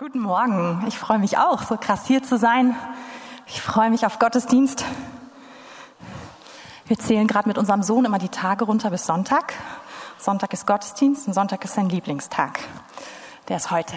Guten 0.00 0.20
Morgen. 0.20 0.82
Ich 0.88 0.98
freue 0.98 1.18
mich 1.18 1.36
auch, 1.36 1.62
so 1.62 1.76
krass 1.76 2.06
hier 2.06 2.22
zu 2.22 2.38
sein. 2.38 2.74
Ich 3.46 3.60
freue 3.60 3.90
mich 3.90 4.06
auf 4.06 4.18
Gottesdienst. 4.18 4.82
Wir 6.86 6.98
zählen 6.98 7.26
gerade 7.26 7.46
mit 7.46 7.58
unserem 7.58 7.82
Sohn 7.82 8.06
immer 8.06 8.18
die 8.18 8.30
Tage 8.30 8.64
runter 8.64 8.88
bis 8.88 9.04
Sonntag. 9.04 9.52
Sonntag 10.16 10.54
ist 10.54 10.66
Gottesdienst 10.66 11.26
und 11.26 11.34
Sonntag 11.34 11.62
ist 11.66 11.74
sein 11.74 11.90
Lieblingstag. 11.90 12.60
Der 13.48 13.58
ist 13.58 13.70
heute. 13.70 13.94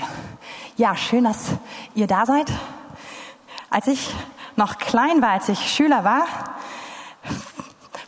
Ja, 0.75 0.97
schön, 0.97 1.23
dass 1.23 1.51
ihr 1.95 2.07
da 2.07 2.25
seid. 2.25 2.51
Als 3.69 3.87
ich 3.87 4.13
noch 4.57 4.79
klein 4.79 5.21
war, 5.21 5.29
als 5.29 5.47
ich 5.47 5.71
Schüler 5.71 6.03
war, 6.03 6.25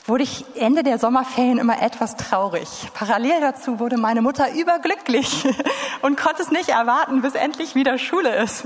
wurde 0.08 0.24
ich 0.24 0.46
Ende 0.56 0.84
der 0.84 1.00
Sommerferien 1.00 1.58
immer 1.58 1.82
etwas 1.82 2.16
traurig. 2.16 2.68
Parallel 2.94 3.42
dazu 3.42 3.80
wurde 3.80 3.98
meine 3.98 4.22
Mutter 4.22 4.54
überglücklich 4.54 5.48
und 6.02 6.18
konnte 6.18 6.44
es 6.44 6.52
nicht 6.52 6.70
erwarten, 6.70 7.22
bis 7.22 7.34
endlich 7.34 7.74
wieder 7.76 7.98
Schule 7.98 8.36
ist. 8.36 8.66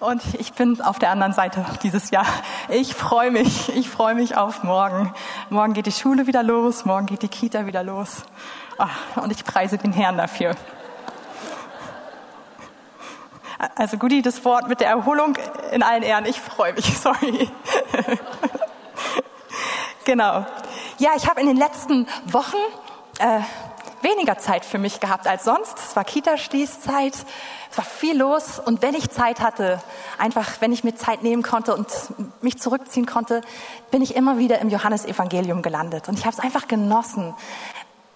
Und 0.00 0.22
ich 0.38 0.54
bin 0.54 0.80
auf 0.80 0.98
der 0.98 1.10
anderen 1.10 1.32
Seite 1.32 1.64
dieses 1.82 2.10
Jahr. 2.10 2.26
Ich 2.68 2.94
freue 2.94 3.30
mich, 3.30 3.68
ich 3.76 3.88
freue 3.88 4.14
mich 4.14 4.36
auf 4.36 4.64
morgen. 4.64 5.14
Morgen 5.50 5.74
geht 5.74 5.86
die 5.86 5.92
Schule 5.92 6.26
wieder 6.26 6.42
los, 6.42 6.84
morgen 6.84 7.06
geht 7.06 7.22
die 7.22 7.28
Kita 7.28 7.66
wieder 7.66 7.84
los. 7.84 8.22
Und 9.16 9.30
ich 9.30 9.44
preise 9.44 9.78
den 9.78 9.92
Herrn 9.92 10.16
dafür. 10.16 10.56
Also 13.76 13.96
Gudi, 13.96 14.22
das 14.22 14.44
Wort 14.44 14.68
mit 14.68 14.80
der 14.80 14.88
Erholung 14.88 15.38
in 15.70 15.84
allen 15.84 16.02
Ehren. 16.02 16.24
Ich 16.26 16.40
freue 16.40 16.72
mich, 16.72 16.98
sorry. 16.98 17.48
Genau. 20.04 20.44
Ja, 20.98 21.10
ich 21.16 21.28
habe 21.28 21.40
in 21.40 21.46
den 21.46 21.56
letzten 21.56 22.06
Wochen 22.26 22.56
äh, 23.18 23.40
weniger 24.02 24.38
Zeit 24.38 24.64
für 24.64 24.78
mich 24.78 25.00
gehabt 25.00 25.26
als 25.26 25.44
sonst. 25.44 25.78
Es 25.78 25.96
war 25.96 26.04
Kita-Schließzeit, 26.04 27.14
es 27.70 27.78
war 27.78 27.84
viel 27.84 28.18
los 28.18 28.58
und 28.58 28.82
wenn 28.82 28.94
ich 28.94 29.10
Zeit 29.10 29.40
hatte, 29.40 29.80
einfach 30.18 30.60
wenn 30.60 30.72
ich 30.72 30.84
mir 30.84 30.94
Zeit 30.94 31.22
nehmen 31.22 31.42
konnte 31.42 31.74
und 31.74 31.86
mich 32.40 32.58
zurückziehen 32.58 33.06
konnte, 33.06 33.42
bin 33.90 34.02
ich 34.02 34.16
immer 34.16 34.38
wieder 34.38 34.58
im 34.58 34.68
Johannesevangelium 34.68 35.62
gelandet 35.62 36.08
und 36.08 36.18
ich 36.18 36.26
habe 36.26 36.34
es 36.36 36.40
einfach 36.40 36.68
genossen, 36.68 37.34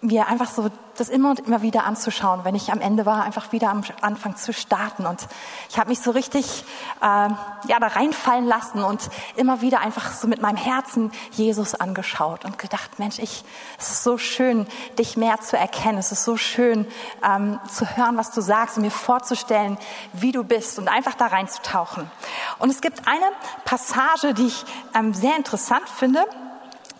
mir 0.00 0.28
einfach 0.28 0.50
so 0.50 0.70
das 0.96 1.08
immer 1.08 1.30
und 1.30 1.40
immer 1.40 1.62
wieder 1.62 1.84
anzuschauen, 1.84 2.40
wenn 2.44 2.54
ich 2.54 2.72
am 2.72 2.80
Ende 2.80 3.06
war, 3.06 3.24
einfach 3.24 3.52
wieder 3.52 3.70
am 3.70 3.82
Anfang 4.00 4.36
zu 4.36 4.52
starten. 4.52 5.06
Und 5.06 5.26
ich 5.68 5.78
habe 5.78 5.90
mich 5.90 6.00
so 6.00 6.10
richtig 6.10 6.64
äh, 7.00 7.04
ja 7.04 7.80
da 7.80 7.86
reinfallen 7.88 8.46
lassen 8.46 8.82
und 8.82 9.08
immer 9.36 9.60
wieder 9.60 9.80
einfach 9.80 10.12
so 10.12 10.26
mit 10.26 10.40
meinem 10.40 10.56
Herzen 10.56 11.12
Jesus 11.32 11.74
angeschaut 11.74 12.44
und 12.44 12.58
gedacht, 12.58 12.98
Mensch, 12.98 13.18
ich, 13.18 13.44
es 13.78 13.90
ist 13.90 14.04
so 14.04 14.16
schön, 14.18 14.66
dich 14.98 15.16
mehr 15.16 15.40
zu 15.40 15.58
erkennen. 15.58 15.98
Es 15.98 16.12
ist 16.12 16.24
so 16.24 16.36
schön 16.36 16.86
ähm, 17.22 17.58
zu 17.70 17.96
hören, 17.96 18.16
was 18.16 18.30
du 18.30 18.40
sagst 18.40 18.76
und 18.76 18.82
mir 18.82 18.90
vorzustellen, 18.90 19.78
wie 20.12 20.32
du 20.32 20.44
bist 20.44 20.78
und 20.78 20.88
einfach 20.88 21.14
da 21.14 21.26
reinzutauchen. 21.26 22.10
Und 22.58 22.70
es 22.70 22.80
gibt 22.80 23.06
eine 23.06 23.26
Passage, 23.64 24.34
die 24.34 24.46
ich 24.46 24.64
ähm, 24.94 25.14
sehr 25.14 25.36
interessant 25.36 25.88
finde. 25.88 26.24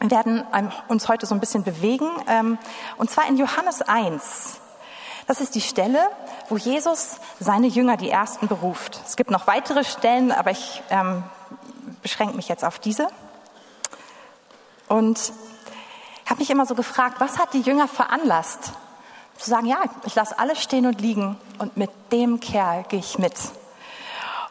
Wir 0.00 0.10
werden 0.10 0.44
ähm, 0.52 0.70
uns 0.88 1.08
heute 1.08 1.26
so 1.26 1.34
ein 1.34 1.40
bisschen 1.40 1.64
bewegen, 1.64 2.08
ähm, 2.28 2.58
und 2.98 3.10
zwar 3.10 3.26
in 3.28 3.36
Johannes 3.36 3.82
1. 3.82 4.60
Das 5.26 5.40
ist 5.40 5.54
die 5.54 5.60
Stelle, 5.60 6.08
wo 6.48 6.56
Jesus 6.56 7.16
seine 7.40 7.66
Jünger, 7.66 7.96
die 7.96 8.10
Ersten, 8.10 8.46
beruft. 8.46 9.00
Es 9.06 9.16
gibt 9.16 9.30
noch 9.30 9.46
weitere 9.46 9.84
Stellen, 9.84 10.30
aber 10.32 10.50
ich 10.50 10.82
ähm, 10.90 11.24
beschränke 12.02 12.36
mich 12.36 12.48
jetzt 12.48 12.64
auf 12.64 12.78
diese. 12.78 13.08
Und 14.88 15.32
habe 16.26 16.40
mich 16.40 16.50
immer 16.50 16.66
so 16.66 16.74
gefragt, 16.74 17.16
was 17.18 17.38
hat 17.38 17.54
die 17.54 17.60
Jünger 17.60 17.88
veranlasst, 17.88 18.72
zu 19.38 19.50
sagen, 19.50 19.66
ja, 19.66 19.78
ich 20.04 20.14
lasse 20.14 20.38
alles 20.38 20.62
stehen 20.62 20.86
und 20.86 21.00
liegen 21.00 21.38
und 21.58 21.76
mit 21.76 21.90
dem 22.12 22.40
Kerl 22.40 22.84
gehe 22.84 23.00
ich 23.00 23.18
mit. 23.18 23.34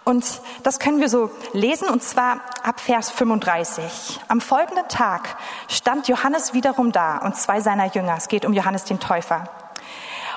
Und 0.05 0.39
das 0.61 0.77
können 0.77 1.01
wir 1.01 1.09
so 1.09 1.31
lesen, 1.51 1.89
und 1.89 2.03
zwar 2.03 2.39
ab 2.63 2.79
Vers 2.79 3.09
35. 3.09 4.19
Am 4.27 4.39
folgenden 4.39 4.87
Tag 4.87 5.35
stand 5.67 6.07
Johannes 6.07 6.53
wiederum 6.53 6.91
da 6.91 7.17
und 7.17 7.35
zwei 7.35 7.59
seiner 7.59 7.87
Jünger. 7.87 8.15
Es 8.15 8.27
geht 8.27 8.45
um 8.45 8.53
Johannes 8.53 8.83
den 8.83 8.99
Täufer. 8.99 9.49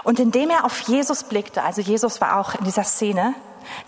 Und 0.04 0.20
indem 0.20 0.48
er 0.48 0.64
auf 0.64 0.80
Jesus 0.80 1.24
blickte, 1.24 1.62
also 1.62 1.82
Jesus 1.82 2.22
war 2.22 2.38
auch 2.38 2.54
in 2.54 2.64
dieser 2.64 2.84
Szene, 2.84 3.34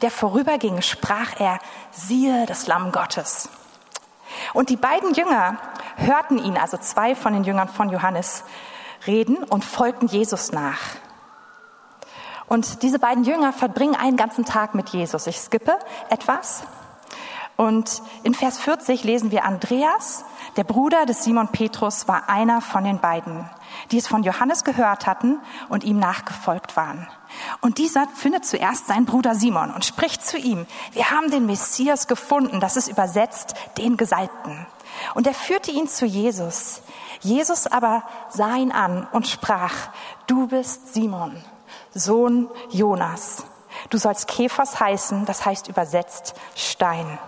der 0.03 0.11
vorüberging, 0.11 0.83
sprach 0.83 1.41
er, 1.41 1.59
siehe 1.91 2.45
das 2.45 2.67
Lamm 2.67 2.93
Gottes. 2.93 3.49
Und 4.53 4.69
die 4.69 4.77
beiden 4.77 5.15
Jünger 5.15 5.57
hörten 5.97 6.37
ihn, 6.39 6.59
also 6.59 6.77
zwei 6.77 7.15
von 7.15 7.33
den 7.33 7.45
Jüngern 7.45 7.69
von 7.69 7.89
Johannes, 7.89 8.45
reden 9.07 9.39
und 9.45 9.65
folgten 9.65 10.09
Jesus 10.09 10.53
nach. 10.53 10.79
Und 12.51 12.83
diese 12.83 12.99
beiden 12.99 13.23
Jünger 13.23 13.53
verbringen 13.53 13.95
einen 13.95 14.17
ganzen 14.17 14.45
Tag 14.45 14.75
mit 14.75 14.89
Jesus. 14.89 15.29
Ich 15.29 15.39
skippe 15.39 15.79
etwas. 16.09 16.65
Und 17.57 18.03
in 18.25 18.35
Vers 18.35 18.59
40 18.59 19.05
lesen 19.05 19.31
wir, 19.31 19.45
Andreas, 19.45 20.25
der 20.57 20.65
Bruder 20.65 21.07
des 21.07 21.23
Simon 21.23 21.47
Petrus, 21.47 22.09
war 22.09 22.29
einer 22.29 22.61
von 22.61 22.83
den 22.83 22.99
beiden, 22.99 23.49
die 23.93 23.99
es 23.99 24.09
von 24.09 24.25
Johannes 24.25 24.65
gehört 24.65 25.07
hatten 25.07 25.39
und 25.69 25.85
ihm 25.85 26.01
nachgefolgt 26.01 26.77
waren. 26.77 27.07
Und 27.61 27.79
dieser 27.79 28.09
findet 28.09 28.45
zuerst 28.45 28.89
seinen 28.89 29.07
Bruder 29.07 29.37
Simon 29.37 29.71
und 29.71 29.85
spricht 29.85 30.27
zu 30.27 30.37
ihm, 30.37 30.67
wir 30.91 31.13
haben 31.13 31.31
den 31.31 31.47
Messias 31.47 32.09
gefunden, 32.09 32.59
das 32.59 32.77
ist 32.77 32.89
übersetzt 32.89 33.55
den 33.79 33.97
Gesalbten. 33.97 34.67
Und 35.15 35.29
er 35.29 35.35
führte 35.35 35.71
ihn 35.71 35.87
zu 35.87 36.05
Jesus. 36.05 36.83
Jesus 37.21 37.69
aber 37.69 38.03
sah 38.29 38.57
ihn 38.57 38.73
an 38.73 39.07
und 39.13 39.29
sprach, 39.29 39.75
du 40.27 40.49
bist 40.49 40.93
Simon, 40.95 41.45
Sohn 41.95 42.49
Jonas. 42.71 43.45
Du 43.89 43.99
sollst 43.99 44.29
Käfers 44.29 44.79
heißen, 44.79 45.27
das 45.27 45.45
heißt 45.45 45.69
übersetzt 45.69 46.35
Stein. 46.55 47.19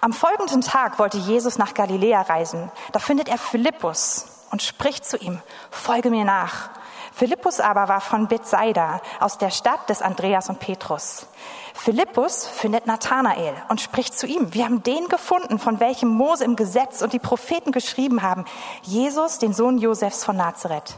Am 0.00 0.12
folgenden 0.12 0.60
Tag 0.60 0.98
wollte 0.98 1.18
Jesus 1.18 1.58
nach 1.58 1.74
Galiläa 1.74 2.22
reisen. 2.22 2.70
Da 2.92 2.98
findet 2.98 3.28
er 3.28 3.38
Philippus 3.38 4.26
und 4.50 4.62
spricht 4.62 5.04
zu 5.04 5.16
ihm, 5.16 5.40
folge 5.70 6.10
mir 6.10 6.24
nach. 6.24 6.70
Philippus 7.14 7.60
aber 7.60 7.88
war 7.88 8.00
von 8.00 8.26
Bethsaida, 8.26 9.00
aus 9.20 9.38
der 9.38 9.50
Stadt 9.50 9.88
des 9.88 10.02
Andreas 10.02 10.48
und 10.48 10.60
Petrus. 10.60 11.26
Philippus 11.74 12.46
findet 12.46 12.86
Nathanael 12.86 13.54
und 13.68 13.80
spricht 13.80 14.18
zu 14.18 14.26
ihm, 14.26 14.54
wir 14.54 14.64
haben 14.64 14.82
den 14.82 15.08
gefunden, 15.08 15.58
von 15.58 15.78
welchem 15.78 16.08
Mose 16.08 16.44
im 16.44 16.56
Gesetz 16.56 17.02
und 17.02 17.12
die 17.12 17.18
Propheten 17.18 17.70
geschrieben 17.70 18.22
haben, 18.22 18.44
Jesus, 18.82 19.38
den 19.38 19.52
Sohn 19.52 19.78
Josefs 19.78 20.24
von 20.24 20.36
Nazareth. 20.36 20.96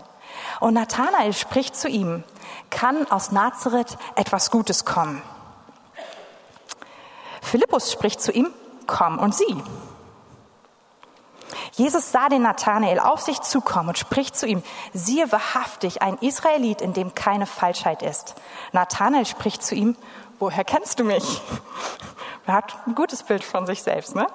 Und 0.61 0.75
Nathanael 0.75 1.33
spricht 1.33 1.77
zu 1.77 1.89
ihm, 1.89 2.25
kann 2.75 3.11
aus 3.11 3.33
Nazareth 3.33 3.97
etwas 4.17 4.51
Gutes 4.51 4.85
kommen? 4.85 5.23
Philippus 7.41 7.93
spricht 7.93 8.21
zu 8.21 8.33
ihm, 8.33 8.53
komm 8.87 9.19
und 9.19 9.35
sieh. 9.35 9.63
Jesus 11.73 12.13
sah 12.13 12.29
den 12.29 12.43
Nathanael 12.43 12.99
auf 12.99 13.21
sich 13.21 13.41
zukommen 13.41 13.91
und 13.91 13.99
spricht 13.99 14.37
zu 14.37 14.47
ihm, 14.47 14.63
siehe 14.93 15.31
wahrhaftig 15.33 16.03
ein 16.03 16.19
Israelit, 16.19 16.81
in 16.81 16.93
dem 16.93 17.15
keine 17.15 17.47
Falschheit 17.47 18.03
ist. 18.03 18.35
Nathanael 18.73 19.27
spricht 19.27 19.63
zu 19.63 19.75
ihm, 19.75 19.97
woher 20.39 20.65
kennst 20.65 20.99
du 20.99 21.05
mich? 21.05 21.43
Er 22.47 22.53
hat 22.53 22.77
ein 22.87 22.95
gutes 22.95 23.23
Bild 23.23 23.43
von 23.43 23.65
sich 23.65 23.83
selbst, 23.83 24.15
ne? 24.15 24.27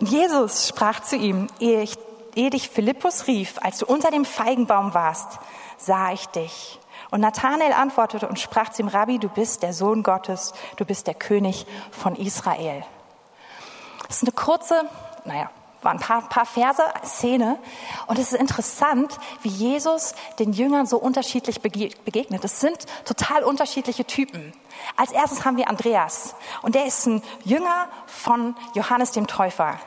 Jesus 0.00 0.66
sprach 0.66 0.98
zu 0.98 1.14
ihm, 1.14 1.46
ehe, 1.60 1.80
ich, 1.80 1.96
ehe 2.34 2.50
dich 2.50 2.68
Philippus 2.68 3.28
rief, 3.28 3.54
als 3.62 3.78
du 3.78 3.86
unter 3.86 4.10
dem 4.10 4.24
Feigenbaum 4.24 4.94
warst, 4.94 5.38
sah 5.78 6.10
ich 6.10 6.26
dich. 6.26 6.79
Und 7.10 7.20
Nathanael 7.20 7.72
antwortete 7.72 8.28
und 8.28 8.38
sprach 8.38 8.70
zu 8.70 8.82
ihm, 8.82 8.88
Rabbi, 8.88 9.18
du 9.18 9.28
bist 9.28 9.62
der 9.62 9.72
Sohn 9.72 10.02
Gottes, 10.02 10.52
du 10.76 10.84
bist 10.84 11.06
der 11.06 11.14
König 11.14 11.66
von 11.90 12.14
Israel. 12.16 12.84
Das 14.06 14.16
ist 14.16 14.22
eine 14.22 14.32
kurze, 14.32 14.84
naja, 15.24 15.50
war 15.82 15.92
ein 15.92 15.98
paar, 15.98 16.22
paar 16.28 16.46
Verse, 16.46 16.82
Szene. 17.04 17.58
Und 18.06 18.18
es 18.18 18.32
ist 18.32 18.40
interessant, 18.40 19.18
wie 19.42 19.48
Jesus 19.48 20.14
den 20.38 20.52
Jüngern 20.52 20.86
so 20.86 20.98
unterschiedlich 20.98 21.60
begegnet. 21.60 22.44
Es 22.44 22.60
sind 22.60 22.86
total 23.04 23.44
unterschiedliche 23.44 24.04
Typen. 24.04 24.52
Als 24.96 25.12
erstes 25.12 25.44
haben 25.44 25.56
wir 25.56 25.68
Andreas. 25.68 26.34
Und 26.62 26.74
der 26.74 26.86
ist 26.86 27.06
ein 27.06 27.22
Jünger 27.44 27.88
von 28.06 28.54
Johannes 28.74 29.12
dem 29.12 29.26
Täufer. 29.26 29.78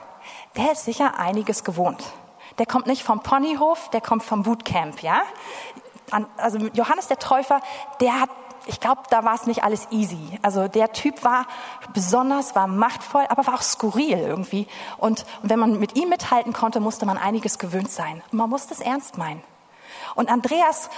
Der 0.55 0.71
ist 0.71 0.85
sicher 0.85 1.19
einiges 1.19 1.63
gewohnt. 1.63 2.03
Der 2.59 2.65
kommt 2.65 2.85
nicht 2.85 3.03
vom 3.03 3.21
Ponyhof, 3.21 3.89
der 3.89 4.01
kommt 4.01 4.23
vom 4.23 4.43
Bootcamp, 4.43 5.01
ja? 5.01 5.23
Also 6.37 6.57
Johannes 6.73 7.07
der 7.07 7.19
Täufer, 7.19 7.61
der 7.99 8.21
hat 8.21 8.29
ich 8.65 8.79
glaube, 8.79 9.01
da 9.09 9.25
war 9.25 9.35
es 9.35 9.45
nicht 9.45 9.63
alles 9.63 9.87
easy. 9.91 10.39
Also 10.41 10.67
der 10.67 10.93
Typ 10.93 11.23
war 11.23 11.47
besonders, 11.93 12.55
war 12.55 12.67
machtvoll, 12.67 13.25
aber 13.27 13.45
war 13.45 13.55
auch 13.55 13.61
skurril 13.61 14.19
irgendwie. 14.19 14.67
Und, 14.97 15.25
und 15.41 15.49
wenn 15.49 15.59
man 15.59 15.79
mit 15.79 15.97
ihm 15.97 16.09
mithalten 16.09 16.53
konnte, 16.53 16.79
musste 16.79 17.05
man 17.05 17.17
einiges 17.17 17.59
gewöhnt 17.59 17.91
sein. 17.91 18.21
Und 18.31 18.37
man 18.37 18.49
musste 18.49 18.73
es 18.73 18.79
ernst 18.79 19.17
meinen. 19.17 19.43
Und 20.15 20.29
Andreas 20.29 20.89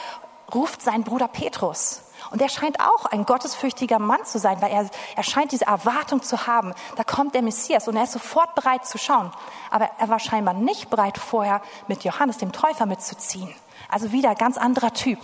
ruft 0.54 0.82
seinen 0.82 1.04
Bruder 1.04 1.28
Petrus. 1.28 2.02
Und 2.32 2.42
er 2.42 2.50
scheint 2.50 2.80
auch 2.80 3.06
ein 3.06 3.26
gottesfürchtiger 3.26 4.00
Mann 4.00 4.24
zu 4.26 4.40
sein, 4.40 4.62
weil 4.62 4.72
er, 4.72 4.90
er 5.16 5.24
scheint 5.24 5.52
diese 5.52 5.66
Erwartung 5.66 6.22
zu 6.22 6.48
haben. 6.48 6.74
Da 6.96 7.04
kommt 7.04 7.36
der 7.36 7.42
Messias 7.42 7.88
und 7.88 7.96
er 7.96 8.04
ist 8.04 8.14
sofort 8.14 8.56
bereit 8.56 8.86
zu 8.86 8.98
schauen. 8.98 9.32
Aber 9.70 9.90
er 9.98 10.10
war 10.10 10.20
scheinbar 10.20 10.54
nicht 10.54 10.90
bereit, 10.90 11.18
vorher 11.18 11.62
mit 11.88 12.04
Johannes 12.04 12.38
dem 12.38 12.52
Täufer 12.52 12.86
mitzuziehen. 12.86 13.54
Also 13.90 14.12
wieder 14.12 14.36
ganz 14.36 14.58
anderer 14.58 14.94
Typ. 14.94 15.20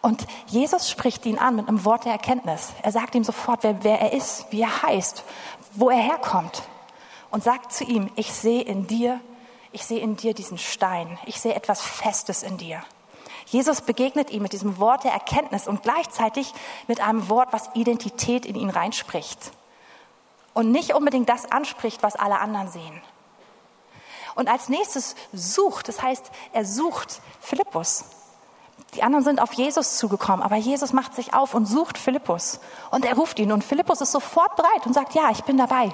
Und 0.00 0.26
Jesus 0.46 0.90
spricht 0.90 1.24
ihn 1.26 1.38
an 1.38 1.56
mit 1.56 1.68
einem 1.68 1.84
Wort 1.84 2.04
der 2.04 2.12
Erkenntnis. 2.12 2.72
Er 2.82 2.90
sagt 2.90 3.14
ihm 3.14 3.24
sofort, 3.24 3.62
wer, 3.62 3.84
wer 3.84 4.00
er 4.00 4.12
ist, 4.12 4.46
wie 4.50 4.62
er 4.62 4.82
heißt, 4.82 5.22
wo 5.74 5.90
er 5.90 6.02
herkommt. 6.02 6.62
Und 7.30 7.44
sagt 7.44 7.72
zu 7.72 7.84
ihm, 7.84 8.10
ich 8.16 8.32
sehe 8.32 8.62
in 8.62 8.86
dir, 8.86 9.20
ich 9.70 9.86
sehe 9.86 10.00
in 10.00 10.16
dir 10.16 10.34
diesen 10.34 10.58
Stein. 10.58 11.18
Ich 11.24 11.40
sehe 11.40 11.54
etwas 11.54 11.80
Festes 11.80 12.42
in 12.42 12.58
dir. 12.58 12.82
Jesus 13.46 13.80
begegnet 13.80 14.30
ihm 14.30 14.42
mit 14.42 14.52
diesem 14.52 14.78
Wort 14.78 15.04
der 15.04 15.12
Erkenntnis 15.12 15.68
und 15.68 15.82
gleichzeitig 15.82 16.52
mit 16.88 17.00
einem 17.00 17.28
Wort, 17.28 17.52
was 17.52 17.70
Identität 17.74 18.44
in 18.44 18.56
ihn 18.56 18.70
reinspricht. 18.70 19.52
Und 20.52 20.70
nicht 20.70 20.94
unbedingt 20.94 21.28
das 21.28 21.50
anspricht, 21.50 22.02
was 22.02 22.16
alle 22.16 22.38
anderen 22.40 22.68
sehen. 22.68 23.00
Und 24.34 24.48
als 24.48 24.68
nächstes 24.68 25.14
sucht, 25.32 25.88
das 25.88 26.02
heißt, 26.02 26.30
er 26.52 26.64
sucht 26.64 27.20
Philippus. 27.40 28.04
Die 28.94 29.02
anderen 29.02 29.24
sind 29.24 29.40
auf 29.40 29.54
Jesus 29.54 29.96
zugekommen, 29.96 30.42
aber 30.42 30.56
Jesus 30.56 30.92
macht 30.92 31.14
sich 31.14 31.32
auf 31.32 31.54
und 31.54 31.66
sucht 31.66 31.96
Philippus. 31.96 32.60
Und 32.90 33.04
er 33.04 33.14
ruft 33.14 33.38
ihn 33.38 33.52
und 33.52 33.64
Philippus 33.64 34.00
ist 34.02 34.12
sofort 34.12 34.56
bereit 34.56 34.86
und 34.86 34.92
sagt, 34.92 35.14
ja, 35.14 35.30
ich 35.30 35.44
bin 35.44 35.56
dabei. 35.56 35.90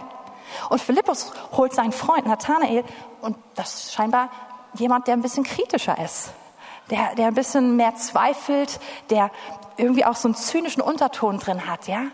Und 0.68 0.80
Philippus 0.80 1.32
holt 1.52 1.74
seinen 1.74 1.92
Freund 1.92 2.26
Nathanael 2.26 2.84
und 3.20 3.36
das 3.54 3.74
ist 3.74 3.92
scheinbar 3.92 4.30
jemand, 4.74 5.06
der 5.06 5.14
ein 5.14 5.22
bisschen 5.22 5.44
kritischer 5.44 5.98
ist. 5.98 6.30
Der, 6.90 7.14
der 7.14 7.28
ein 7.28 7.34
bisschen 7.34 7.76
mehr 7.76 7.94
zweifelt, 7.96 8.80
der 9.10 9.30
irgendwie 9.76 10.04
auch 10.04 10.16
so 10.16 10.28
einen 10.28 10.34
zynischen 10.34 10.82
Unterton 10.82 11.38
drin 11.38 11.66
hat, 11.66 11.86
ja? 11.86 12.06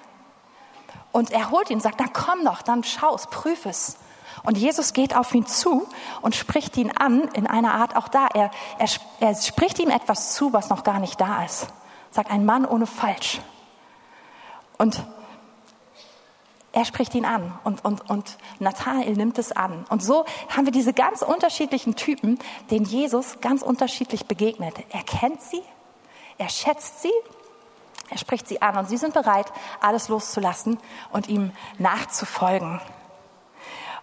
Und 1.13 1.31
er 1.31 1.51
holt 1.51 1.71
ihn 1.71 1.77
und 1.77 1.81
sagt, 1.81 2.01
na 2.01 2.07
komm 2.13 2.45
doch, 2.45 2.61
dann 2.61 2.83
schau 2.83 3.15
es, 3.15 3.29
prüf 3.29 3.67
es. 3.67 3.97
Und 4.43 4.59
Jesus 4.59 4.93
geht 4.93 5.17
auf 5.17 5.35
ihn 5.35 5.47
zu 5.47 5.87
und 6.21 6.35
spricht 6.35 6.77
ihn 6.77 6.91
an 6.91 7.23
in 7.35 7.47
einer 7.47 7.75
Art 7.75 7.97
auch 7.97 8.09
da. 8.09 8.27
Er, 8.35 8.51
er, 8.79 8.89
er 9.21 9.35
spricht 9.35 9.79
ihm 9.79 9.91
etwas 9.91 10.35
zu, 10.35 10.53
was 10.53 10.69
noch 10.69 10.85
gar 10.85 10.99
nicht 10.99 11.21
da 11.21 11.45
ist. 11.45 11.69
Sagt 12.11 12.31
ein 12.31 12.45
Mann 12.45 12.65
ohne 12.65 12.87
Falsch. 12.87 13.41
Und 14.77 15.03
er 16.75 16.85
spricht 16.85 17.15
ihn 17.15 17.25
an 17.25 17.57
und, 17.63 17.85
und, 17.85 18.11
und 18.11 18.37
Nathanael 18.59 19.13
nimmt 19.13 19.39
es 19.39 19.53
an. 19.53 19.87
Und 19.91 20.03
so 20.03 20.25
haben 20.49 20.65
wir 20.65 20.73
diese 20.73 20.93
ganz 20.93 21.23
unterschiedlichen 21.23 21.95
Typen, 21.95 22.41
denen 22.73 22.85
Jesus 22.85 23.41
ganz 23.41 23.63
unterschiedlich 23.63 24.27
begegnet. 24.27 24.75
Er 24.91 25.05
kennt 25.05 25.41
sie, 25.41 25.63
er 26.37 26.49
schätzt 26.49 27.01
sie, 27.01 27.13
er 28.11 28.19
spricht 28.19 28.49
sie 28.49 28.61
an 28.61 28.77
und 28.77 28.89
sie 28.89 28.97
sind 28.97 29.15
bereit, 29.15 29.47
alles 29.81 30.09
loszulassen 30.09 30.79
und 31.13 31.29
ihm 31.29 31.53
nachzufolgen. 31.79 32.81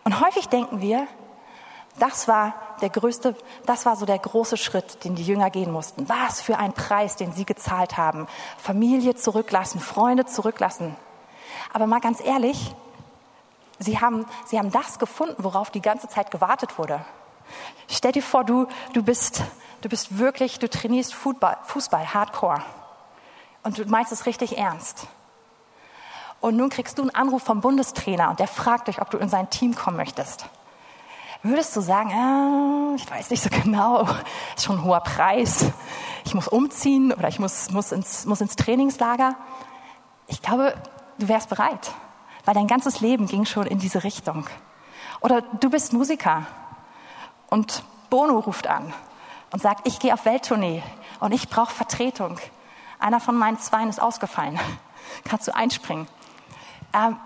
Und 0.03 0.19
häufig 0.19 0.47
denken 0.49 0.81
wir, 0.81 1.07
das 1.99 2.27
war 2.27 2.53
der 2.81 2.89
größte, 2.89 3.35
das 3.65 3.85
war 3.85 3.95
so 3.95 4.05
der 4.05 4.17
große 4.17 4.57
Schritt, 4.57 5.03
den 5.03 5.15
die 5.15 5.23
Jünger 5.23 5.49
gehen 5.49 5.71
mussten. 5.71 6.07
Was 6.09 6.41
für 6.41 6.57
ein 6.57 6.73
Preis, 6.73 7.15
den 7.15 7.33
sie 7.33 7.45
gezahlt 7.45 7.97
haben. 7.97 8.27
Familie 8.57 9.15
zurücklassen, 9.15 9.79
Freunde 9.79 10.25
zurücklassen. 10.25 10.95
Aber 11.73 11.87
mal 11.87 11.99
ganz 11.99 12.23
ehrlich, 12.23 12.73
sie 13.79 13.99
haben, 13.99 14.25
sie 14.45 14.57
haben 14.57 14.71
das 14.71 14.99
gefunden, 14.99 15.43
worauf 15.43 15.69
die 15.69 15.81
ganze 15.81 16.07
Zeit 16.07 16.31
gewartet 16.31 16.77
wurde. 16.77 17.05
Stell 17.87 18.13
dir 18.13 18.23
vor, 18.23 18.43
du, 18.45 18.67
du 18.93 19.03
bist, 19.03 19.43
du 19.81 19.89
bist 19.89 20.17
wirklich, 20.17 20.59
du 20.59 20.69
trainierst 20.69 21.13
Fußball, 21.13 21.57
Fußball, 21.63 22.13
Hardcore. 22.13 22.63
Und 23.63 23.77
du 23.77 23.85
meinst 23.85 24.11
es 24.11 24.25
richtig 24.25 24.57
ernst. 24.57 25.07
Und 26.41 26.57
nun 26.57 26.69
kriegst 26.69 26.97
du 26.97 27.03
einen 27.03 27.15
Anruf 27.15 27.43
vom 27.43 27.61
Bundestrainer 27.61 28.31
und 28.31 28.39
der 28.39 28.47
fragt 28.47 28.87
dich, 28.87 28.99
ob 29.01 29.11
du 29.11 29.17
in 29.17 29.29
sein 29.29 29.49
Team 29.51 29.75
kommen 29.75 29.95
möchtest. 29.95 30.47
Würdest 31.43 31.75
du 31.75 31.81
sagen, 31.81 32.09
äh, 32.09 32.95
ich 32.95 33.09
weiß 33.09 33.29
nicht 33.29 33.41
so 33.41 33.49
genau, 33.63 34.07
ist 34.55 34.65
schon 34.65 34.79
ein 34.79 34.83
hoher 34.83 35.01
Preis, 35.01 35.65
ich 36.25 36.33
muss 36.33 36.47
umziehen 36.47 37.13
oder 37.13 37.27
ich 37.27 37.39
muss, 37.39 37.71
muss, 37.71 37.91
ins, 37.91 38.25
muss 38.25 38.41
ins 38.41 38.55
Trainingslager? 38.55 39.35
Ich 40.27 40.41
glaube, 40.41 40.73
du 41.19 41.27
wärst 41.27 41.49
bereit, 41.49 41.91
weil 42.45 42.55
dein 42.55 42.67
ganzes 42.67 43.01
Leben 43.01 43.27
ging 43.27 43.45
schon 43.45 43.67
in 43.67 43.79
diese 43.79 44.03
Richtung. 44.03 44.47
Oder 45.19 45.41
du 45.41 45.69
bist 45.69 45.93
Musiker 45.93 46.45
und 47.49 47.83
Bono 48.09 48.39
ruft 48.39 48.67
an 48.67 48.93
und 49.51 49.61
sagt, 49.61 49.87
ich 49.87 49.99
gehe 49.99 50.13
auf 50.13 50.25
Welttournee 50.25 50.81
und 51.19 51.33
ich 51.33 51.49
brauche 51.49 51.73
Vertretung. 51.73 52.37
Einer 52.99 53.19
von 53.19 53.35
meinen 53.35 53.59
Zweien 53.59 53.89
ist 53.89 54.01
ausgefallen. 54.01 54.59
Kannst 55.23 55.47
du 55.47 55.55
einspringen? 55.55 56.07
Ähm, 56.93 57.17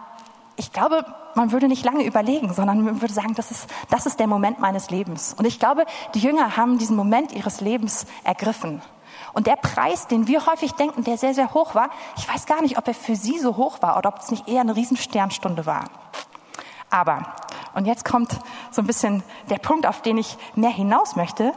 ich 0.57 0.71
glaube, 0.71 1.05
man 1.35 1.51
würde 1.51 1.67
nicht 1.67 1.83
lange 1.83 2.05
überlegen, 2.05 2.53
sondern 2.53 2.81
man 2.81 3.01
würde 3.01 3.13
sagen, 3.13 3.35
das 3.35 3.51
ist, 3.51 3.69
das 3.89 4.05
ist 4.05 4.19
der 4.19 4.27
Moment 4.27 4.59
meines 4.59 4.89
Lebens. 4.89 5.35
Und 5.37 5.45
ich 5.45 5.59
glaube, 5.59 5.85
die 6.13 6.19
Jünger 6.19 6.55
haben 6.55 6.77
diesen 6.77 6.95
Moment 6.95 7.33
ihres 7.33 7.61
Lebens 7.61 8.05
ergriffen. 8.23 8.81
Und 9.33 9.47
der 9.47 9.57
Preis, 9.57 10.07
den 10.07 10.27
wir 10.27 10.45
häufig 10.45 10.71
denken, 10.73 11.03
der 11.03 11.17
sehr, 11.17 11.33
sehr 11.33 11.53
hoch 11.53 11.75
war, 11.75 11.89
ich 12.15 12.27
weiß 12.27 12.45
gar 12.45 12.61
nicht, 12.61 12.77
ob 12.77 12.87
er 12.87 12.93
für 12.93 13.17
sie 13.17 13.37
so 13.37 13.57
hoch 13.57 13.81
war 13.81 13.97
oder 13.97 14.09
ob 14.09 14.19
es 14.19 14.31
nicht 14.31 14.47
eher 14.47 14.61
eine 14.61 14.75
Riesensternstunde 14.75 15.65
war. 15.65 15.85
Aber, 16.89 17.35
und 17.73 17.85
jetzt 17.85 18.05
kommt 18.05 18.39
so 18.71 18.81
ein 18.81 18.87
bisschen 18.87 19.23
der 19.49 19.57
Punkt, 19.57 19.85
auf 19.85 20.01
den 20.01 20.17
ich 20.17 20.37
mehr 20.55 20.69
hinaus 20.69 21.17
möchte. 21.17 21.51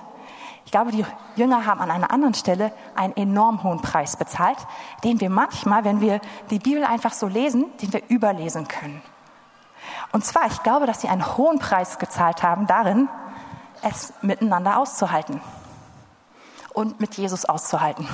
Ich 0.68 0.72
glaube, 0.72 0.92
die 0.92 1.02
Jünger 1.34 1.64
haben 1.64 1.80
an 1.80 1.90
einer 1.90 2.10
anderen 2.10 2.34
Stelle 2.34 2.74
einen 2.94 3.16
enorm 3.16 3.62
hohen 3.62 3.80
Preis 3.80 4.18
bezahlt, 4.18 4.58
den 5.02 5.18
wir 5.18 5.30
manchmal, 5.30 5.82
wenn 5.84 6.02
wir 6.02 6.20
die 6.50 6.58
Bibel 6.58 6.84
einfach 6.84 7.14
so 7.14 7.26
lesen, 7.26 7.74
den 7.78 7.90
wir 7.94 8.02
überlesen 8.08 8.68
können. 8.68 9.00
Und 10.12 10.26
zwar, 10.26 10.46
ich 10.46 10.62
glaube, 10.62 10.84
dass 10.84 11.00
sie 11.00 11.08
einen 11.08 11.38
hohen 11.38 11.58
Preis 11.58 11.98
gezahlt 11.98 12.42
haben 12.42 12.66
darin, 12.66 13.08
es 13.80 14.12
miteinander 14.20 14.76
auszuhalten 14.76 15.40
und 16.74 17.00
mit 17.00 17.14
Jesus 17.14 17.46
auszuhalten. 17.46 18.06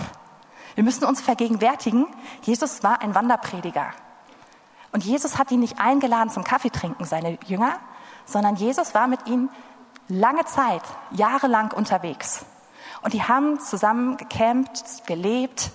Wir 0.77 0.85
müssen 0.85 1.07
uns 1.07 1.21
vergegenwärtigen, 1.21 2.07
Jesus 2.43 2.85
war 2.85 3.03
ein 3.03 3.17
Wanderprediger. 3.17 3.89
Und 4.93 5.05
Jesus 5.05 5.39
hat 5.39 5.51
ihn 5.51 5.59
nicht 5.59 5.81
eingeladen 5.81 6.31
zum 6.31 6.45
Kaffee 6.45 6.71
trinken, 6.71 7.05
seine 7.05 7.37
Jünger, 7.47 7.81
sondern 8.27 8.55
Jesus 8.55 8.95
war 8.95 9.09
mit 9.09 9.27
ihnen 9.27 9.51
lange 10.09 10.45
Zeit, 10.45 10.83
jahrelang 11.11 11.73
unterwegs. 11.73 12.45
Und 13.03 13.13
die 13.13 13.23
haben 13.23 13.61
zusammen 13.61 14.17
gecampt, 14.17 15.07
gelebt. 15.07 15.71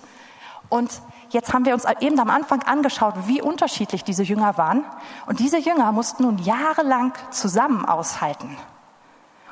Und 0.68 1.00
jetzt 1.30 1.52
haben 1.52 1.64
wir 1.64 1.74
uns 1.74 1.84
eben 2.00 2.18
am 2.18 2.30
Anfang 2.30 2.62
angeschaut, 2.62 3.14
wie 3.26 3.40
unterschiedlich 3.40 4.04
diese 4.04 4.22
Jünger 4.22 4.56
waren. 4.58 4.84
Und 5.26 5.38
diese 5.38 5.58
Jünger 5.58 5.92
mussten 5.92 6.24
nun 6.24 6.38
jahrelang 6.38 7.12
zusammen 7.30 7.84
aushalten. 7.84 8.56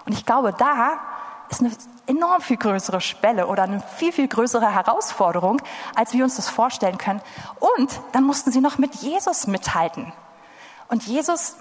Und 0.06 0.12
ich 0.12 0.26
glaube, 0.26 0.52
da 0.52 0.98
ist 1.50 1.60
eine 1.60 1.70
enorm 2.06 2.40
viel 2.40 2.56
größere 2.56 3.00
Spelle 3.00 3.46
oder 3.46 3.64
eine 3.64 3.80
viel, 3.80 4.12
viel 4.12 4.28
größere 4.28 4.74
Herausforderung, 4.74 5.60
als 5.94 6.12
wir 6.12 6.24
uns 6.24 6.36
das 6.36 6.48
vorstellen 6.48 6.98
können. 6.98 7.20
Und 7.60 8.00
dann 8.12 8.24
mussten 8.24 8.50
sie 8.50 8.60
noch 8.60 8.78
mit 8.78 8.96
Jesus 8.96 9.46
mithalten. 9.46 10.12
Und 10.88 11.04
Jesus, 11.04 11.56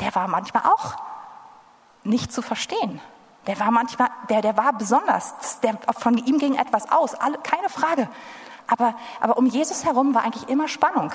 der 0.00 0.14
war 0.14 0.28
manchmal 0.28 0.64
auch 0.64 0.96
nicht 2.04 2.32
zu 2.32 2.42
verstehen. 2.42 3.00
Der 3.46 3.58
war 3.60 3.70
manchmal, 3.70 4.08
der, 4.30 4.40
der 4.40 4.56
war 4.56 4.72
besonders. 4.72 5.60
Der, 5.60 5.78
von 5.98 6.16
ihm 6.16 6.38
ging 6.38 6.54
etwas 6.54 6.90
aus, 6.90 7.14
alle, 7.14 7.38
keine 7.38 7.68
Frage. 7.68 8.08
Aber, 8.66 8.94
aber 9.20 9.36
um 9.36 9.46
Jesus 9.46 9.84
herum 9.84 10.14
war 10.14 10.24
eigentlich 10.24 10.48
immer 10.48 10.68
Spannung. 10.68 11.12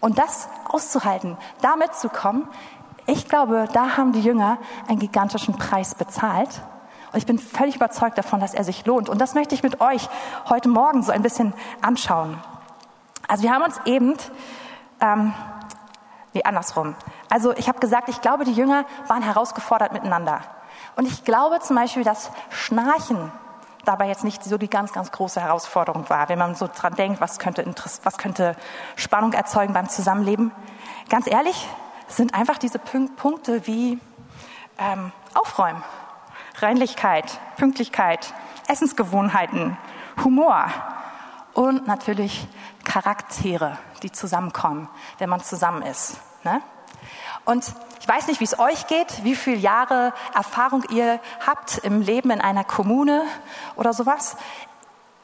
Und 0.00 0.18
das 0.18 0.48
auszuhalten, 0.68 1.36
damit 1.60 1.94
zu 1.94 2.08
kommen, 2.08 2.48
ich 3.06 3.28
glaube, 3.28 3.68
da 3.72 3.96
haben 3.96 4.12
die 4.12 4.22
Jünger 4.22 4.58
einen 4.88 4.98
gigantischen 4.98 5.56
Preis 5.56 5.94
bezahlt. 5.94 6.62
Und 7.12 7.18
ich 7.18 7.26
bin 7.26 7.38
völlig 7.38 7.76
überzeugt 7.76 8.16
davon, 8.16 8.40
dass 8.40 8.54
er 8.54 8.64
sich 8.64 8.86
lohnt. 8.86 9.08
Und 9.08 9.20
das 9.20 9.34
möchte 9.34 9.54
ich 9.54 9.62
mit 9.62 9.80
euch 9.80 10.08
heute 10.48 10.68
Morgen 10.68 11.02
so 11.02 11.12
ein 11.12 11.22
bisschen 11.22 11.52
anschauen. 11.82 12.38
Also 13.28 13.42
wir 13.42 13.52
haben 13.52 13.62
uns 13.62 13.78
eben, 13.84 14.14
ähm, 15.00 15.34
nee, 16.34 16.42
andersrum. 16.44 16.94
Also 17.30 17.52
ich 17.56 17.68
habe 17.68 17.78
gesagt, 17.80 18.08
ich 18.08 18.20
glaube, 18.20 18.44
die 18.44 18.52
Jünger 18.52 18.84
waren 19.08 19.22
herausgefordert 19.22 19.92
miteinander. 19.92 20.40
Und 20.96 21.06
ich 21.06 21.24
glaube 21.24 21.60
zum 21.60 21.76
Beispiel, 21.76 22.04
dass 22.04 22.30
Schnarchen 22.50 23.32
dabei 23.84 24.08
jetzt 24.08 24.24
nicht 24.24 24.42
so 24.42 24.58
die 24.58 24.68
ganz, 24.68 24.92
ganz 24.92 25.12
große 25.12 25.40
Herausforderung 25.40 26.08
war, 26.08 26.28
wenn 26.28 26.38
man 26.38 26.54
so 26.54 26.68
dran 26.68 26.94
denkt, 26.94 27.20
was 27.20 27.38
könnte, 27.38 27.64
was 28.02 28.18
könnte 28.18 28.56
Spannung 28.96 29.32
erzeugen 29.32 29.72
beim 29.72 29.88
Zusammenleben. 29.88 30.52
Ganz 31.08 31.26
ehrlich, 31.26 31.68
sind 32.08 32.34
einfach 32.34 32.58
diese 32.58 32.78
Punkte 32.78 33.66
wie 33.66 33.98
ähm, 34.78 35.12
Aufräumen, 35.34 35.82
Reinlichkeit, 36.58 37.38
Pünktlichkeit, 37.56 38.32
Essensgewohnheiten, 38.68 39.76
Humor 40.22 40.66
und 41.54 41.86
natürlich 41.86 42.46
Charaktere, 42.84 43.78
die 44.02 44.12
zusammenkommen, 44.12 44.88
wenn 45.18 45.30
man 45.30 45.42
zusammen 45.42 45.82
ist. 45.82 46.16
Ne? 46.44 46.60
Und 47.44 47.74
ich 48.00 48.08
weiß 48.08 48.26
nicht, 48.26 48.40
wie 48.40 48.44
es 48.44 48.58
euch 48.58 48.86
geht, 48.86 49.24
wie 49.24 49.34
viele 49.34 49.56
Jahre 49.56 50.12
Erfahrung 50.34 50.84
ihr 50.90 51.20
habt 51.46 51.78
im 51.78 52.02
Leben 52.02 52.30
in 52.30 52.40
einer 52.40 52.64
Kommune 52.64 53.22
oder 53.76 53.92
sowas. 53.92 54.36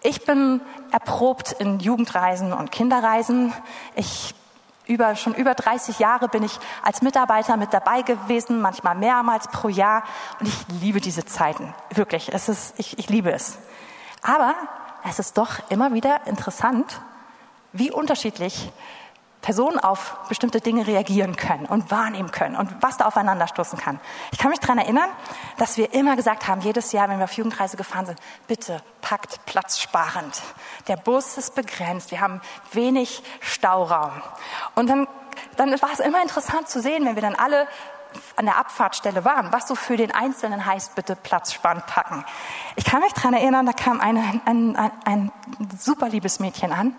Ich 0.03 0.25
bin 0.25 0.61
erprobt 0.91 1.53
in 1.53 1.79
Jugendreisen 1.79 2.53
und 2.53 2.73
Kinderreisen. 2.73 3.53
Ich 3.95 4.35
über, 4.87 5.15
schon 5.15 5.35
über 5.35 5.55
30 5.55 5.99
Jahre 5.99 6.29
bin 6.29 6.43
ich 6.43 6.59
als 6.83 7.01
Mitarbeiter 7.03 7.57
mit 7.57 7.73
dabei 7.73 8.03
gewesen, 8.03 8.61
manchmal 8.61 8.97
mehrmals 8.97 9.49
pro 9.49 9.69
Jahr. 9.69 10.03
Und 10.41 10.49
ich 10.49 10.67
liebe 10.81 11.01
diese 11.01 11.25
Zeiten. 11.25 11.75
Wirklich. 11.91 12.33
Es 12.33 12.49
ist, 12.49 12.75
ich, 12.79 12.99
ich 12.99 13.09
liebe 13.09 13.31
es. 13.31 13.59
Aber 14.23 14.55
es 15.09 15.19
ist 15.19 15.39
doch 15.39 15.59
immer 15.71 15.93
wieder 15.93 16.27
interessant, 16.27 17.01
wie 17.73 17.91
unterschiedlich 17.91 18.71
Personen 19.43 19.79
auf 19.79 20.19
bestimmte 20.29 20.61
Dinge 20.61 20.87
reagieren 20.87 21.35
können 21.35 21.65
und 21.65 21.91
wahrnehmen 21.91 22.31
können 22.31 22.57
und 22.57 22.71
was 22.81 22.99
da 22.99 23.07
aufeinanderstoßen 23.07 23.79
kann. 23.79 23.99
Ich 24.33 24.39
kann 24.39 24.51
mich 24.51 24.61
daran 24.61 24.79
erinnern, 24.79 25.09
dass 25.57 25.79
wir 25.79 25.95
immer 25.95 26.17
gesagt 26.17 26.47
haben, 26.47 26.61
jedes 26.61 26.93
Jahr, 26.93 27.09
wenn 27.09 27.19
wir 27.19 27.25
auf 27.25 27.33
Jugendreise 27.33 27.77
gefahren 27.77 28.07
sind, 28.07 28.19
bitte 28.47 28.83
packt 29.01 29.45
platzsparend. 29.47 30.43
Der 30.89 30.97
Bus 30.97 31.39
ist 31.39 31.55
begrenzt, 31.55 32.11
wir 32.11 32.21
haben 32.21 32.43
wenig 32.73 33.23
Stauraum. 33.41 34.13
Und 34.75 34.89
dann, 34.91 35.09
dann 35.57 35.71
war 35.81 35.93
es 35.93 36.01
immer 36.01 36.21
interessant 36.21 36.69
zu 36.69 36.83
sehen, 36.83 37.07
wenn 37.07 37.15
wir 37.15 37.23
dann 37.23 37.35
alle 37.35 37.67
an 38.37 38.47
der 38.47 38.59
Abfahrtstelle 38.59 39.25
waren, 39.25 39.53
was 39.53 39.69
so 39.69 39.75
für 39.75 39.97
den 39.97 40.13
Einzelnen 40.13 40.65
heißt, 40.65 40.95
bitte 40.95 41.17
platzsparend 41.17 41.87
packen. 41.87 42.25
Ich 42.77 42.85
kann 42.85 43.01
mich 43.01 43.13
daran 43.13 43.35
erinnern, 43.35 43.67
da 43.67 43.73
kam 43.73 44.01
eine, 44.01 44.41
ein, 44.45 44.77
ein, 44.77 44.91
ein 45.05 45.33
super 45.79 46.09
liebes 46.09 46.41
Mädchen 46.41 46.73
an 46.73 46.97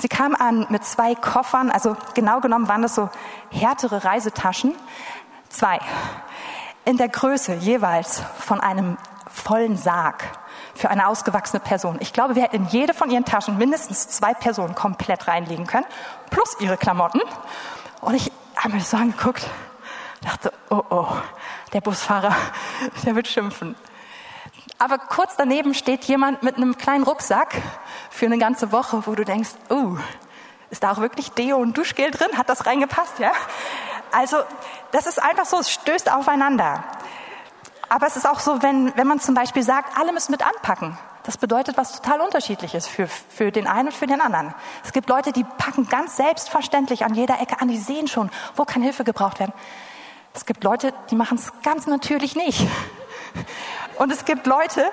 Sie 0.00 0.08
kam 0.08 0.36
an 0.36 0.66
mit 0.68 0.84
zwei 0.84 1.16
Koffern, 1.16 1.72
also 1.72 1.96
genau 2.14 2.38
genommen 2.40 2.68
waren 2.68 2.82
das 2.82 2.94
so 2.94 3.10
härtere 3.50 4.04
Reisetaschen. 4.04 4.74
Zwei. 5.48 5.80
In 6.84 6.96
der 6.98 7.08
Größe 7.08 7.54
jeweils 7.54 8.22
von 8.38 8.60
einem 8.60 8.96
vollen 9.28 9.76
Sarg 9.76 10.22
für 10.74 10.88
eine 10.88 11.08
ausgewachsene 11.08 11.58
Person. 11.58 11.96
Ich 11.98 12.12
glaube, 12.12 12.36
wir 12.36 12.44
hätten 12.44 12.56
in 12.56 12.66
jede 12.66 12.94
von 12.94 13.10
ihren 13.10 13.24
Taschen 13.24 13.58
mindestens 13.58 14.08
zwei 14.08 14.34
Personen 14.34 14.76
komplett 14.76 15.26
reinlegen 15.26 15.66
können, 15.66 15.86
plus 16.30 16.56
ihre 16.60 16.76
Klamotten. 16.76 17.20
Und 18.00 18.14
ich 18.14 18.30
habe 18.54 18.74
mir 18.74 18.78
das 18.78 18.90
so 18.90 18.96
angeguckt, 18.96 19.50
dachte, 20.20 20.52
oh 20.70 20.82
oh, 20.90 21.08
der 21.72 21.80
Busfahrer, 21.80 22.34
der 23.04 23.14
wird 23.14 23.28
schimpfen. 23.28 23.76
Aber 24.78 24.98
kurz 24.98 25.36
daneben 25.36 25.74
steht 25.74 26.04
jemand 26.04 26.42
mit 26.42 26.56
einem 26.56 26.78
kleinen 26.78 27.02
Rucksack 27.02 27.54
für 28.10 28.26
eine 28.26 28.38
ganze 28.38 28.70
Woche, 28.70 29.06
wo 29.06 29.14
du 29.14 29.24
denkst, 29.24 29.50
oh, 29.70 29.96
ist 30.70 30.82
da 30.82 30.92
auch 30.92 30.98
wirklich 30.98 31.30
Deo 31.32 31.56
und 31.56 31.76
Duschgel 31.76 32.10
drin? 32.10 32.36
Hat 32.36 32.48
das 32.48 32.66
reingepasst, 32.66 33.18
ja? 33.18 33.32
Also, 34.12 34.38
das 34.92 35.06
ist 35.06 35.20
einfach 35.20 35.46
so, 35.46 35.58
es 35.58 35.70
stößt 35.70 36.12
aufeinander. 36.12 36.84
Aber 37.88 38.06
es 38.06 38.16
ist 38.16 38.26
auch 38.28 38.38
so, 38.38 38.62
wenn, 38.62 38.94
wenn 38.96 39.06
man 39.06 39.18
zum 39.18 39.34
Beispiel 39.34 39.62
sagt, 39.62 39.98
alle 39.98 40.12
müssen 40.12 40.30
mit 40.30 40.46
anpacken. 40.46 40.98
Das 41.24 41.36
bedeutet 41.36 41.76
was 41.76 42.00
total 42.00 42.20
unterschiedliches 42.20 42.86
für, 42.86 43.06
für 43.06 43.50
den 43.50 43.66
einen 43.66 43.88
und 43.88 43.94
für 43.94 44.06
den 44.06 44.20
anderen. 44.20 44.54
Es 44.84 44.92
gibt 44.92 45.08
Leute, 45.08 45.32
die 45.32 45.44
packen 45.44 45.88
ganz 45.88 46.16
selbstverständlich 46.16 47.04
an 47.04 47.14
jeder 47.14 47.40
Ecke 47.40 47.60
an, 47.60 47.68
die 47.68 47.78
sehen 47.78 48.08
schon, 48.08 48.30
wo 48.56 48.64
kann 48.64 48.82
Hilfe 48.82 49.04
gebraucht 49.04 49.40
werden. 49.40 49.52
Es 50.38 50.46
gibt 50.46 50.62
Leute, 50.62 50.94
die 51.10 51.16
machen 51.16 51.36
es 51.36 51.52
ganz 51.64 51.88
natürlich 51.88 52.36
nicht. 52.36 52.64
Und 53.98 54.12
es 54.12 54.24
gibt 54.24 54.46
Leute, 54.46 54.84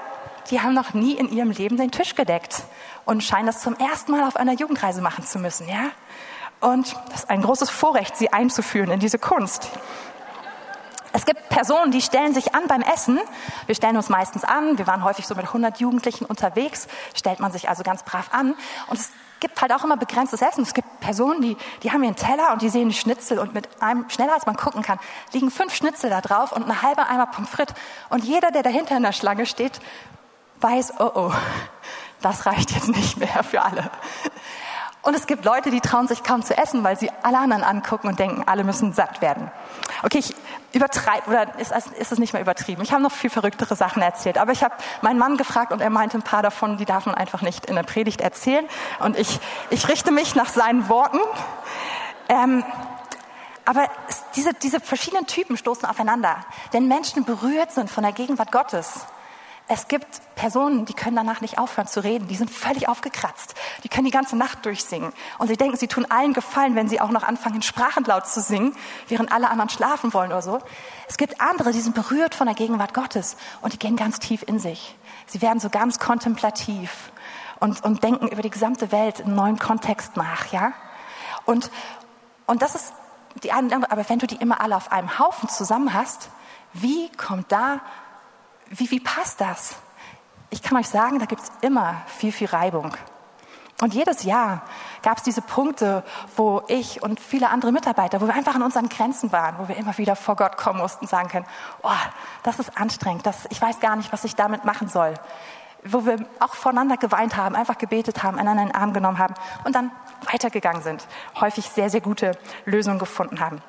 die 0.50 0.60
haben 0.60 0.74
noch 0.74 0.96
nie 0.96 1.14
in 1.14 1.30
ihrem 1.30 1.52
Leben 1.52 1.78
den 1.78 1.92
Tisch 1.92 2.16
gedeckt 2.16 2.64
und 3.06 3.24
scheinen 3.24 3.46
das 3.46 3.62
zum 3.62 3.76
ersten 3.76 4.12
Mal 4.12 4.28
auf 4.28 4.38
einer 4.38 4.54
Jugendreise 4.54 5.02
machen 5.02 5.24
zu 5.24 5.38
müssen, 5.38 5.70
ja? 5.70 5.92
Und 6.62 6.96
das 7.12 7.26
ist 7.26 7.30
ein 7.30 7.44
großes 7.44 7.70
Vorrecht, 7.70 8.18
sie 8.18 8.34
einzuführen 8.34 8.90
in 8.90 9.00
diese 9.00 9.20
Kunst. 9.20 9.70
Es 11.16 11.26
gibt 11.26 11.48
Personen, 11.48 11.92
die 11.92 12.02
stellen 12.02 12.34
sich 12.34 12.54
an 12.56 12.68
beim 12.68 12.82
Essen. 12.82 13.22
Wir 13.68 13.76
stellen 13.76 13.96
uns 13.96 14.10
meistens 14.10 14.44
an. 14.44 14.78
Wir 14.78 14.86
waren 14.86 15.02
häufig 15.06 15.26
so 15.26 15.34
mit 15.34 15.46
100 15.46 15.80
Jugendlichen 15.80 16.26
unterwegs. 16.26 16.90
Stellt 17.14 17.40
man 17.40 17.54
sich 17.54 17.70
also 17.70 17.84
ganz 17.84 18.04
brav 18.04 18.34
an. 18.34 18.54
Und 18.88 19.00
es 19.00 19.12
gibt 19.40 19.62
halt 19.62 19.72
auch 19.72 19.86
immer 19.86 19.96
begrenztes 19.96 20.42
Essen. 20.42 20.64
Es 20.64 20.74
gibt 20.74 21.00
Personen, 21.00 21.42
die, 21.42 21.56
die 21.84 21.94
haben 21.94 22.04
einen 22.04 22.18
Teller 22.18 22.52
und 22.52 22.62
die 22.62 22.68
sehen 22.68 22.92
Schnitzel 22.92 23.40
und 23.40 23.54
mit 23.54 23.82
einem, 23.82 24.10
schneller 24.10 24.34
als 24.34 24.46
man 24.46 24.58
gucken 24.58 24.82
kann, 24.82 25.00
liegen 25.32 25.52
fünf 25.52 25.74
Schnitzel 25.74 26.10
da 26.10 26.20
drauf 26.20 26.52
und 26.52 26.64
eine 26.64 26.82
halbe 26.82 27.08
Eimer 27.08 27.28
Pommes 27.28 27.50
frites. 27.50 27.76
Und 28.10 28.26
jeder, 28.26 28.52
der 28.52 28.64
dahinter 28.64 28.98
in 28.98 29.04
der 29.04 29.14
Schlange 29.14 29.46
steht, 29.46 29.80
weiß, 30.60 30.96
oh 31.00 31.12
oh, 31.16 31.32
das 32.20 32.46
reicht 32.46 32.72
jetzt 32.72 32.90
nicht 32.90 33.16
mehr 33.16 33.42
für 33.42 33.62
alle. 33.62 33.90
Und 35.06 35.16
es 35.16 35.28
gibt 35.28 35.46
Leute, 35.46 35.70
die 35.70 35.82
trauen 35.82 36.08
sich 36.08 36.24
kaum 36.24 36.42
zu 36.42 36.58
essen, 36.58 36.84
weil 36.84 36.98
sie 36.98 37.12
alle 37.22 37.38
anderen 37.38 37.64
angucken 37.64 38.08
und 38.08 38.18
denken, 38.18 38.44
alle 38.48 38.64
müssen 38.64 38.92
satt 38.92 39.22
werden. 39.22 39.52
Okay, 40.02 40.18
ich 40.18 40.36
übertreibe, 40.76 41.30
oder 41.30 41.58
ist, 41.58 41.72
ist 41.72 42.12
es 42.12 42.20
nicht 42.20 42.34
mehr 42.34 42.42
übertrieben? 42.42 42.82
Ich 42.82 42.92
habe 42.92 43.02
noch 43.02 43.12
viel 43.12 43.30
verrücktere 43.30 43.76
Sachen 43.76 44.02
erzählt. 44.02 44.38
Aber 44.38 44.52
ich 44.52 44.64
habe 44.64 44.76
meinen 45.02 45.18
Mann 45.18 45.38
gefragt 45.38 45.72
und 45.72 45.82
er 45.82 45.90
meinte, 45.90 46.18
ein 46.18 46.22
paar 46.22 46.44
davon, 46.44 46.78
die 46.78 46.86
darf 46.86 47.06
man 47.06 47.16
einfach 47.16 47.42
nicht 47.42 47.66
in 47.66 47.76
der 47.76 47.84
Predigt 47.84 48.20
erzählen. 48.20 48.66
Und 49.00 49.18
ich, 49.18 49.40
ich 49.70 49.88
richte 49.88 50.12
mich 50.12 50.36
nach 50.36 50.50
seinen 50.50 50.90
Worten. 50.90 51.20
Ähm, 52.28 52.64
aber 53.64 53.90
diese, 54.36 54.54
diese 54.54 54.80
verschiedenen 54.80 55.26
Typen 55.26 55.58
stoßen 55.58 55.88
aufeinander. 55.88 56.38
Wenn 56.72 56.88
Menschen 56.88 57.24
berührt 57.24 57.72
sind 57.72 57.90
von 57.90 58.04
der 58.04 58.12
Gegenwart 58.12 58.52
Gottes, 58.52 59.08
es 59.68 59.88
gibt 59.88 60.22
Personen, 60.36 60.86
die 60.86 60.94
können 60.94 61.16
danach 61.16 61.42
nicht 61.42 61.58
aufhören 61.58 61.88
zu 61.88 62.04
reden. 62.04 62.28
Die 62.28 62.36
sind 62.36 62.52
völlig 62.52 62.88
aufgekratzt. 62.88 63.56
Die 63.84 63.90
können 63.90 64.06
die 64.06 64.12
ganze 64.12 64.36
Nacht 64.36 64.64
durchsingen. 64.64 65.12
Und 65.40 65.48
sie 65.48 65.58
denken, 65.58 65.76
sie 65.76 65.88
tun 65.88 66.06
allen 66.10 66.34
Gefallen, 66.34 66.76
wenn 66.76 66.88
sie 66.88 67.02
auch 67.02 67.10
noch 67.10 67.24
anfangen, 67.24 67.62
in 67.62 68.04
laut 68.06 68.28
zu 68.28 68.42
singen, 68.42 68.76
während 69.08 69.32
alle 69.32 69.50
anderen 69.50 69.70
schlafen 69.70 70.14
wollen 70.14 70.32
oder 70.32 70.44
so. 70.44 70.60
Es 71.08 71.18
gibt 71.18 71.42
andere, 71.42 71.72
die 71.72 71.82
sind 71.82 71.96
berührt 71.96 72.36
von 72.36 72.46
der 72.46 72.56
Gegenwart 72.56 72.94
Gottes 72.94 73.38
und 73.62 73.74
die 73.74 73.80
gehen 73.80 73.96
ganz 73.96 74.20
tief 74.20 74.44
in 74.46 74.60
sich. 74.60 74.96
Sie 75.26 75.42
werden 75.42 75.60
so 75.60 75.70
ganz 75.70 75.98
kontemplativ 75.98 77.12
und, 77.60 77.84
und 77.84 78.04
denken 78.04 78.28
über 78.28 78.44
die 78.44 78.52
gesamte 78.52 78.92
Welt 78.92 79.22
in 79.22 79.34
neuen 79.34 79.58
Kontext 79.58 80.16
nach, 80.16 80.52
ja? 80.52 80.74
Und, 81.46 81.72
und 82.46 82.62
das 82.62 82.76
ist 82.76 82.94
die 83.44 83.52
eine, 83.52 83.90
aber 83.90 84.08
wenn 84.10 84.20
du 84.20 84.28
die 84.28 84.36
immer 84.36 84.62
alle 84.62 84.76
auf 84.76 84.92
einem 84.92 85.18
Haufen 85.18 85.50
zusammen 85.50 85.94
hast, 85.94 86.30
wie 86.74 87.10
kommt 87.14 87.52
da 87.52 87.82
wie, 88.80 88.92
wie 88.92 89.00
passt 89.00 89.42
das? 89.42 89.76
Ich 90.50 90.62
kann 90.62 90.78
euch 90.78 90.88
sagen, 90.88 91.20
da 91.20 91.26
gibt 91.26 91.42
es 91.42 91.52
immer 91.62 92.02
viel, 92.08 92.32
viel 92.32 92.48
Reibung. 92.48 92.96
Und 93.82 93.94
jedes 93.94 94.24
Jahr 94.24 94.62
gab 95.02 95.18
es 95.18 95.24
diese 95.24 95.42
Punkte, 95.42 96.04
wo 96.38 96.64
ich 96.70 97.04
und 97.04 97.20
viele 97.20 97.50
andere 97.50 97.74
Mitarbeiter, 97.74 98.22
wo 98.22 98.28
wir 98.28 98.34
einfach 98.34 98.56
an 98.56 98.62
unseren 98.62 98.88
Grenzen 98.88 99.34
waren, 99.34 99.58
wo 99.58 99.68
wir 99.68 99.76
immer 99.76 99.98
wieder 99.98 100.16
vor 100.16 100.38
Gott 100.38 100.56
kommen 100.56 100.80
mussten 100.80 101.06
und 101.06 101.10
sagen 101.10 101.28
können, 101.28 101.46
oh, 101.84 101.90
das 102.44 102.60
ist 102.60 102.78
anstrengend, 102.78 103.26
das, 103.26 103.46
ich 103.50 103.62
weiß 103.62 103.82
gar 103.82 103.98
nicht, 103.98 104.14
was 104.14 104.24
ich 104.24 104.36
damit 104.36 104.64
machen 104.64 104.88
soll. 104.88 105.16
Wo 105.84 106.06
wir 106.06 106.26
auch 106.40 106.56
voneinander 106.56 106.96
geweint 106.96 107.36
haben, 107.36 107.54
einfach 107.56 107.78
gebetet 107.78 108.24
haben, 108.24 108.40
einander 108.40 108.64
in 108.64 108.70
den 108.70 108.76
Arm 108.76 108.94
genommen 108.94 109.20
haben 109.20 109.36
und 109.66 109.76
dann 109.76 109.92
weitergegangen 110.32 110.82
sind, 110.82 111.06
häufig 111.40 111.70
sehr, 111.70 111.90
sehr 111.90 112.02
gute 112.02 112.32
Lösungen 112.64 112.98
gefunden 112.98 113.42
haben. 113.42 113.62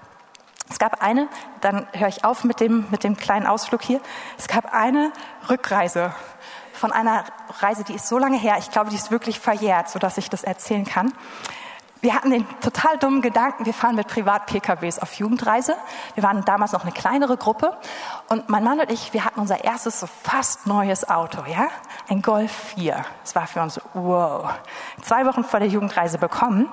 Es 0.68 0.78
gab 0.78 1.02
eine, 1.02 1.28
dann 1.60 1.86
höre 1.92 2.08
ich 2.08 2.24
auf 2.24 2.44
mit 2.44 2.60
dem, 2.60 2.86
mit 2.90 3.04
dem 3.04 3.16
kleinen 3.16 3.46
Ausflug 3.46 3.82
hier. 3.82 4.00
Es 4.36 4.48
gab 4.48 4.72
eine 4.74 5.12
Rückreise 5.48 6.12
von 6.72 6.92
einer 6.92 7.24
Reise, 7.60 7.84
die 7.84 7.94
ist 7.94 8.08
so 8.08 8.18
lange 8.18 8.38
her, 8.38 8.56
ich 8.58 8.70
glaube, 8.70 8.90
die 8.90 8.96
ist 8.96 9.10
wirklich 9.10 9.40
verjährt, 9.40 9.88
sodass 9.88 10.18
ich 10.18 10.28
das 10.28 10.44
erzählen 10.44 10.84
kann. 10.84 11.12
Wir 12.02 12.14
hatten 12.14 12.30
den 12.30 12.46
total 12.60 12.98
dummen 12.98 13.22
Gedanken, 13.22 13.64
wir 13.64 13.72
fahren 13.72 13.96
mit 13.96 14.06
Privat-PKWs 14.06 14.98
auf 14.98 15.14
Jugendreise. 15.14 15.76
Wir 16.14 16.22
waren 16.22 16.44
damals 16.44 16.72
noch 16.72 16.82
eine 16.82 16.92
kleinere 16.92 17.36
Gruppe. 17.36 17.76
Und 18.28 18.48
mein 18.48 18.62
Mann 18.62 18.78
und 18.78 18.92
ich, 18.92 19.14
wir 19.14 19.24
hatten 19.24 19.40
unser 19.40 19.64
erstes 19.64 20.00
so 20.00 20.06
fast 20.06 20.66
neues 20.66 21.08
Auto, 21.08 21.42
ja? 21.50 21.68
Ein 22.08 22.20
Golf 22.20 22.52
4. 22.76 23.02
Das 23.24 23.34
war 23.34 23.46
für 23.46 23.62
uns 23.62 23.80
wow. 23.94 24.50
Zwei 25.02 25.24
Wochen 25.24 25.42
vor 25.42 25.58
der 25.58 25.68
Jugendreise 25.68 26.18
bekommen. 26.18 26.68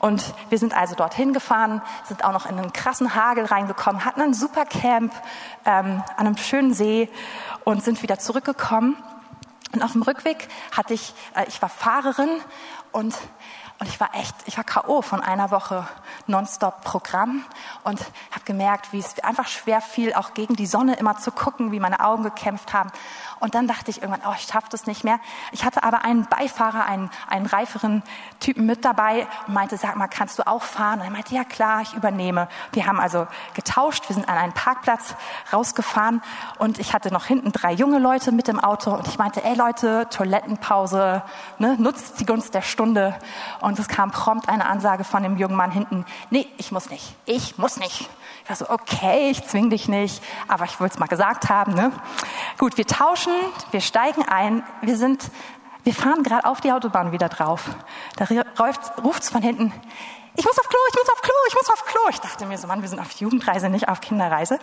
Und 0.00 0.34
wir 0.48 0.58
sind 0.58 0.76
also 0.76 0.94
dorthin 0.94 1.32
gefahren, 1.32 1.82
sind 2.04 2.24
auch 2.24 2.32
noch 2.32 2.46
in 2.46 2.58
einen 2.58 2.72
krassen 2.72 3.14
Hagel 3.14 3.44
reingekommen, 3.44 4.04
hatten 4.04 4.22
ein 4.22 4.34
super 4.34 4.64
Camp 4.64 5.12
ähm, 5.64 6.02
an 6.16 6.26
einem 6.26 6.36
schönen 6.36 6.74
See 6.74 7.08
und 7.64 7.84
sind 7.84 8.02
wieder 8.02 8.18
zurückgekommen. 8.18 8.96
Und 9.72 9.82
auf 9.82 9.92
dem 9.92 10.02
Rückweg 10.02 10.48
hatte 10.72 10.94
ich, 10.94 11.14
äh, 11.36 11.44
ich 11.48 11.60
war 11.62 11.68
Fahrerin 11.68 12.30
und 12.92 13.14
und 13.80 13.88
ich 13.88 13.98
war 13.98 14.14
echt, 14.14 14.34
ich 14.44 14.58
war 14.58 14.64
K.O. 14.64 15.00
von 15.00 15.22
einer 15.22 15.50
Woche 15.50 15.88
Nonstop-Programm 16.26 17.46
und 17.82 17.98
habe 18.30 18.44
gemerkt, 18.44 18.92
wie 18.92 18.98
es 18.98 19.18
einfach 19.20 19.48
schwer 19.48 19.80
fiel, 19.80 20.12
auch 20.12 20.34
gegen 20.34 20.54
die 20.54 20.66
Sonne 20.66 20.96
immer 20.96 21.16
zu 21.16 21.32
gucken, 21.32 21.72
wie 21.72 21.80
meine 21.80 22.00
Augen 22.00 22.22
gekämpft 22.22 22.74
haben. 22.74 22.92
Und 23.40 23.54
dann 23.54 23.66
dachte 23.66 23.90
ich 23.90 24.02
irgendwann, 24.02 24.30
oh, 24.30 24.34
ich 24.36 24.44
schaffe 24.44 24.68
das 24.70 24.86
nicht 24.86 25.02
mehr. 25.02 25.18
Ich 25.50 25.64
hatte 25.64 25.82
aber 25.82 26.04
einen 26.04 26.26
Beifahrer, 26.26 26.84
einen, 26.84 27.10
einen 27.26 27.46
reiferen 27.46 28.02
Typen 28.38 28.66
mit 28.66 28.84
dabei 28.84 29.26
und 29.46 29.54
meinte, 29.54 29.78
sag 29.78 29.96
mal, 29.96 30.08
kannst 30.08 30.38
du 30.38 30.46
auch 30.46 30.62
fahren? 30.62 31.00
Und 31.00 31.06
er 31.06 31.10
meinte, 31.10 31.34
ja 31.34 31.44
klar, 31.44 31.80
ich 31.80 31.94
übernehme. 31.94 32.48
Wir 32.72 32.86
haben 32.86 33.00
also 33.00 33.26
getauscht, 33.54 34.08
wir 34.08 34.14
sind 34.14 34.28
an 34.28 34.36
einen 34.36 34.52
Parkplatz 34.52 35.14
rausgefahren 35.52 36.22
und 36.58 36.78
ich 36.78 36.92
hatte 36.92 37.12
noch 37.12 37.24
hinten 37.24 37.50
drei 37.52 37.72
junge 37.72 37.98
Leute 37.98 38.30
mit 38.30 38.48
im 38.48 38.60
Auto 38.60 38.92
und 38.92 39.08
ich 39.08 39.18
meinte, 39.18 39.42
ey 39.42 39.54
Leute, 39.54 40.06
Toilettenpause, 40.10 41.22
ne, 41.58 41.76
nutzt 41.78 42.20
die 42.20 42.26
Gunst 42.26 42.54
der 42.54 42.62
Stunde. 42.62 43.16
Und 43.60 43.78
es 43.78 43.88
kam 43.88 44.10
prompt 44.10 44.48
eine 44.50 44.66
Ansage 44.66 45.04
von 45.04 45.22
dem 45.22 45.38
jungen 45.38 45.56
Mann 45.56 45.70
hinten, 45.70 46.04
nee, 46.28 46.46
ich 46.58 46.72
muss 46.72 46.90
nicht, 46.90 47.16
ich 47.24 47.56
muss 47.56 47.78
nicht. 47.78 48.10
Ich 48.50 48.60
war 48.60 48.66
so, 48.66 48.74
okay, 48.74 49.30
ich 49.30 49.46
zwing 49.46 49.70
dich 49.70 49.86
nicht, 49.86 50.20
aber 50.48 50.64
ich 50.64 50.80
wollte 50.80 50.94
es 50.94 50.98
mal 50.98 51.06
gesagt 51.06 51.48
haben. 51.48 51.72
Ne? 51.72 51.92
Gut, 52.58 52.76
wir 52.78 52.84
tauschen, 52.84 53.32
wir 53.70 53.80
steigen 53.80 54.24
ein, 54.26 54.64
wir 54.82 54.96
sind, 54.96 55.30
wir 55.84 55.94
fahren 55.94 56.24
gerade 56.24 56.44
auf 56.46 56.60
die 56.60 56.72
Autobahn 56.72 57.12
wieder 57.12 57.28
drauf. 57.28 57.70
Da 58.16 58.24
ruft 59.04 59.22
es 59.22 59.30
von 59.30 59.40
hinten, 59.40 59.72
ich 60.34 60.44
muss 60.44 60.58
auf 60.58 60.68
Klo, 60.68 60.78
ich 60.88 60.96
muss 60.96 61.12
auf 61.12 61.22
Klo, 61.22 61.32
ich 61.46 61.54
muss 61.54 61.70
auf 61.70 61.84
Klo. 61.84 62.00
Ich 62.10 62.18
dachte 62.18 62.44
mir 62.44 62.58
so, 62.58 62.66
Mann, 62.66 62.82
wir 62.82 62.88
sind 62.88 62.98
auf 62.98 63.12
Jugendreise, 63.12 63.68
nicht 63.68 63.88
auf 63.88 64.00
Kinderreise. 64.00 64.58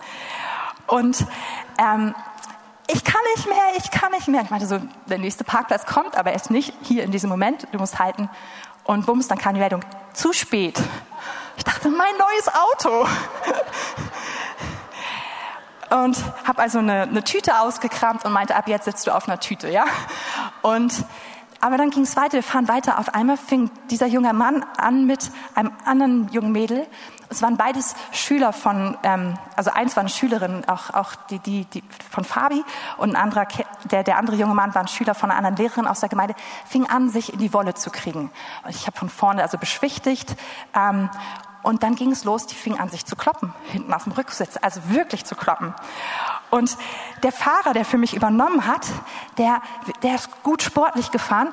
Und 0.86 1.24
ähm, 1.78 2.14
ich 2.88 3.02
kann 3.04 3.22
nicht 3.36 3.48
mehr, 3.48 3.56
ich 3.78 3.90
kann 3.90 4.12
nicht 4.12 4.28
mehr. 4.28 4.42
Ich 4.42 4.50
meinte 4.50 4.66
so, 4.66 4.82
der 5.06 5.16
nächste 5.16 5.44
Parkplatz 5.44 5.86
kommt, 5.86 6.14
aber 6.14 6.34
erst 6.34 6.50
nicht 6.50 6.74
hier 6.82 7.04
in 7.04 7.10
diesem 7.10 7.30
Moment. 7.30 7.66
Du 7.72 7.78
musst 7.78 7.98
halten. 7.98 8.28
Und 8.84 9.06
bums, 9.06 9.28
dann 9.28 9.38
kam 9.38 9.54
die 9.54 9.60
Meldung, 9.60 9.82
zu 10.12 10.34
spät. 10.34 10.78
Ich 11.58 11.64
dachte, 11.64 11.90
mein 11.90 12.16
neues 12.16 12.48
Auto. 12.48 13.06
Und 15.90 16.16
habe 16.46 16.62
also 16.62 16.78
eine, 16.78 17.02
eine 17.02 17.24
Tüte 17.24 17.58
ausgekramt 17.60 18.24
und 18.24 18.32
meinte, 18.32 18.54
ab 18.54 18.68
jetzt 18.68 18.84
sitzt 18.84 19.08
du 19.08 19.10
auf 19.14 19.26
einer 19.26 19.40
Tüte, 19.40 19.68
ja? 19.68 19.84
Und 20.62 21.04
aber 21.60 21.76
dann 21.76 21.90
ging 21.90 22.04
es 22.04 22.14
weiter, 22.14 22.34
wir 22.34 22.44
fahren 22.44 22.68
weiter. 22.68 23.00
Auf 23.00 23.14
einmal 23.14 23.36
fing 23.36 23.70
dieser 23.90 24.06
junge 24.06 24.32
Mann 24.32 24.64
an 24.76 25.06
mit 25.06 25.32
einem 25.56 25.72
anderen 25.84 26.28
jungen 26.28 26.52
Mädel. 26.52 26.86
Es 27.30 27.42
waren 27.42 27.56
beides 27.56 27.96
Schüler 28.12 28.52
von, 28.52 28.96
ähm, 29.02 29.36
also 29.56 29.72
eins 29.72 29.96
war 29.96 30.02
eine 30.02 30.08
Schülerin, 30.08 30.64
auch, 30.68 30.94
auch 30.94 31.16
die, 31.30 31.40
die, 31.40 31.64
die 31.64 31.82
von 32.10 32.24
Fabi 32.24 32.64
und 32.96 33.10
ein 33.10 33.16
anderer, 33.16 33.46
der, 33.90 34.04
der 34.04 34.18
andere 34.18 34.36
junge 34.36 34.54
Mann 34.54 34.74
war 34.74 34.82
ein 34.82 34.88
Schüler 34.88 35.14
von 35.14 35.30
einer 35.30 35.38
anderen 35.38 35.56
Lehrerin 35.56 35.86
aus 35.88 36.00
der 36.00 36.08
Gemeinde, 36.08 36.34
fing 36.66 36.88
an, 36.88 37.10
sich 37.10 37.32
in 37.32 37.40
die 37.40 37.52
Wolle 37.52 37.74
zu 37.74 37.90
kriegen. 37.90 38.30
Und 38.62 38.70
ich 38.70 38.86
habe 38.86 38.96
von 38.96 39.10
vorne 39.10 39.42
also 39.42 39.58
beschwichtigt 39.58 40.36
ähm, 40.74 41.10
und 41.62 41.82
dann 41.82 41.94
ging 41.94 42.12
es 42.12 42.24
los, 42.24 42.46
die 42.46 42.54
fing 42.54 42.78
an, 42.78 42.88
sich 42.88 43.04
zu 43.04 43.16
kloppen, 43.16 43.52
hinten 43.64 43.92
auf 43.92 44.04
dem 44.04 44.12
Rücksitz, 44.12 44.56
also 44.62 44.80
wirklich 44.88 45.24
zu 45.24 45.34
kloppen. 45.34 45.74
Und 46.50 46.76
der 47.22 47.32
Fahrer, 47.32 47.74
der 47.74 47.84
für 47.84 47.98
mich 47.98 48.14
übernommen 48.14 48.66
hat, 48.66 48.86
der, 49.36 49.60
der 50.02 50.14
ist 50.14 50.42
gut 50.42 50.62
sportlich 50.62 51.10
gefahren. 51.10 51.48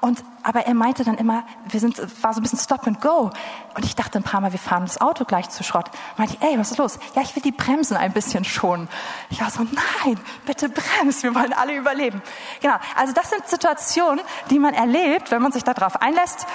Und, 0.00 0.24
aber 0.42 0.66
er 0.66 0.74
meinte 0.74 1.04
dann 1.04 1.16
immer, 1.16 1.44
wir 1.68 1.78
sind, 1.78 1.96
war 2.24 2.34
so 2.34 2.40
ein 2.40 2.42
bisschen 2.42 2.58
Stop 2.58 2.88
and 2.88 3.00
Go. 3.00 3.30
Und 3.76 3.84
ich 3.84 3.94
dachte 3.94 4.18
ein 4.18 4.24
paar 4.24 4.40
Mal, 4.40 4.50
wir 4.50 4.58
fahren 4.58 4.82
das 4.84 5.00
Auto 5.00 5.24
gleich 5.24 5.48
zu 5.50 5.62
Schrott. 5.62 5.88
Meinte 6.16 6.34
ich, 6.34 6.42
ey, 6.42 6.58
was 6.58 6.72
ist 6.72 6.78
los? 6.78 6.98
Ja, 7.14 7.22
ich 7.22 7.36
will 7.36 7.42
die 7.42 7.52
Bremsen 7.52 7.96
ein 7.96 8.12
bisschen 8.12 8.44
schonen. 8.44 8.88
Ich 9.30 9.40
war 9.40 9.50
so, 9.50 9.62
nein, 9.62 10.18
bitte 10.44 10.68
bremst, 10.68 11.22
wir 11.22 11.36
wollen 11.36 11.52
alle 11.52 11.76
überleben. 11.76 12.20
Genau. 12.60 12.74
Also 12.96 13.12
das 13.12 13.30
sind 13.30 13.46
Situationen, 13.46 14.20
die 14.50 14.58
man 14.58 14.74
erlebt, 14.74 15.30
wenn 15.30 15.40
man 15.40 15.52
sich 15.52 15.62
darauf 15.62 16.02
einlässt. 16.02 16.48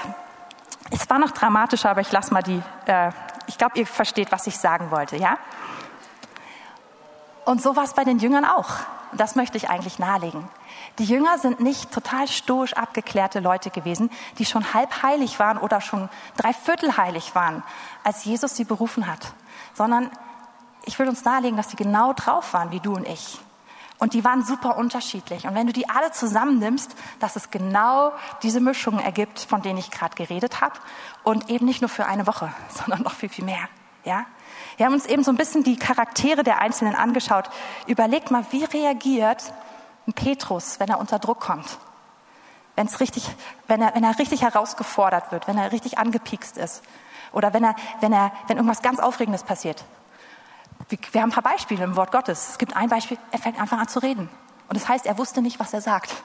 Es 0.89 1.10
war 1.10 1.20
noch 1.20 1.32
dramatischer, 1.32 1.89
aber 1.89 2.01
ich 2.01 2.12
lasse 2.12 2.34
mal 2.34 2.44
die, 2.44 2.62
äh, 2.86 3.12
ich 3.48 3.58
glaube, 3.58 3.77
ihr 3.79 3.88
versteht, 3.88 4.32
was 4.32 4.48
ich 4.48 4.58
sagen 4.58 4.91
wollte, 4.91 5.17
ja? 5.17 5.38
Und 7.46 7.62
so 7.62 7.75
war 7.75 7.84
es 7.84 7.94
bei 7.94 8.03
den 8.03 8.20
Jüngern 8.20 8.46
auch. 8.46 8.70
Und 9.12 9.22
das 9.22 9.36
möchte 9.36 9.58
ich 9.58 9.70
eigentlich 9.70 10.00
nahelegen. 10.00 10.48
Die 11.00 11.06
Jünger 11.06 11.38
sind 11.38 11.60
nicht 11.60 11.91
total 11.91 12.27
stoisch 12.27 12.74
abgeklärte 12.74 13.39
Leute 13.39 13.70
gewesen, 13.70 14.10
die 14.38 14.46
schon 14.46 14.74
halb 14.74 15.01
heilig 15.01 15.39
waren 15.39 15.58
oder 15.58 15.79
schon 15.79 16.10
dreiviertel 16.36 16.98
heilig 16.98 17.36
waren, 17.36 17.63
als 18.03 18.25
Jesus 18.25 18.56
sie 18.56 18.65
berufen 18.65 19.08
hat, 19.08 19.34
sondern 19.74 20.12
ich 20.86 20.98
will 21.00 21.08
uns 21.08 21.24
nahelegen, 21.24 21.58
dass 21.58 21.70
sie 21.70 21.77
genau 21.77 22.13
drauf 22.13 22.53
waren 22.53 22.72
wie 22.72 22.79
du 22.79 22.96
und 22.96 23.08
ich. 23.08 23.39
Und 24.00 24.13
die 24.13 24.24
waren 24.24 24.44
super 24.44 24.77
unterschiedlich. 24.77 25.48
Und 25.48 25.56
wenn 25.56 25.66
du 25.66 25.74
die 25.74 25.89
alle 25.89 26.12
zusammennimmst, 26.12 26.96
dass 27.20 27.36
es 27.36 27.50
genau 27.50 28.13
diese 28.44 28.60
Mischungen 28.60 29.00
ergibt, 29.00 29.39
von 29.39 29.62
denen 29.62 29.80
ich 29.80 29.89
gerade 29.89 30.16
geredet 30.16 30.62
habe. 30.62 30.75
Und 31.24 31.50
eben 31.50 31.66
nicht 31.66 31.82
nur 31.82 31.89
für 31.89 32.06
eine 32.06 32.27
Woche, 32.27 32.51
sondern 32.70 33.01
noch 33.01 33.13
viel, 33.13 33.30
viel 33.30 33.46
mehr. 33.46 33.68
Ja? 34.04 34.25
Wir 34.77 34.86
haben 34.86 34.94
uns 34.94 35.08
eben 35.08 35.24
so 35.24 35.32
ein 35.32 35.38
bisschen 35.38 35.63
die 35.63 35.77
Charaktere 35.77 36.44
der 36.44 36.62
Einzelnen 36.62 36.96
angeschaut. 36.96 37.50
Überlegt 37.88 38.30
mal, 38.30 38.46
wie 38.51 38.63
reagiert 38.63 39.51
ein 40.08 40.13
Petrus, 40.13 40.80
wenn 40.80 40.89
er 40.89 41.00
unter 41.00 41.18
Druck 41.18 41.39
kommt? 41.39 41.80
Wenn, 42.75 42.86
es 42.86 43.00
richtig, 43.00 43.27
wenn, 43.66 43.82
er, 43.82 43.96
wenn 43.96 44.04
er 44.04 44.20
richtig 44.20 44.44
herausgefordert 44.44 45.32
wird, 45.32 45.48
wenn 45.48 45.58
er 45.58 45.72
richtig 45.72 45.98
angepiekst 45.98 46.58
ist. 46.58 46.84
Oder 47.32 47.51
wenn, 47.54 47.63
er, 47.63 47.75
wenn, 48.01 48.13
er, 48.13 48.32
wenn 48.48 48.58
irgendwas 48.58 48.84
ganz 48.84 49.00
Aufregendes 49.00 49.44
passiert. 49.44 49.84
Wir 51.12 51.22
haben 51.22 51.29
ein 51.29 51.34
paar 51.34 51.43
Beispiele 51.43 51.84
im 51.84 51.96
Wort 51.96 52.12
Gottes. 52.12 52.51
Es 52.51 52.57
gibt 52.57 52.75
ein 52.75 52.89
Beispiel, 52.89 53.17
er 53.31 53.39
fängt 53.39 53.60
einfach 53.60 53.77
an 53.77 53.88
zu 53.88 54.00
reden. 54.00 54.29
Und 54.69 54.75
das 54.75 54.88
heißt, 54.88 55.05
er 55.05 55.17
wusste 55.17 55.41
nicht, 55.41 55.60
was 55.60 55.74
er 55.74 55.81
sagt. 55.81 56.13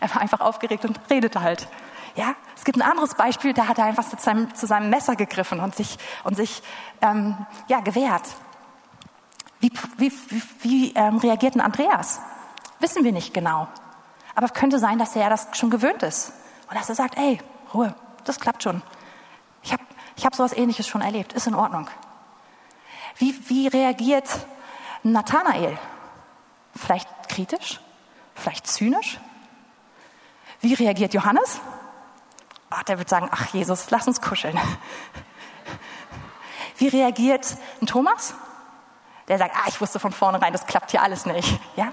Er 0.00 0.12
war 0.12 0.20
einfach 0.20 0.40
aufgeregt 0.40 0.84
und 0.84 0.98
redete 1.10 1.42
halt. 1.42 1.68
Ja, 2.16 2.34
es 2.56 2.64
gibt 2.64 2.76
ein 2.76 2.82
anderes 2.82 3.14
Beispiel, 3.14 3.54
da 3.54 3.68
hat 3.68 3.78
er 3.78 3.84
einfach 3.84 4.08
zu 4.08 4.16
seinem, 4.18 4.52
zu 4.52 4.66
seinem 4.66 4.90
Messer 4.90 5.14
gegriffen 5.14 5.60
und 5.60 5.76
sich, 5.76 5.96
und 6.24 6.34
sich 6.36 6.60
ähm, 7.00 7.36
ja, 7.68 7.78
gewehrt. 7.80 8.24
Wie, 9.60 9.70
wie, 9.96 10.12
wie, 10.28 10.42
wie 10.60 10.92
ähm, 10.94 11.18
reagiert 11.18 11.54
ein 11.54 11.60
Andreas? 11.60 12.20
Wissen 12.80 13.04
wir 13.04 13.12
nicht 13.12 13.32
genau. 13.32 13.68
Aber 14.34 14.48
könnte 14.48 14.80
sein, 14.80 14.98
dass 14.98 15.14
er 15.14 15.30
das 15.30 15.48
schon 15.52 15.70
gewöhnt 15.70 16.02
ist. 16.02 16.32
Und 16.68 16.76
dass 16.76 16.88
er 16.88 16.96
sagt, 16.96 17.16
ey, 17.16 17.40
Ruhe, 17.72 17.94
das 18.24 18.40
klappt 18.40 18.64
schon. 18.64 18.82
Ich 19.62 19.72
habe 19.72 19.82
ich 20.16 20.26
hab 20.26 20.34
sowas 20.34 20.52
ähnliches 20.52 20.86
schon 20.86 21.00
erlebt, 21.00 21.32
ist 21.32 21.46
in 21.46 21.54
Ordnung. 21.54 21.88
Wie, 23.16 23.34
wie 23.48 23.68
reagiert 23.68 24.28
Nathanael? 25.02 25.78
Vielleicht 26.74 27.08
kritisch? 27.28 27.80
Vielleicht 28.34 28.66
zynisch? 28.66 29.20
Wie 30.60 30.74
reagiert 30.74 31.14
Johannes? 31.14 31.60
oh, 32.72 32.82
der 32.86 32.98
wird 32.98 33.08
sagen, 33.08 33.28
ach 33.30 33.52
Jesus, 33.52 33.90
lass 33.90 34.06
uns 34.06 34.20
kuscheln. 34.20 34.58
Wie 36.78 36.88
reagiert 36.88 37.56
Thomas? 37.86 38.34
Der 39.28 39.38
sagt, 39.38 39.54
ah, 39.56 39.68
ich 39.68 39.80
wusste 39.80 40.00
von 40.00 40.12
vornherein, 40.12 40.52
das 40.52 40.66
klappt 40.66 40.90
hier 40.90 41.02
alles 41.02 41.26
nicht. 41.26 41.60
Ja? 41.76 41.92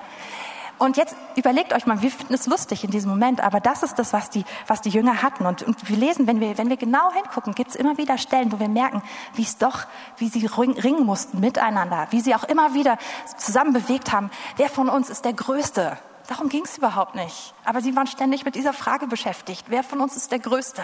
Und 0.80 0.96
jetzt 0.96 1.14
überlegt 1.36 1.74
euch 1.74 1.86
mal, 1.86 2.02
wir 2.02 2.10
finden 2.10 2.34
es 2.34 2.48
lustig 2.48 2.86
in 2.86 2.90
diesem 2.90 3.10
Moment, 3.12 3.42
aber 3.42 3.60
das 3.60 3.84
ist 3.84 4.00
das, 4.00 4.14
was 4.14 4.30
die, 4.30 4.46
was 4.66 4.80
die 4.80 4.90
Jünger 4.90 5.22
hatten. 5.22 5.46
Und, 5.46 5.62
und 5.62 5.90
wir 5.90 5.98
lesen, 5.98 6.26
wenn 6.26 6.40
wir, 6.40 6.58
wenn 6.58 6.70
wir 6.70 6.78
genau 6.78 7.12
hingucken, 7.14 7.54
gibt 7.54 7.72
es 7.72 7.76
immer 7.76 7.98
wieder 7.98 8.18
Stellen, 8.18 8.52
wo 8.54 8.60
wir 8.60 8.70
merken, 8.70 9.04
wie 9.36 9.44
es 9.44 9.58
doch, 9.58 9.86
wie 10.18 10.30
sie 10.30 10.46
ringen 10.46 11.06
mussten 11.06 11.42
miteinander, 11.42 12.08
wie 12.12 12.22
sie 12.22 12.34
auch 12.34 12.46
immer 12.46 12.74
wieder 12.74 12.98
zusammen 13.38 13.74
bewegt 13.74 14.14
haben. 14.14 14.32
Wer 14.56 14.70
von 14.70 14.88
uns 14.88 15.10
ist 15.10 15.26
der 15.26 15.34
Größte? 15.34 15.98
Darum 16.28 16.48
ging 16.48 16.64
es 16.64 16.78
überhaupt 16.78 17.16
nicht. 17.16 17.54
Aber 17.66 17.82
sie 17.82 17.96
waren 17.98 18.08
ständig 18.08 18.46
mit 18.46 18.56
dieser 18.56 18.72
Frage 18.72 19.08
beschäftigt. 19.08 19.66
Wer 19.68 19.84
von 19.84 20.00
uns 20.00 20.16
ist 20.16 20.32
der 20.32 20.40
Größte? 20.40 20.84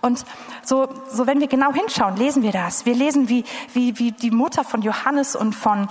Und 0.00 0.24
so, 0.62 0.88
so 1.10 1.26
wenn 1.26 1.40
wir 1.40 1.48
genau 1.48 1.72
hinschauen, 1.72 2.16
lesen 2.16 2.42
wir 2.44 2.52
das. 2.52 2.86
Wir 2.86 2.94
lesen, 2.94 3.28
wie, 3.28 3.44
wie, 3.72 3.98
wie 3.98 4.12
die 4.12 4.30
Mutter 4.30 4.62
von 4.62 4.82
Johannes 4.82 5.34
und 5.34 5.54
von 5.54 5.88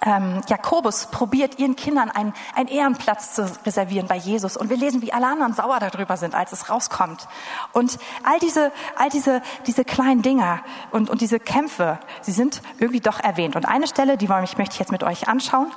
ähm, 0.00 0.40
Jakobus 0.48 1.06
probiert, 1.06 1.58
ihren 1.58 1.76
Kindern 1.76 2.10
einen, 2.10 2.32
einen 2.54 2.68
Ehrenplatz 2.68 3.34
zu 3.34 3.50
reservieren 3.66 4.06
bei 4.06 4.16
Jesus. 4.16 4.56
Und 4.56 4.70
wir 4.70 4.76
lesen, 4.76 5.02
wie 5.02 5.12
alle 5.12 5.26
anderen 5.26 5.54
sauer 5.54 5.80
darüber 5.80 6.16
sind, 6.16 6.34
als 6.34 6.52
es 6.52 6.70
rauskommt. 6.70 7.26
Und 7.72 7.98
all 8.22 8.38
diese, 8.38 8.72
all 8.96 9.08
diese, 9.08 9.42
diese 9.66 9.84
kleinen 9.84 10.22
Dinger 10.22 10.60
und, 10.92 11.10
und 11.10 11.20
diese 11.20 11.40
Kämpfe, 11.40 11.98
sie 12.20 12.32
sind 12.32 12.62
irgendwie 12.78 13.00
doch 13.00 13.20
erwähnt. 13.20 13.56
Und 13.56 13.66
eine 13.66 13.86
Stelle, 13.86 14.16
die 14.16 14.28
möchte 14.28 14.62
ich 14.72 14.78
jetzt 14.78 14.92
mit 14.92 15.02
euch 15.02 15.28
anschauen. 15.28 15.72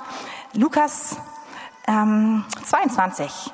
Lukas 0.52 1.16
ähm, 1.88 2.44
22. 2.64 3.52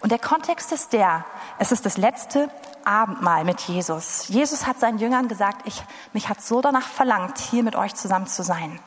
Und 0.00 0.12
der 0.12 0.18
Kontext 0.18 0.72
ist 0.72 0.92
der, 0.92 1.24
es 1.58 1.72
ist 1.72 1.84
das 1.84 1.96
letzte 1.96 2.48
Abendmahl 2.84 3.44
mit 3.44 3.60
Jesus. 3.62 4.28
Jesus 4.28 4.66
hat 4.66 4.78
seinen 4.78 4.98
Jüngern 4.98 5.26
gesagt, 5.26 5.66
ich, 5.66 5.82
mich 6.12 6.28
hat 6.28 6.40
so 6.40 6.60
danach 6.60 6.86
verlangt, 6.86 7.38
hier 7.38 7.64
mit 7.64 7.74
euch 7.74 7.94
zusammen 7.94 8.28
zu 8.28 8.44
sein. 8.44 8.78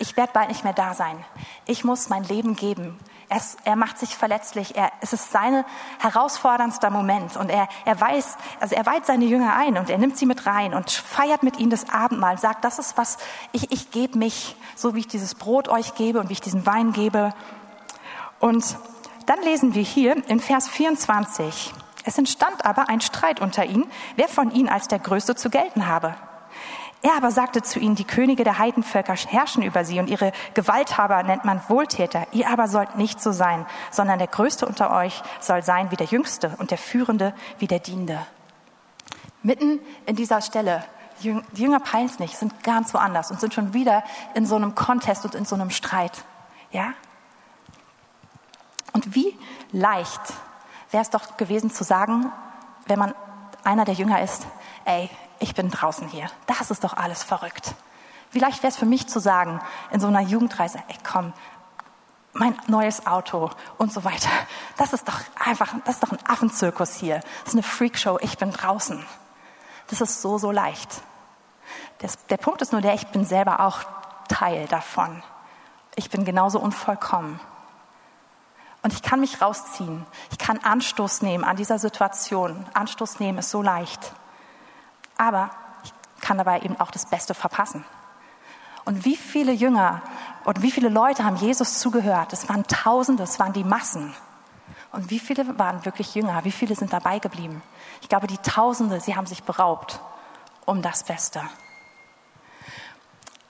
Ich 0.00 0.16
werde 0.16 0.32
bald 0.32 0.48
nicht 0.48 0.64
mehr 0.64 0.72
da 0.72 0.94
sein. 0.94 1.22
Ich 1.66 1.84
muss 1.84 2.08
mein 2.08 2.24
Leben 2.24 2.56
geben. 2.56 2.98
Er, 3.28 3.42
er 3.64 3.76
macht 3.76 3.98
sich 3.98 4.16
verletzlich. 4.16 4.74
Er, 4.74 4.90
es 5.02 5.12
ist 5.12 5.30
sein 5.30 5.62
herausforderndster 5.98 6.88
Moment. 6.88 7.36
Und 7.36 7.50
er, 7.50 7.68
er 7.84 8.00
weiß, 8.00 8.38
also 8.60 8.74
er 8.74 8.86
weiht 8.86 9.04
seine 9.04 9.26
Jünger 9.26 9.54
ein 9.54 9.76
und 9.76 9.90
er 9.90 9.98
nimmt 9.98 10.16
sie 10.16 10.24
mit 10.24 10.46
rein 10.46 10.72
und 10.72 10.90
feiert 10.90 11.42
mit 11.42 11.58
ihnen 11.58 11.68
das 11.68 11.90
Abendmahl. 11.90 12.38
Sagt, 12.38 12.64
das 12.64 12.78
ist 12.78 12.96
was, 12.96 13.18
ich, 13.52 13.72
ich 13.72 13.90
gebe 13.90 14.16
mich, 14.16 14.56
so 14.74 14.94
wie 14.94 15.00
ich 15.00 15.06
dieses 15.06 15.34
Brot 15.34 15.68
euch 15.68 15.94
gebe 15.94 16.18
und 16.18 16.30
wie 16.30 16.32
ich 16.32 16.40
diesen 16.40 16.64
Wein 16.64 16.92
gebe. 16.92 17.34
Und 18.38 18.78
dann 19.26 19.42
lesen 19.42 19.74
wir 19.74 19.82
hier 19.82 20.16
in 20.30 20.40
Vers 20.40 20.66
24. 20.66 21.74
Es 22.06 22.16
entstand 22.16 22.64
aber 22.64 22.88
ein 22.88 23.02
Streit 23.02 23.40
unter 23.42 23.66
ihnen, 23.66 23.84
wer 24.16 24.28
von 24.28 24.50
ihnen 24.50 24.70
als 24.70 24.88
der 24.88 24.98
Größte 24.98 25.34
zu 25.34 25.50
gelten 25.50 25.86
habe. 25.86 26.16
Er 27.02 27.16
aber 27.16 27.30
sagte 27.30 27.62
zu 27.62 27.78
ihnen, 27.78 27.94
die 27.94 28.04
Könige 28.04 28.44
der 28.44 28.58
Heidenvölker 28.58 29.14
herrschen 29.14 29.62
über 29.62 29.84
sie 29.84 30.00
und 30.00 30.10
ihre 30.10 30.32
Gewalthaber 30.52 31.22
nennt 31.22 31.46
man 31.46 31.62
Wohltäter. 31.68 32.26
Ihr 32.32 32.50
aber 32.50 32.68
sollt 32.68 32.96
nicht 32.96 33.22
so 33.22 33.32
sein, 33.32 33.64
sondern 33.90 34.18
der 34.18 34.28
Größte 34.28 34.66
unter 34.66 34.94
euch 34.94 35.22
soll 35.40 35.62
sein 35.62 35.90
wie 35.90 35.96
der 35.96 36.06
Jüngste 36.06 36.54
und 36.58 36.70
der 36.70 36.78
Führende 36.78 37.34
wie 37.58 37.66
der 37.66 37.78
Dienende. 37.78 38.18
Mitten 39.42 39.80
in 40.04 40.16
dieser 40.16 40.42
Stelle, 40.42 40.84
die 41.22 41.42
Jünger 41.54 41.80
peilen 41.80 42.06
es 42.06 42.18
nicht, 42.18 42.36
sind 42.36 42.62
ganz 42.62 42.92
woanders 42.92 43.30
und 43.30 43.40
sind 43.40 43.54
schon 43.54 43.72
wieder 43.72 44.04
in 44.34 44.44
so 44.44 44.56
einem 44.56 44.74
Contest 44.74 45.24
und 45.24 45.34
in 45.34 45.46
so 45.46 45.54
einem 45.54 45.70
Streit. 45.70 46.24
Ja? 46.70 46.92
Und 48.92 49.14
wie 49.14 49.38
leicht 49.72 50.20
wäre 50.90 51.02
es 51.02 51.08
doch 51.08 51.38
gewesen 51.38 51.70
zu 51.70 51.82
sagen, 51.82 52.30
wenn 52.86 52.98
man 52.98 53.14
einer 53.64 53.86
der 53.86 53.94
Jünger 53.94 54.20
ist, 54.20 54.46
ey, 54.84 55.08
ich 55.40 55.54
bin 55.54 55.70
draußen 55.70 56.06
hier. 56.08 56.30
Das 56.46 56.70
ist 56.70 56.84
doch 56.84 56.96
alles 56.96 57.24
verrückt. 57.24 57.74
Wie 58.30 58.38
leicht 58.38 58.62
wäre 58.62 58.70
es 58.70 58.78
für 58.78 58.86
mich 58.86 59.08
zu 59.08 59.18
sagen, 59.18 59.60
in 59.90 59.98
so 59.98 60.06
einer 60.06 60.20
Jugendreise, 60.20 60.78
ey, 60.86 60.96
komm, 61.02 61.32
mein 62.32 62.56
neues 62.68 63.06
Auto 63.06 63.50
und 63.76 63.92
so 63.92 64.04
weiter. 64.04 64.30
Das 64.76 64.92
ist 64.92 65.08
doch 65.08 65.18
einfach, 65.36 65.74
das 65.84 65.96
ist 65.96 66.04
doch 66.04 66.12
ein 66.12 66.26
Affenzirkus 66.26 66.94
hier. 66.94 67.20
Das 67.40 67.48
ist 67.48 67.54
eine 67.54 67.64
Freakshow, 67.64 68.18
ich 68.20 68.38
bin 68.38 68.52
draußen. 68.52 69.04
Das 69.88 70.00
ist 70.00 70.22
so, 70.22 70.38
so 70.38 70.52
leicht. 70.52 71.02
Das, 71.98 72.24
der 72.26 72.36
Punkt 72.36 72.62
ist 72.62 72.72
nur 72.72 72.80
der, 72.80 72.94
ich 72.94 73.08
bin 73.08 73.24
selber 73.24 73.60
auch 73.60 73.80
Teil 74.28 74.68
davon. 74.68 75.22
Ich 75.96 76.08
bin 76.10 76.24
genauso 76.24 76.60
unvollkommen. 76.60 77.40
Und 78.82 78.92
ich 78.92 79.02
kann 79.02 79.20
mich 79.20 79.42
rausziehen. 79.42 80.06
Ich 80.30 80.38
kann 80.38 80.58
Anstoß 80.58 81.22
nehmen 81.22 81.44
an 81.44 81.56
dieser 81.56 81.78
Situation. 81.78 82.64
Anstoß 82.72 83.18
nehmen 83.18 83.38
ist 83.38 83.50
so 83.50 83.60
leicht. 83.60 84.12
Aber 85.20 85.50
ich 85.84 85.92
kann 86.22 86.38
dabei 86.38 86.60
eben 86.60 86.80
auch 86.80 86.90
das 86.90 87.04
Beste 87.04 87.34
verpassen. 87.34 87.84
Und 88.86 89.04
wie 89.04 89.16
viele 89.16 89.52
Jünger 89.52 90.00
und 90.44 90.62
wie 90.62 90.70
viele 90.70 90.88
Leute 90.88 91.26
haben 91.26 91.36
Jesus 91.36 91.78
zugehört? 91.78 92.32
Es 92.32 92.48
waren 92.48 92.66
Tausende, 92.66 93.24
es 93.24 93.38
waren 93.38 93.52
die 93.52 93.62
Massen. 93.62 94.14
Und 94.92 95.10
wie 95.10 95.18
viele 95.18 95.58
waren 95.58 95.84
wirklich 95.84 96.14
Jünger? 96.14 96.42
Wie 96.44 96.50
viele 96.50 96.74
sind 96.74 96.94
dabei 96.94 97.18
geblieben? 97.18 97.62
Ich 98.00 98.08
glaube, 98.08 98.28
die 98.28 98.38
Tausende, 98.38 98.98
sie 98.98 99.14
haben 99.14 99.26
sich 99.26 99.42
beraubt 99.42 100.00
um 100.64 100.80
das 100.80 101.04
Beste. 101.04 101.40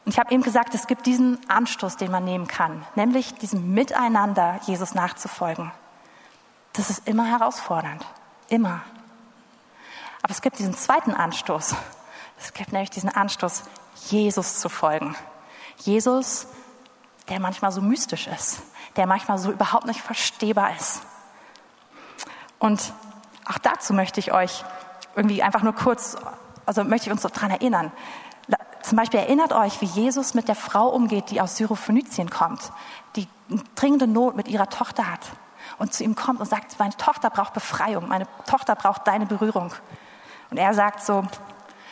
Und 0.05 0.13
ich 0.13 0.19
habe 0.19 0.33
eben 0.33 0.43
gesagt, 0.43 0.75
es 0.75 0.89
gibt 0.89 1.07
diesen 1.07 1.39
Anstoß, 1.49 1.99
den 1.99 2.11
man 2.11 2.25
nehmen 2.25 2.49
kann, 2.49 2.85
nämlich 2.97 3.33
diesem 3.35 3.75
Miteinander 3.75 4.59
Jesus 4.67 4.95
nachzufolgen. 4.95 5.71
Das 6.73 6.91
ist 6.91 7.07
immer 7.07 7.27
herausfordernd, 7.27 8.05
immer. 8.49 8.81
Aber 10.23 10.33
es 10.33 10.43
gibt 10.43 10.59
diesen 10.59 10.75
zweiten 10.75 11.15
Anstoß. 11.15 11.75
Es 12.39 12.53
gibt 12.53 12.73
nämlich 12.73 12.91
diesen 12.91 13.11
Anstoß, 13.11 13.65
Jesus 14.09 14.61
zu 14.61 14.69
folgen. 14.69 15.15
Jesus, 15.79 16.47
der 17.29 17.41
manchmal 17.41 17.73
so 17.73 17.81
mystisch 17.81 18.27
ist, 18.27 18.63
der 18.97 19.07
manchmal 19.07 19.39
so 19.39 19.51
überhaupt 19.51 19.87
nicht 19.87 20.01
verstehbar 20.01 20.75
ist. 20.77 21.03
Und 22.59 22.93
auch 23.47 23.59
dazu 23.59 23.95
möchte 23.95 24.21
ich 24.21 24.33
euch 24.33 24.65
irgendwie 25.17 25.43
einfach 25.43 25.63
nur 25.63 25.75
kurz, 25.75 26.17
also 26.67 26.85
möchte 26.85 27.09
ich 27.09 27.13
uns 27.13 27.23
daran 27.23 27.51
erinnern. 27.51 27.93
Zum 28.83 28.97
Beispiel 28.97 29.21
erinnert 29.21 29.53
euch, 29.53 29.81
wie 29.81 29.87
Jesus 29.87 30.35
mit 30.35 30.49
der 30.49 30.55
Frau 30.55 30.89
umgeht, 30.89 31.31
die 31.31 31.41
aus 31.41 31.57
Syrophönizien 31.57 32.31
kommt, 32.31 32.73
die 33.17 33.29
dringende 33.75 34.07
Not 34.07 34.37
mit 34.37 34.49
ihrer 34.49 34.69
Tochter 34.69 35.11
hat 35.11 35.21
und 35.79 35.93
zu 35.93 36.05
ihm 36.05 36.15
kommt 36.15 36.41
und 36.41 36.47
sagt, 36.47 36.79
meine 36.79 36.97
Tochter 36.97 37.31
braucht 37.31 37.53
Befreiung, 37.53 38.09
meine 38.09 38.27
Tochter 38.47 38.75
braucht 38.75 39.07
deine 39.07 39.27
Berührung. 39.27 39.73
Und 40.51 40.57
er 40.59 40.75
sagt 40.75 41.03
so, 41.03 41.25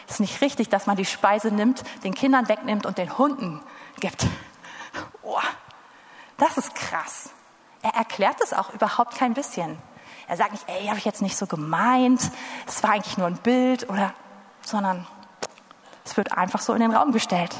es 0.06 0.14
ist 0.14 0.20
nicht 0.20 0.40
richtig, 0.40 0.68
dass 0.68 0.86
man 0.86 0.96
die 0.96 1.04
Speise 1.04 1.48
nimmt, 1.50 1.84
den 2.02 2.14
Kindern 2.14 2.48
wegnimmt 2.48 2.86
und 2.86 2.98
den 2.98 3.18
Hunden 3.18 3.62
gibt. 4.00 4.26
Oh, 5.22 5.38
das 6.38 6.56
ist 6.56 6.74
krass. 6.74 7.30
Er 7.82 7.94
erklärt 7.94 8.40
es 8.42 8.52
auch 8.52 8.72
überhaupt 8.72 9.16
kein 9.16 9.34
bisschen. 9.34 9.78
Er 10.26 10.36
sagt 10.36 10.52
nicht, 10.52 10.68
ey, 10.68 10.86
habe 10.86 10.98
ich 10.98 11.04
jetzt 11.04 11.22
nicht 11.22 11.36
so 11.36 11.46
gemeint, 11.46 12.20
es 12.66 12.82
war 12.82 12.90
eigentlich 12.90 13.18
nur 13.18 13.26
ein 13.26 13.38
Bild 13.38 13.88
oder, 13.88 14.12
sondern 14.62 15.06
es 16.04 16.16
wird 16.16 16.32
einfach 16.32 16.60
so 16.60 16.74
in 16.74 16.80
den 16.80 16.94
Raum 16.94 17.12
gestellt. 17.12 17.54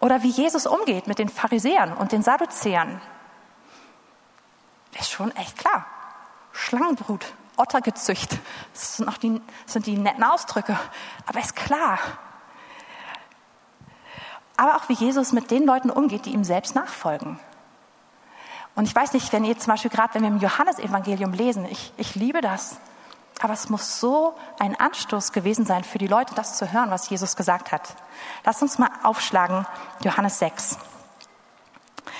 Oder 0.00 0.22
wie 0.22 0.30
Jesus 0.30 0.66
umgeht 0.66 1.06
mit 1.06 1.18
den 1.18 1.28
Pharisäern 1.28 1.92
und 1.92 2.12
den 2.12 2.22
Sadduzäern. 2.22 3.00
Ist 4.98 5.10
schon 5.10 5.34
echt 5.36 5.58
klar. 5.58 5.86
Schlangenbrut, 6.52 7.34
Ottergezücht, 7.62 8.38
das 8.72 8.96
sind, 8.96 9.08
auch 9.08 9.16
die, 9.16 9.40
sind 9.66 9.86
die 9.86 9.96
netten 9.96 10.24
Ausdrücke, 10.24 10.78
aber 11.26 11.38
ist 11.38 11.56
klar. 11.56 11.98
Aber 14.56 14.76
auch 14.76 14.88
wie 14.88 14.94
Jesus 14.94 15.32
mit 15.32 15.50
den 15.50 15.64
Leuten 15.64 15.90
umgeht, 15.90 16.26
die 16.26 16.32
ihm 16.32 16.44
selbst 16.44 16.74
nachfolgen. 16.74 17.38
Und 18.74 18.88
ich 18.88 18.94
weiß 18.94 19.12
nicht, 19.12 19.32
wenn 19.32 19.44
ihr 19.44 19.58
zum 19.58 19.72
Beispiel 19.72 19.90
gerade, 19.90 20.14
wenn 20.14 20.22
wir 20.22 20.30
im 20.30 20.38
Johannesevangelium 20.38 21.32
lesen, 21.32 21.66
ich, 21.70 21.92
ich 21.96 22.14
liebe 22.14 22.40
das. 22.40 22.78
Aber 23.40 23.52
es 23.52 23.68
muss 23.68 24.00
so 24.00 24.34
ein 24.58 24.78
Anstoß 24.78 25.32
gewesen 25.32 25.66
sein 25.66 25.84
für 25.84 25.98
die 25.98 26.06
Leute, 26.06 26.34
das 26.34 26.56
zu 26.56 26.72
hören, 26.72 26.90
was 26.90 27.08
Jesus 27.10 27.36
gesagt 27.36 27.72
hat. 27.72 27.96
Lass 28.44 28.62
uns 28.62 28.78
mal 28.78 28.90
aufschlagen, 29.02 29.66
Johannes 30.04 30.38
6. 30.38 30.78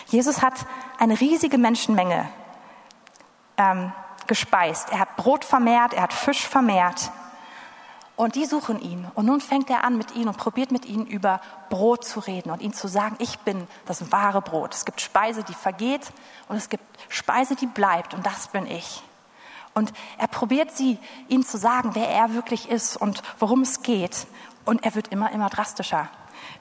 Jesus 0.06 0.42
hat 0.42 0.54
eine 0.98 1.18
riesige 1.20 1.58
Menschenmenge 1.58 2.28
ähm, 3.56 3.92
gespeist. 4.32 4.90
Er 4.90 5.00
hat 5.00 5.16
Brot 5.18 5.44
vermehrt, 5.44 5.92
er 5.92 6.04
hat 6.04 6.14
Fisch 6.14 6.48
vermehrt. 6.48 7.12
Und 8.16 8.34
die 8.34 8.46
suchen 8.46 8.80
ihn. 8.80 9.06
Und 9.14 9.26
nun 9.26 9.42
fängt 9.42 9.68
er 9.68 9.84
an 9.84 9.98
mit 9.98 10.14
ihnen 10.14 10.28
und 10.28 10.38
probiert 10.38 10.72
mit 10.72 10.86
ihnen 10.86 11.06
über 11.06 11.42
Brot 11.68 12.06
zu 12.06 12.18
reden 12.18 12.50
und 12.50 12.62
ihnen 12.62 12.72
zu 12.72 12.88
sagen, 12.88 13.16
ich 13.18 13.38
bin 13.40 13.68
das 13.84 14.10
wahre 14.10 14.40
Brot. 14.40 14.72
Es 14.74 14.86
gibt 14.86 15.02
Speise, 15.02 15.44
die 15.44 15.52
vergeht 15.52 16.12
und 16.48 16.56
es 16.56 16.70
gibt 16.70 16.82
Speise, 17.10 17.56
die 17.56 17.66
bleibt 17.66 18.14
und 18.14 18.24
das 18.24 18.48
bin 18.48 18.66
ich. 18.66 19.02
Und 19.74 19.92
er 20.16 20.28
probiert 20.28 20.70
sie, 20.70 20.98
ihnen 21.28 21.44
zu 21.44 21.58
sagen, 21.58 21.90
wer 21.92 22.08
er 22.08 22.32
wirklich 22.32 22.70
ist 22.70 22.96
und 22.96 23.22
worum 23.38 23.60
es 23.60 23.82
geht. 23.82 24.26
Und 24.64 24.82
er 24.86 24.94
wird 24.94 25.08
immer, 25.08 25.30
immer 25.30 25.50
drastischer. 25.50 26.08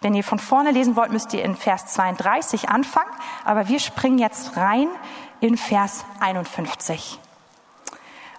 Wenn 0.01 0.13
ihr 0.13 0.25
von 0.25 0.39
vorne 0.39 0.71
lesen 0.71 0.97
wollt, 0.97 1.13
müsst 1.13 1.33
ihr 1.33 1.45
in 1.45 1.55
Vers 1.55 1.85
32 1.87 2.67
anfangen. 2.67 3.11
Aber 3.45 3.69
wir 3.69 3.79
springen 3.79 4.19
jetzt 4.19 4.57
rein 4.57 4.89
in 5.39 5.55
Vers 5.55 6.03
51. 6.19 7.19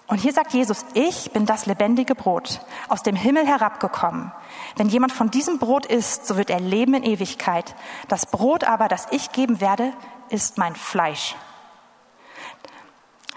Und 0.07 0.17
hier 0.17 0.33
sagt 0.33 0.53
Jesus, 0.53 0.85
ich 0.93 1.31
bin 1.31 1.45
das 1.45 1.65
lebendige 1.65 2.13
Brot, 2.13 2.61
aus 2.89 3.03
dem 3.03 3.15
Himmel 3.15 3.47
herabgekommen. 3.47 4.31
Wenn 4.75 4.89
jemand 4.89 5.13
von 5.13 5.31
diesem 5.31 5.59
Brot 5.59 5.85
isst, 5.85 6.27
so 6.27 6.37
wird 6.37 6.49
er 6.49 6.59
leben 6.59 6.93
in 6.93 7.03
Ewigkeit. 7.03 7.73
Das 8.09 8.25
Brot 8.25 8.63
aber, 8.63 8.87
das 8.87 9.07
ich 9.11 9.31
geben 9.31 9.61
werde, 9.61 9.93
ist 10.29 10.57
mein 10.57 10.75
Fleisch 10.75 11.35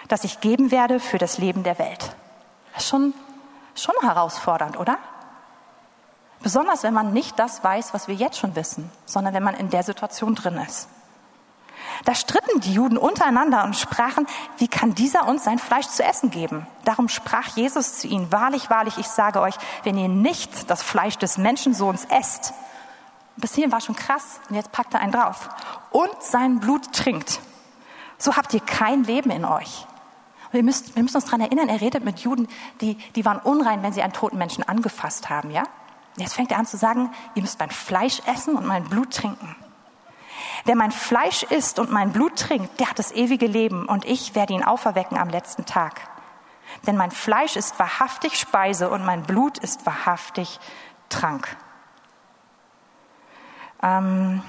das 0.09 0.25
ich 0.25 0.41
geben 0.41 0.71
werde 0.71 1.01
für 1.01 1.19
das 1.19 1.39
Leben 1.39 1.63
der 1.63 1.79
Welt. 1.79 2.15
Schon, 2.79 3.15
schon 3.75 3.95
herausfordernd, 4.03 4.79
oder? 4.79 4.99
Besonders 6.41 6.83
wenn 6.83 6.95
man 6.95 7.13
nicht 7.13 7.39
das 7.39 7.65
weiß, 7.65 7.95
was 7.95 8.09
wir 8.09 8.15
jetzt 8.15 8.39
schon 8.39 8.55
wissen, 8.57 8.91
sondern 9.05 9.35
wenn 9.35 9.43
man 9.43 9.55
in 9.55 9.71
der 9.71 9.83
Situation 9.83 10.35
drin 10.35 10.59
ist. 10.59 10.89
Da 12.05 12.15
stritten 12.15 12.61
die 12.61 12.73
Juden 12.73 12.99
untereinander 12.99 13.65
und 13.65 13.77
sprachen, 13.77 14.27
wie 14.59 14.69
kann 14.69 14.95
dieser 14.95 15.27
uns 15.27 15.45
sein 15.45 15.59
Fleisch 15.59 15.87
zu 15.89 16.05
essen 16.05 16.31
geben? 16.31 16.67
Darum 16.85 17.09
sprach 17.09 17.49
Jesus 17.57 17.99
zu 17.99 18.07
ihnen, 18.07 18.31
wahrlich, 18.33 18.71
wahrlich, 18.71 18.99
ich 18.99 19.09
sage 19.09 19.41
euch, 19.41 19.55
wenn 19.85 19.99
ihr 19.99 20.09
nicht 20.09 20.71
das 20.71 20.83
Fleisch 20.83 21.17
des 21.17 21.39
Menschensohns 21.39 22.05
esst, 22.07 22.55
bis 23.37 23.55
hierhin 23.55 23.73
war 23.73 23.81
schon 23.81 23.97
krass 23.97 24.41
und 24.49 24.57
jetzt 24.57 24.73
packt 24.73 24.95
er 24.95 25.01
einen 25.01 25.13
drauf, 25.13 25.49
und 25.91 26.23
sein 26.23 26.61
Blut 26.61 26.93
trinkt, 26.93 27.41
so 28.19 28.37
habt 28.37 28.55
ihr 28.55 28.61
kein 28.61 29.05
Leben 29.05 29.31
in 29.31 29.45
euch. 29.45 29.87
Wir 30.53 30.63
müssen, 30.63 30.95
wir 30.95 31.03
müssen 31.03 31.17
uns 31.17 31.27
daran 31.27 31.41
erinnern, 31.41 31.69
er 31.69 31.81
redet 31.81 32.05
mit 32.05 32.21
Juden, 32.21 32.49
die, 32.81 32.95
die 33.15 33.25
waren 33.25 33.39
unrein, 33.39 33.83
wenn 33.83 33.93
sie 33.93 34.03
einen 34.03 34.13
toten 34.13 34.39
Menschen 34.39 34.65
angefasst 34.67 35.29
haben. 35.29 35.51
Ja? 35.51 35.65
Jetzt 36.17 36.35
fängt 36.35 36.51
er 36.51 36.59
an 36.59 36.67
zu 36.67 36.77
sagen, 36.77 37.11
ihr 37.35 37.43
müsst 37.43 37.59
mein 37.59 37.71
Fleisch 37.71 38.23
essen 38.27 38.57
und 38.57 38.67
mein 38.67 38.85
Blut 38.85 39.13
trinken. 39.13 39.55
Wer 40.67 40.75
mein 40.75 40.91
Fleisch 40.91 41.45
isst 41.45 41.79
und 41.79 41.93
mein 41.93 42.11
Blut 42.11 42.37
trinkt, 42.37 42.81
der 42.81 42.91
hat 42.91 42.99
das 42.99 43.13
ewige 43.13 43.47
Leben 43.47 43.87
und 43.87 44.05
ich 44.05 44.35
werde 44.35 44.53
ihn 44.53 44.65
auferwecken 44.65 45.17
am 45.17 45.29
letzten 45.29 45.65
Tag. 45.65 46.01
Denn 46.89 46.97
mein 46.97 47.13
Fleisch 47.13 47.55
ist 47.55 47.79
wahrhaftig 47.79 48.37
Speise 48.37 48.91
und 48.91 49.05
mein 49.05 49.23
Blut 49.23 49.59
ist 49.59 49.87
wahrhaftig 49.87 50.59
Trank. 51.09 51.57
Ähm, 53.81 54.43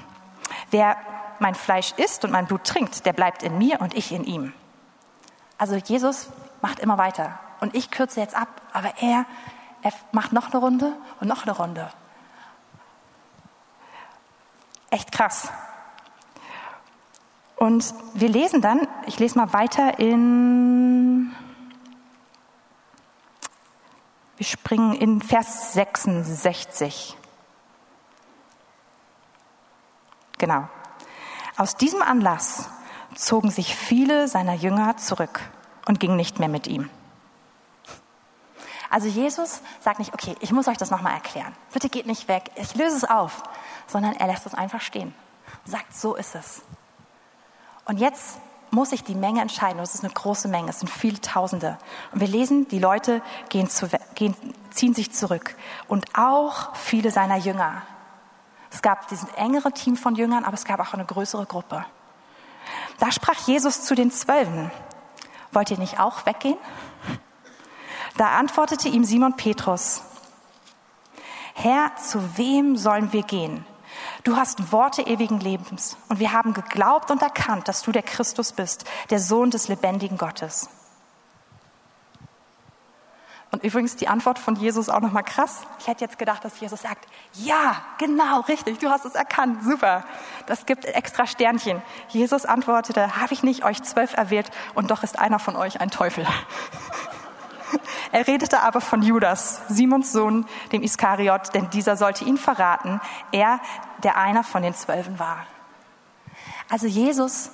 wer 0.72 0.96
mein 1.38 1.54
Fleisch 1.54 1.92
isst 1.98 2.24
und 2.24 2.32
mein 2.32 2.46
Blut 2.46 2.64
trinkt, 2.64 3.06
der 3.06 3.12
bleibt 3.12 3.44
in 3.44 3.56
mir 3.56 3.80
und 3.80 3.94
ich 3.94 4.10
in 4.10 4.24
ihm. 4.24 4.52
Also 5.56 5.76
Jesus 5.76 6.30
macht 6.62 6.80
immer 6.80 6.98
weiter. 6.98 7.38
Und 7.60 7.76
ich 7.76 7.92
kürze 7.92 8.18
jetzt 8.18 8.34
ab, 8.34 8.48
aber 8.72 8.92
er, 9.00 9.24
er 9.82 9.92
macht 10.10 10.32
noch 10.32 10.50
eine 10.50 10.58
Runde 10.58 10.96
und 11.20 11.28
noch 11.28 11.44
eine 11.44 11.56
Runde. 11.56 11.92
Echt 14.90 15.12
krass. 15.12 15.52
Und 17.58 17.92
wir 18.14 18.28
lesen 18.28 18.60
dann, 18.60 18.86
ich 19.06 19.18
lese 19.18 19.38
mal 19.38 19.52
weiter 19.52 19.98
in, 19.98 21.34
wir 24.36 24.46
springen 24.46 24.94
in 24.94 25.20
Vers 25.20 25.72
66. 25.72 27.16
Genau. 30.38 30.68
Aus 31.56 31.76
diesem 31.76 32.02
Anlass 32.02 32.68
zogen 33.16 33.50
sich 33.50 33.74
viele 33.74 34.28
seiner 34.28 34.54
Jünger 34.54 34.96
zurück 34.96 35.40
und 35.86 35.98
gingen 35.98 36.16
nicht 36.16 36.38
mehr 36.38 36.48
mit 36.48 36.68
ihm. 36.68 36.88
Also 38.90 39.08
Jesus 39.08 39.60
sagt 39.80 39.98
nicht, 39.98 40.14
okay, 40.14 40.36
ich 40.40 40.52
muss 40.52 40.68
euch 40.68 40.78
das 40.78 40.90
nochmal 40.90 41.14
erklären. 41.14 41.54
Bitte 41.72 41.88
geht 41.88 42.06
nicht 42.06 42.28
weg, 42.28 42.50
ich 42.54 42.74
löse 42.76 42.96
es 42.96 43.04
auf, 43.04 43.42
sondern 43.88 44.14
er 44.14 44.28
lässt 44.28 44.46
es 44.46 44.54
einfach 44.54 44.80
stehen 44.80 45.12
sagt, 45.68 45.94
so 45.94 46.14
ist 46.14 46.34
es. 46.34 46.62
Und 47.88 47.98
jetzt 47.98 48.38
muss 48.70 48.90
sich 48.90 49.02
die 49.02 49.14
Menge 49.14 49.40
entscheiden. 49.40 49.80
Es 49.80 49.94
ist 49.94 50.04
eine 50.04 50.12
große 50.12 50.46
Menge, 50.46 50.70
es 50.70 50.80
sind 50.80 50.90
viele 50.90 51.20
Tausende. 51.20 51.78
Und 52.12 52.20
wir 52.20 52.28
lesen, 52.28 52.68
die 52.68 52.78
Leute 52.78 53.22
gehen 53.48 53.68
zu, 53.68 53.88
gehen, 54.14 54.36
ziehen 54.70 54.94
sich 54.94 55.10
zurück. 55.10 55.56
Und 55.88 56.04
auch 56.14 56.76
viele 56.76 57.10
seiner 57.10 57.36
Jünger. 57.36 57.82
Es 58.70 58.82
gab 58.82 59.08
diesen 59.08 59.32
engere 59.34 59.72
Team 59.72 59.96
von 59.96 60.14
Jüngern, 60.14 60.44
aber 60.44 60.54
es 60.54 60.66
gab 60.66 60.80
auch 60.80 60.92
eine 60.92 61.06
größere 61.06 61.46
Gruppe. 61.46 61.84
Da 62.98 63.10
sprach 63.10 63.38
Jesus 63.46 63.82
zu 63.84 63.94
den 63.94 64.10
Zwölfen, 64.10 64.70
wollt 65.52 65.70
ihr 65.70 65.78
nicht 65.78 65.98
auch 65.98 66.26
weggehen? 66.26 66.58
Da 68.18 68.32
antwortete 68.32 68.88
ihm 68.88 69.04
Simon 69.04 69.36
Petrus, 69.36 70.02
Herr, 71.54 71.96
zu 71.96 72.36
wem 72.36 72.76
sollen 72.76 73.12
wir 73.12 73.22
gehen? 73.22 73.64
Du 74.28 74.36
hast 74.36 74.72
Worte 74.72 75.00
ewigen 75.00 75.40
Lebens 75.40 75.96
und 76.10 76.18
wir 76.18 76.34
haben 76.34 76.52
geglaubt 76.52 77.10
und 77.10 77.22
erkannt, 77.22 77.66
dass 77.66 77.80
du 77.80 77.92
der 77.92 78.02
Christus 78.02 78.52
bist, 78.52 78.84
der 79.08 79.20
Sohn 79.20 79.48
des 79.50 79.68
lebendigen 79.68 80.18
Gottes. 80.18 80.68
Und 83.50 83.64
übrigens 83.64 83.96
die 83.96 84.06
Antwort 84.06 84.38
von 84.38 84.54
Jesus 84.56 84.90
auch 84.90 85.00
nochmal 85.00 85.24
krass. 85.24 85.62
Ich 85.78 85.86
hätte 85.86 86.04
jetzt 86.04 86.18
gedacht, 86.18 86.44
dass 86.44 86.60
Jesus 86.60 86.82
sagt, 86.82 87.08
ja, 87.32 87.76
genau, 87.96 88.40
richtig, 88.40 88.78
du 88.80 88.90
hast 88.90 89.06
es 89.06 89.14
erkannt, 89.14 89.64
super. 89.64 90.04
Das 90.44 90.66
gibt 90.66 90.84
extra 90.84 91.26
Sternchen. 91.26 91.80
Jesus 92.10 92.44
antwortete, 92.44 93.16
habe 93.16 93.32
ich 93.32 93.42
nicht 93.42 93.64
euch 93.64 93.82
zwölf 93.82 94.14
erwählt 94.14 94.50
und 94.74 94.90
doch 94.90 95.02
ist 95.04 95.18
einer 95.18 95.38
von 95.38 95.56
euch 95.56 95.80
ein 95.80 95.90
Teufel. 95.90 96.26
Er 98.10 98.26
redete 98.26 98.62
aber 98.62 98.80
von 98.80 99.02
Judas, 99.02 99.60
Simons 99.68 100.12
Sohn, 100.12 100.46
dem 100.72 100.82
Iskariot, 100.82 101.52
denn 101.52 101.68
dieser 101.68 101.98
sollte 101.98 102.24
ihn 102.24 102.38
verraten, 102.38 103.02
er, 103.32 103.60
der 104.04 104.16
einer 104.16 104.44
von 104.44 104.62
den 104.62 104.74
Zwölfen 104.74 105.18
war. 105.18 105.46
Also 106.68 106.86
Jesus 106.86 107.50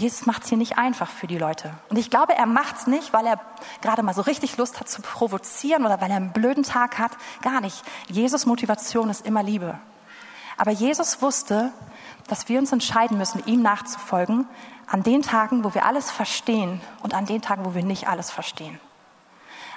Jesus 0.00 0.24
macht 0.24 0.44
es 0.44 0.48
hier 0.48 0.56
nicht 0.56 0.78
einfach 0.78 1.10
für 1.10 1.26
die 1.26 1.36
Leute. 1.36 1.74
Und 1.90 1.98
ich 1.98 2.08
glaube, 2.10 2.34
er 2.34 2.46
macht 2.46 2.76
es 2.76 2.86
nicht, 2.86 3.12
weil 3.12 3.26
er 3.26 3.38
gerade 3.82 4.02
mal 4.02 4.14
so 4.14 4.22
richtig 4.22 4.56
Lust 4.56 4.80
hat 4.80 4.88
zu 4.88 5.02
provozieren 5.02 5.84
oder 5.84 6.00
weil 6.00 6.10
er 6.10 6.16
einen 6.16 6.32
blöden 6.32 6.62
Tag 6.62 6.98
hat. 6.98 7.12
Gar 7.42 7.60
nicht. 7.60 7.82
Jesus 8.08 8.46
Motivation 8.46 9.10
ist 9.10 9.26
immer 9.26 9.42
Liebe. 9.42 9.78
Aber 10.56 10.70
Jesus 10.70 11.20
wusste, 11.20 11.72
dass 12.28 12.48
wir 12.48 12.58
uns 12.58 12.72
entscheiden 12.72 13.18
müssen, 13.18 13.42
ihm 13.46 13.62
nachzufolgen, 13.62 14.46
an 14.86 15.02
den 15.02 15.22
Tagen, 15.22 15.64
wo 15.64 15.74
wir 15.74 15.84
alles 15.84 16.10
verstehen 16.10 16.80
und 17.02 17.14
an 17.14 17.26
den 17.26 17.42
Tagen, 17.42 17.64
wo 17.64 17.74
wir 17.74 17.84
nicht 17.84 18.08
alles 18.08 18.30
verstehen. 18.30 18.80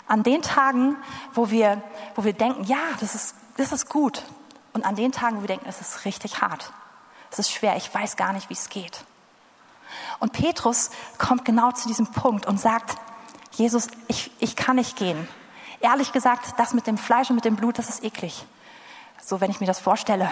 An 0.07 0.23
den 0.23 0.41
Tagen, 0.41 0.95
wo 1.33 1.51
wir, 1.51 1.81
wo 2.15 2.23
wir 2.23 2.33
denken, 2.33 2.63
ja, 2.63 2.79
das 2.99 3.15
ist, 3.15 3.35
das 3.57 3.71
ist 3.71 3.89
gut. 3.89 4.23
Und 4.73 4.85
an 4.85 4.95
den 4.95 5.11
Tagen, 5.11 5.37
wo 5.37 5.41
wir 5.41 5.47
denken, 5.47 5.67
es 5.67 5.79
ist 5.81 6.05
richtig 6.05 6.41
hart. 6.41 6.73
Es 7.31 7.39
ist 7.39 7.51
schwer, 7.51 7.75
ich 7.77 7.93
weiß 7.93 8.15
gar 8.15 8.33
nicht, 8.33 8.49
wie 8.49 8.53
es 8.53 8.69
geht. 8.69 9.05
Und 10.19 10.33
Petrus 10.33 10.89
kommt 11.17 11.45
genau 11.45 11.71
zu 11.71 11.87
diesem 11.87 12.07
Punkt 12.07 12.45
und 12.45 12.59
sagt, 12.59 12.97
Jesus, 13.51 13.87
ich, 14.07 14.31
ich 14.39 14.55
kann 14.55 14.77
nicht 14.77 14.97
gehen. 14.97 15.27
Ehrlich 15.79 16.11
gesagt, 16.11 16.57
das 16.57 16.73
mit 16.73 16.87
dem 16.87 16.97
Fleisch 16.97 17.29
und 17.29 17.35
mit 17.35 17.45
dem 17.45 17.55
Blut, 17.55 17.77
das 17.77 17.89
ist 17.89 18.03
eklig. 18.03 18.45
So, 19.21 19.41
wenn 19.41 19.51
ich 19.51 19.59
mir 19.59 19.67
das 19.67 19.79
vorstelle. 19.79 20.31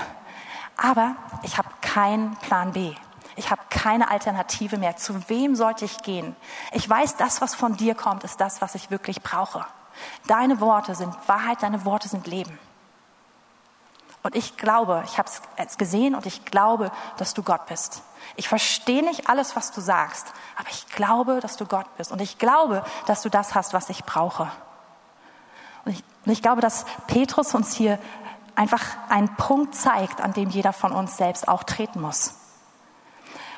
Aber 0.78 1.16
ich 1.44 1.58
habe 1.58 1.70
keinen 1.82 2.36
Plan 2.38 2.72
B. 2.72 2.94
Ich 3.36 3.52
habe 3.52 3.62
keine 3.70 4.10
Alternative 4.10 4.78
mehr. 4.78 4.98
Zu 4.98 5.30
wem 5.30 5.56
sollte 5.56 5.86
ich 5.86 5.98
gehen? 6.00 6.36
Ich 6.72 6.90
weiß, 6.90 7.16
das, 7.18 7.42
was 7.42 7.56
von 7.56 7.78
dir 7.78 7.96
kommt, 7.96 8.24
ist 8.24 8.42
das, 8.42 8.62
was 8.62 8.76
ich 8.76 8.92
wirklich 8.92 9.22
brauche. 9.22 9.66
Deine 10.28 10.60
Worte 10.60 10.96
sind 10.96 11.16
Wahrheit, 11.28 11.62
deine 11.62 11.86
Worte 11.86 12.08
sind 12.08 12.28
Leben. 12.28 12.58
Und 14.24 14.36
ich 14.36 14.58
glaube, 14.58 15.04
ich 15.06 15.18
habe 15.18 15.30
es 15.58 15.78
gesehen 15.78 16.14
und 16.14 16.26
ich 16.26 16.46
glaube, 16.46 16.92
dass 17.18 17.34
du 17.34 17.42
Gott 17.42 17.66
bist. 17.66 18.04
Ich 18.36 18.48
verstehe 18.48 19.04
nicht 19.04 19.30
alles, 19.30 19.56
was 19.56 19.72
du 19.72 19.82
sagst, 19.82 20.32
aber 20.56 20.70
ich 20.70 20.88
glaube, 20.88 21.40
dass 21.40 21.58
du 21.58 21.66
Gott 21.66 21.88
bist. 21.98 22.12
Und 22.12 22.22
ich 22.22 22.38
glaube, 22.38 22.84
dass 23.08 23.24
du 23.24 23.30
das 23.30 23.56
hast, 23.56 23.74
was 23.74 23.90
ich 23.90 24.04
brauche. 24.04 24.52
Und 25.86 25.94
ich, 25.94 26.04
und 26.26 26.32
ich 26.32 26.42
glaube, 26.44 26.62
dass 26.62 26.86
Petrus 27.08 27.56
uns 27.56 27.74
hier 27.74 27.98
einfach 28.56 28.84
einen 29.10 29.36
Punkt 29.38 29.76
zeigt, 29.76 30.22
an 30.22 30.34
dem 30.34 30.50
jeder 30.50 30.74
von 30.74 30.92
uns 30.92 31.18
selbst 31.18 31.48
auch 31.48 31.64
treten 31.64 32.00
muss. 32.00 32.36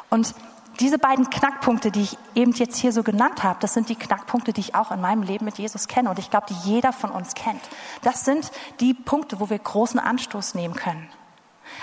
Und 0.10 0.34
diese 0.80 0.98
beiden 0.98 1.30
Knackpunkte, 1.30 1.92
die 1.92 2.02
ich 2.02 2.18
eben 2.36 2.52
jetzt 2.54 2.78
hier 2.78 2.92
so 2.92 3.04
genannt 3.04 3.44
habe, 3.44 3.60
das 3.60 3.74
sind 3.74 3.90
die 3.90 3.96
Knackpunkte, 3.96 4.54
die 4.54 4.62
ich 4.62 4.76
auch 4.76 4.92
in 4.92 5.02
meinem 5.02 5.22
Leben 5.22 5.46
mit 5.46 5.58
Jesus 5.58 5.88
kenne 5.88 6.10
und 6.10 6.20
ich 6.20 6.30
glaube, 6.30 6.48
die 6.50 6.70
jeder 6.70 6.94
von 6.94 7.12
uns 7.12 7.36
kennt. 7.36 7.62
Das 8.02 8.26
sind 8.26 8.52
die 8.80 8.94
Punkte, 8.94 9.40
wo 9.40 9.50
wir 9.50 9.60
großen 9.60 10.00
Anstoß 10.00 10.56
nehmen 10.56 10.76
können. 10.76 11.10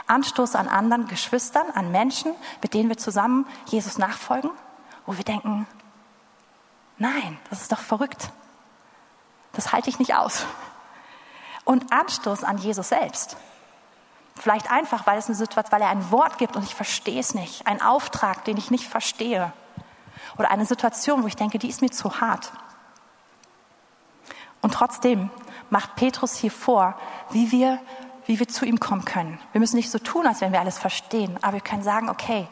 Anstoß 0.06 0.54
an 0.56 0.68
anderen 0.68 1.06
Geschwistern, 1.06 1.66
an 1.74 1.90
Menschen, 1.90 2.32
mit 2.62 2.74
denen 2.74 2.88
wir 2.88 2.98
zusammen 2.98 3.46
Jesus 3.66 3.98
nachfolgen, 3.98 4.50
wo 5.06 5.16
wir 5.16 5.24
denken, 5.24 5.66
nein, 6.98 7.38
das 7.48 7.62
ist 7.62 7.72
doch 7.72 7.78
verrückt. 7.78 8.30
Das 9.52 9.72
halte 9.72 9.90
ich 9.90 9.98
nicht 9.98 10.14
aus. 10.14 10.46
Und 11.64 11.92
Anstoß 11.92 12.44
an 12.44 12.58
Jesus 12.58 12.88
selbst. 12.88 13.36
Vielleicht 14.40 14.70
einfach, 14.70 15.06
weil 15.06 15.18
es 15.18 15.26
eine 15.26 15.34
Situation, 15.34 15.72
weil 15.72 15.82
er 15.82 15.90
ein 15.90 16.10
Wort 16.10 16.38
gibt 16.38 16.56
und 16.56 16.62
ich 16.62 16.74
verstehe 16.74 17.20
es 17.20 17.34
nicht. 17.34 17.66
Ein 17.66 17.82
Auftrag, 17.82 18.44
den 18.44 18.56
ich 18.56 18.70
nicht 18.70 18.88
verstehe. 18.88 19.52
Oder 20.38 20.50
eine 20.50 20.64
Situation, 20.64 21.22
wo 21.22 21.26
ich 21.26 21.36
denke, 21.36 21.58
die 21.58 21.68
ist 21.68 21.82
mir 21.82 21.90
zu 21.90 22.20
hart. 22.20 22.52
Und 24.62 24.74
trotzdem 24.74 25.30
macht 25.68 25.96
Petrus 25.96 26.36
hier 26.36 26.50
vor, 26.50 26.98
wie 27.30 27.52
wir 27.52 27.78
wie 28.30 28.38
wir 28.38 28.46
zu 28.46 28.64
ihm 28.64 28.78
kommen 28.78 29.04
können. 29.04 29.40
Wir 29.50 29.60
müssen 29.60 29.74
nicht 29.74 29.90
so 29.90 29.98
tun, 29.98 30.24
als 30.24 30.40
wenn 30.40 30.52
wir 30.52 30.60
alles 30.60 30.78
verstehen, 30.78 31.36
aber 31.42 31.54
wir 31.54 31.60
können 31.60 31.82
sagen, 31.82 32.08
okay, 32.08 32.46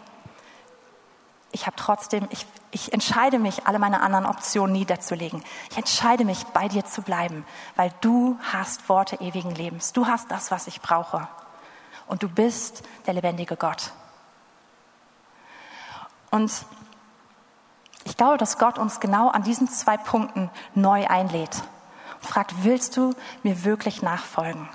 ich 1.53 1.67
habe 1.67 1.77
trotzdem, 1.77 2.27
ich, 2.31 2.47
ich 2.73 2.93
entscheide 2.93 3.39
mich, 3.39 3.69
alle 3.69 3.79
meine 3.79 4.01
anderen 4.01 4.27
Optionen 4.27 4.73
niederzulegen. 4.73 5.43
Ich 5.71 5.77
entscheide 5.77 6.25
mich, 6.25 6.45
bei 6.47 6.67
dir 6.67 6.85
zu 6.85 7.03
bleiben, 7.03 7.47
weil 7.77 7.93
du 8.01 8.37
hast 8.53 8.89
Worte 8.89 9.21
ewigen 9.21 9.53
Lebens. 9.55 9.93
Du 9.93 10.09
hast 10.09 10.33
das, 10.33 10.51
was 10.51 10.67
ich 10.67 10.81
brauche. 10.81 11.29
Und 12.09 12.23
du 12.23 12.29
bist 12.29 12.83
der 13.07 13.15
lebendige 13.15 13.57
Gott. 13.57 13.93
Und 16.31 16.53
ich 18.05 18.17
glaube, 18.17 18.39
dass 18.39 18.59
Gott 18.59 18.79
uns 18.79 19.01
genau 19.01 19.29
an 19.29 19.43
diesen 19.43 19.69
zwei 19.69 19.97
Punkten 19.97 20.51
neu 20.75 21.07
einlädt 21.07 21.63
und 22.21 22.27
fragt, 22.27 22.65
willst 22.65 22.97
du 22.97 23.15
mir 23.43 23.65
wirklich 23.65 24.03
nachfolgen? 24.03 24.69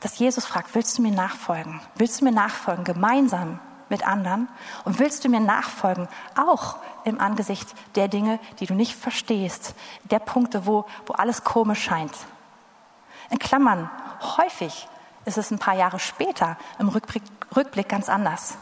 dass 0.00 0.18
Jesus 0.18 0.46
fragt, 0.46 0.74
willst 0.74 0.98
du 0.98 1.02
mir 1.02 1.12
nachfolgen? 1.12 1.80
Willst 1.94 2.20
du 2.20 2.24
mir 2.24 2.32
nachfolgen 2.32 2.84
gemeinsam 2.84 3.60
mit 3.88 4.06
anderen? 4.06 4.48
Und 4.84 4.98
willst 4.98 5.24
du 5.24 5.28
mir 5.28 5.40
nachfolgen 5.40 6.08
auch 6.36 6.76
im 7.04 7.20
Angesicht 7.20 7.72
der 7.94 8.08
Dinge, 8.08 8.40
die 8.58 8.66
du 8.66 8.74
nicht 8.74 8.96
verstehst, 8.96 9.74
der 10.04 10.18
Punkte, 10.18 10.66
wo, 10.66 10.86
wo 11.06 11.14
alles 11.14 11.44
komisch 11.44 11.82
scheint? 11.82 12.12
In 13.30 13.38
Klammern, 13.38 13.90
häufig 14.36 14.88
ist 15.24 15.38
es 15.38 15.50
ein 15.50 15.58
paar 15.58 15.74
Jahre 15.74 15.98
später 15.98 16.56
im 16.78 16.88
Rückblick, 16.88 17.22
Rückblick 17.54 17.88
ganz 17.88 18.08
anders. 18.08 18.56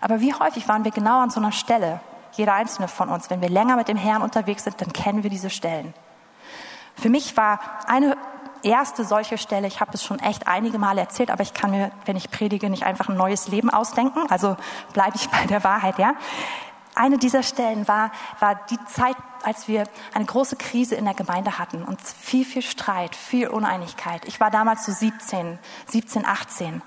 Aber 0.00 0.20
wie 0.20 0.34
häufig 0.34 0.68
waren 0.68 0.84
wir 0.84 0.90
genau 0.90 1.20
an 1.20 1.30
so 1.30 1.40
einer 1.40 1.52
Stelle, 1.52 2.00
jeder 2.32 2.54
einzelne 2.54 2.88
von 2.88 3.08
uns, 3.08 3.30
wenn 3.30 3.40
wir 3.40 3.48
länger 3.48 3.76
mit 3.76 3.88
dem 3.88 3.96
Herrn 3.96 4.22
unterwegs 4.22 4.64
sind, 4.64 4.80
dann 4.80 4.92
kennen 4.92 5.22
wir 5.22 5.30
diese 5.30 5.50
Stellen. 5.50 5.94
Für 6.94 7.08
mich 7.08 7.36
war 7.36 7.60
eine 7.86 8.16
erste 8.62 9.04
solche 9.04 9.38
Stelle, 9.38 9.66
ich 9.66 9.80
habe 9.80 9.92
es 9.94 10.04
schon 10.04 10.18
echt 10.20 10.46
einige 10.46 10.78
Male 10.78 11.00
erzählt, 11.00 11.30
aber 11.30 11.42
ich 11.42 11.54
kann 11.54 11.70
mir, 11.70 11.90
wenn 12.04 12.16
ich 12.16 12.30
predige, 12.30 12.70
nicht 12.70 12.84
einfach 12.84 13.08
ein 13.08 13.16
neues 13.16 13.48
Leben 13.48 13.70
ausdenken. 13.70 14.24
Also 14.28 14.56
bleibe 14.92 15.16
ich 15.16 15.28
bei 15.28 15.46
der 15.46 15.64
Wahrheit, 15.64 15.98
ja. 15.98 16.14
Eine 16.94 17.18
dieser 17.18 17.42
Stellen 17.42 17.88
war, 17.88 18.12
war 18.38 18.60
die 18.70 18.78
Zeit, 18.84 19.16
als 19.44 19.68
wir 19.68 19.84
eine 20.14 20.24
große 20.24 20.56
Krise 20.56 20.94
in 20.94 21.04
der 21.04 21.14
Gemeinde 21.14 21.58
hatten 21.58 21.82
und 21.84 22.00
viel, 22.00 22.44
viel 22.44 22.62
Streit, 22.62 23.16
viel 23.16 23.48
Uneinigkeit. 23.48 24.24
Ich 24.26 24.40
war 24.40 24.50
damals 24.50 24.86
so 24.86 24.92
17, 24.92 25.58
17, 25.86 26.26
18. 26.26 26.82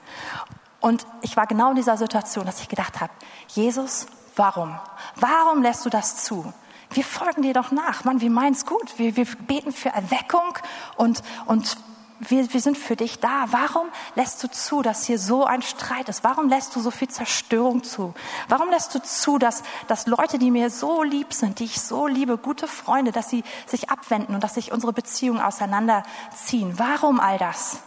Und 0.80 1.06
ich 1.22 1.36
war 1.36 1.48
genau 1.48 1.70
in 1.70 1.76
dieser 1.76 1.98
Situation, 1.98 2.46
dass 2.46 2.62
ich 2.62 2.70
gedacht 2.70 3.02
habe, 3.02 3.12
Jesus, 3.48 4.08
warum? 4.36 4.78
Warum 5.16 5.62
lässt 5.62 5.86
du 5.86 5.90
das 5.90 6.24
zu? 6.24 6.54
wir 6.92 7.04
folgen 7.04 7.42
dir 7.42 7.54
doch 7.54 7.72
nach. 7.72 8.04
Mann, 8.04 8.22
wir 8.22 8.30
meinen 8.30 8.54
es 8.54 8.66
gut. 8.66 8.98
Wir, 8.98 9.16
wir 9.16 9.26
beten 9.26 9.72
für 9.72 9.90
Erweckung 9.90 10.58
und, 10.96 11.22
und 11.46 11.78
wir, 12.20 12.54
wir 12.54 12.62
sind 12.62 12.78
für 12.78 12.96
dich 12.96 13.20
da. 13.20 13.46
Warum 13.52 13.88
lässt 14.16 14.44
du 14.44 14.50
zu, 14.50 14.82
dass 14.82 15.06
hier 15.06 15.20
so 15.20 15.46
ein 15.46 15.62
Streit 15.62 16.10
ist? 16.10 16.24
Warum 16.24 16.50
lässt 16.50 16.76
du 16.76 16.80
so 16.80 16.92
viel 16.92 17.10
Zerstörung 17.10 17.84
zu? 17.84 18.14
Warum 18.48 18.70
lässt 18.70 18.96
du 18.96 19.02
zu, 19.02 19.38
dass, 19.38 19.64
dass 19.88 20.08
Leute, 20.08 20.38
die 20.38 20.52
mir 20.52 20.70
so 20.70 21.04
lieb 21.04 21.34
sind, 21.34 21.60
die 21.60 21.66
ich 21.66 21.82
so 21.82 22.08
liebe, 22.08 22.38
gute 22.38 22.68
Freunde, 22.68 23.12
dass 23.12 23.30
sie 23.30 23.44
sich 23.66 23.90
abwenden 23.90 24.34
und 24.36 24.44
dass 24.44 24.56
sich 24.56 24.72
unsere 24.72 24.94
Beziehungen 24.94 25.42
auseinanderziehen? 25.42 26.78
Warum 26.78 27.20
all 27.20 27.38
das? 27.38 27.80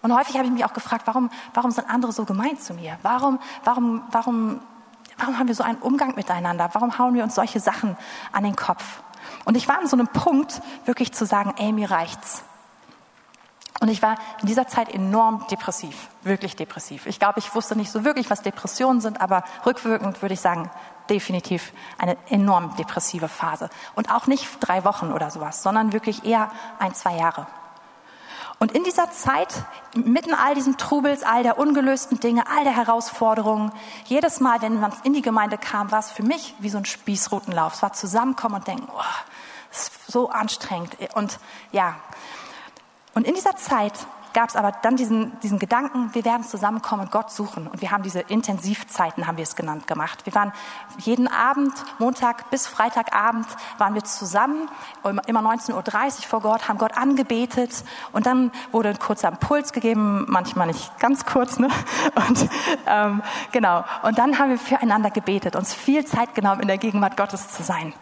Und 0.00 0.16
häufig 0.16 0.36
habe 0.36 0.46
ich 0.46 0.52
mich 0.52 0.64
auch 0.64 0.74
gefragt, 0.74 1.06
warum, 1.06 1.30
warum 1.54 1.72
sind 1.72 1.90
andere 1.90 2.12
so 2.12 2.24
gemein 2.24 2.58
zu 2.58 2.74
mir? 2.74 2.98
Warum, 3.02 3.40
warum, 3.64 4.02
warum 4.10 4.60
Warum 5.18 5.36
haben 5.36 5.48
wir 5.48 5.54
so 5.56 5.64
einen 5.64 5.78
Umgang 5.78 6.14
miteinander? 6.14 6.70
Warum 6.72 6.96
hauen 6.96 7.14
wir 7.14 7.24
uns 7.24 7.34
solche 7.34 7.58
Sachen 7.58 7.96
an 8.30 8.44
den 8.44 8.54
Kopf? 8.54 9.02
Und 9.44 9.56
ich 9.56 9.66
war 9.66 9.78
an 9.78 9.88
so 9.88 9.96
einem 9.96 10.06
Punkt, 10.06 10.62
wirklich 10.84 11.12
zu 11.12 11.26
sagen, 11.26 11.54
mir 11.74 11.90
reicht's. 11.90 12.44
Und 13.80 13.88
ich 13.88 14.02
war 14.02 14.16
in 14.40 14.48
dieser 14.48 14.66
Zeit 14.66 14.92
enorm 14.92 15.46
depressiv, 15.50 16.08
wirklich 16.22 16.56
depressiv. 16.56 17.06
Ich 17.06 17.20
glaube, 17.20 17.38
ich 17.38 17.54
wusste 17.54 17.76
nicht 17.76 17.92
so 17.92 18.04
wirklich, 18.04 18.28
was 18.28 18.42
Depressionen 18.42 19.00
sind, 19.00 19.20
aber 19.20 19.44
rückwirkend 19.64 20.20
würde 20.20 20.34
ich 20.34 20.40
sagen, 20.40 20.68
definitiv 21.08 21.72
eine 21.96 22.16
enorm 22.28 22.74
depressive 22.76 23.28
Phase. 23.28 23.70
Und 23.94 24.10
auch 24.10 24.26
nicht 24.26 24.48
drei 24.60 24.84
Wochen 24.84 25.12
oder 25.12 25.30
sowas, 25.30 25.62
sondern 25.62 25.92
wirklich 25.92 26.24
eher 26.24 26.50
ein, 26.80 26.92
zwei 26.94 27.16
Jahre. 27.16 27.46
Und 28.60 28.72
in 28.72 28.82
dieser 28.82 29.12
Zeit, 29.12 29.54
mitten 29.94 30.34
all 30.34 30.56
diesen 30.56 30.76
Trubels, 30.76 31.22
all 31.22 31.44
der 31.44 31.58
ungelösten 31.58 32.18
Dinge, 32.18 32.48
all 32.48 32.64
der 32.64 32.74
Herausforderungen, 32.74 33.70
jedes 34.06 34.40
Mal, 34.40 34.60
wenn 34.62 34.80
man 34.80 34.92
in 35.04 35.12
die 35.12 35.22
Gemeinde 35.22 35.58
kam, 35.58 35.92
war 35.92 36.00
es 36.00 36.10
für 36.10 36.24
mich 36.24 36.56
wie 36.58 36.68
so 36.68 36.78
ein 36.78 36.84
Spießrutenlauf. 36.84 37.74
Es 37.74 37.82
war 37.82 37.92
zusammenkommen 37.92 38.56
und 38.56 38.66
denken, 38.66 38.88
oh, 38.92 39.00
das 39.70 39.82
ist 39.82 39.92
so 40.08 40.30
anstrengend. 40.30 40.96
Und 41.14 41.38
ja, 41.70 41.94
und 43.14 43.26
in 43.26 43.34
dieser 43.34 43.56
Zeit 43.56 43.94
gab 44.32 44.50
es 44.50 44.56
aber 44.56 44.72
dann 44.82 44.96
diesen, 44.96 45.38
diesen 45.40 45.58
Gedanken, 45.58 46.14
wir 46.14 46.24
werden 46.24 46.44
zusammenkommen 46.44 47.02
und 47.02 47.10
Gott 47.10 47.30
suchen. 47.30 47.66
Und 47.66 47.80
wir 47.80 47.90
haben 47.90 48.02
diese 48.02 48.20
Intensivzeiten, 48.20 49.26
haben 49.26 49.36
wir 49.36 49.42
es 49.42 49.56
genannt, 49.56 49.86
gemacht. 49.86 50.26
Wir 50.26 50.34
waren 50.34 50.52
jeden 50.98 51.28
Abend, 51.28 51.72
Montag 51.98 52.50
bis 52.50 52.66
Freitagabend, 52.66 53.46
waren 53.78 53.94
wir 53.94 54.04
zusammen, 54.04 54.68
immer 55.26 55.40
19.30 55.40 55.74
Uhr 55.74 56.22
vor 56.28 56.40
Gott, 56.40 56.68
haben 56.68 56.78
Gott 56.78 56.96
angebetet. 56.96 57.84
Und 58.12 58.26
dann 58.26 58.52
wurde 58.72 58.90
ein 58.90 58.98
kurzer 58.98 59.28
Impuls 59.28 59.72
gegeben, 59.72 60.24
manchmal 60.28 60.68
nicht 60.68 60.98
ganz 60.98 61.26
kurz. 61.26 61.58
Ne? 61.58 61.68
Und 62.28 62.48
ähm, 62.86 63.22
genau. 63.52 63.84
Und 64.02 64.18
dann 64.18 64.38
haben 64.38 64.50
wir 64.50 64.58
füreinander 64.58 65.10
gebetet, 65.10 65.56
uns 65.56 65.74
viel 65.74 66.04
Zeit 66.04 66.34
genommen, 66.34 66.60
in 66.60 66.68
der 66.68 66.78
Gegenwart 66.78 67.16
Gottes 67.16 67.48
zu 67.48 67.62
sein. 67.62 67.92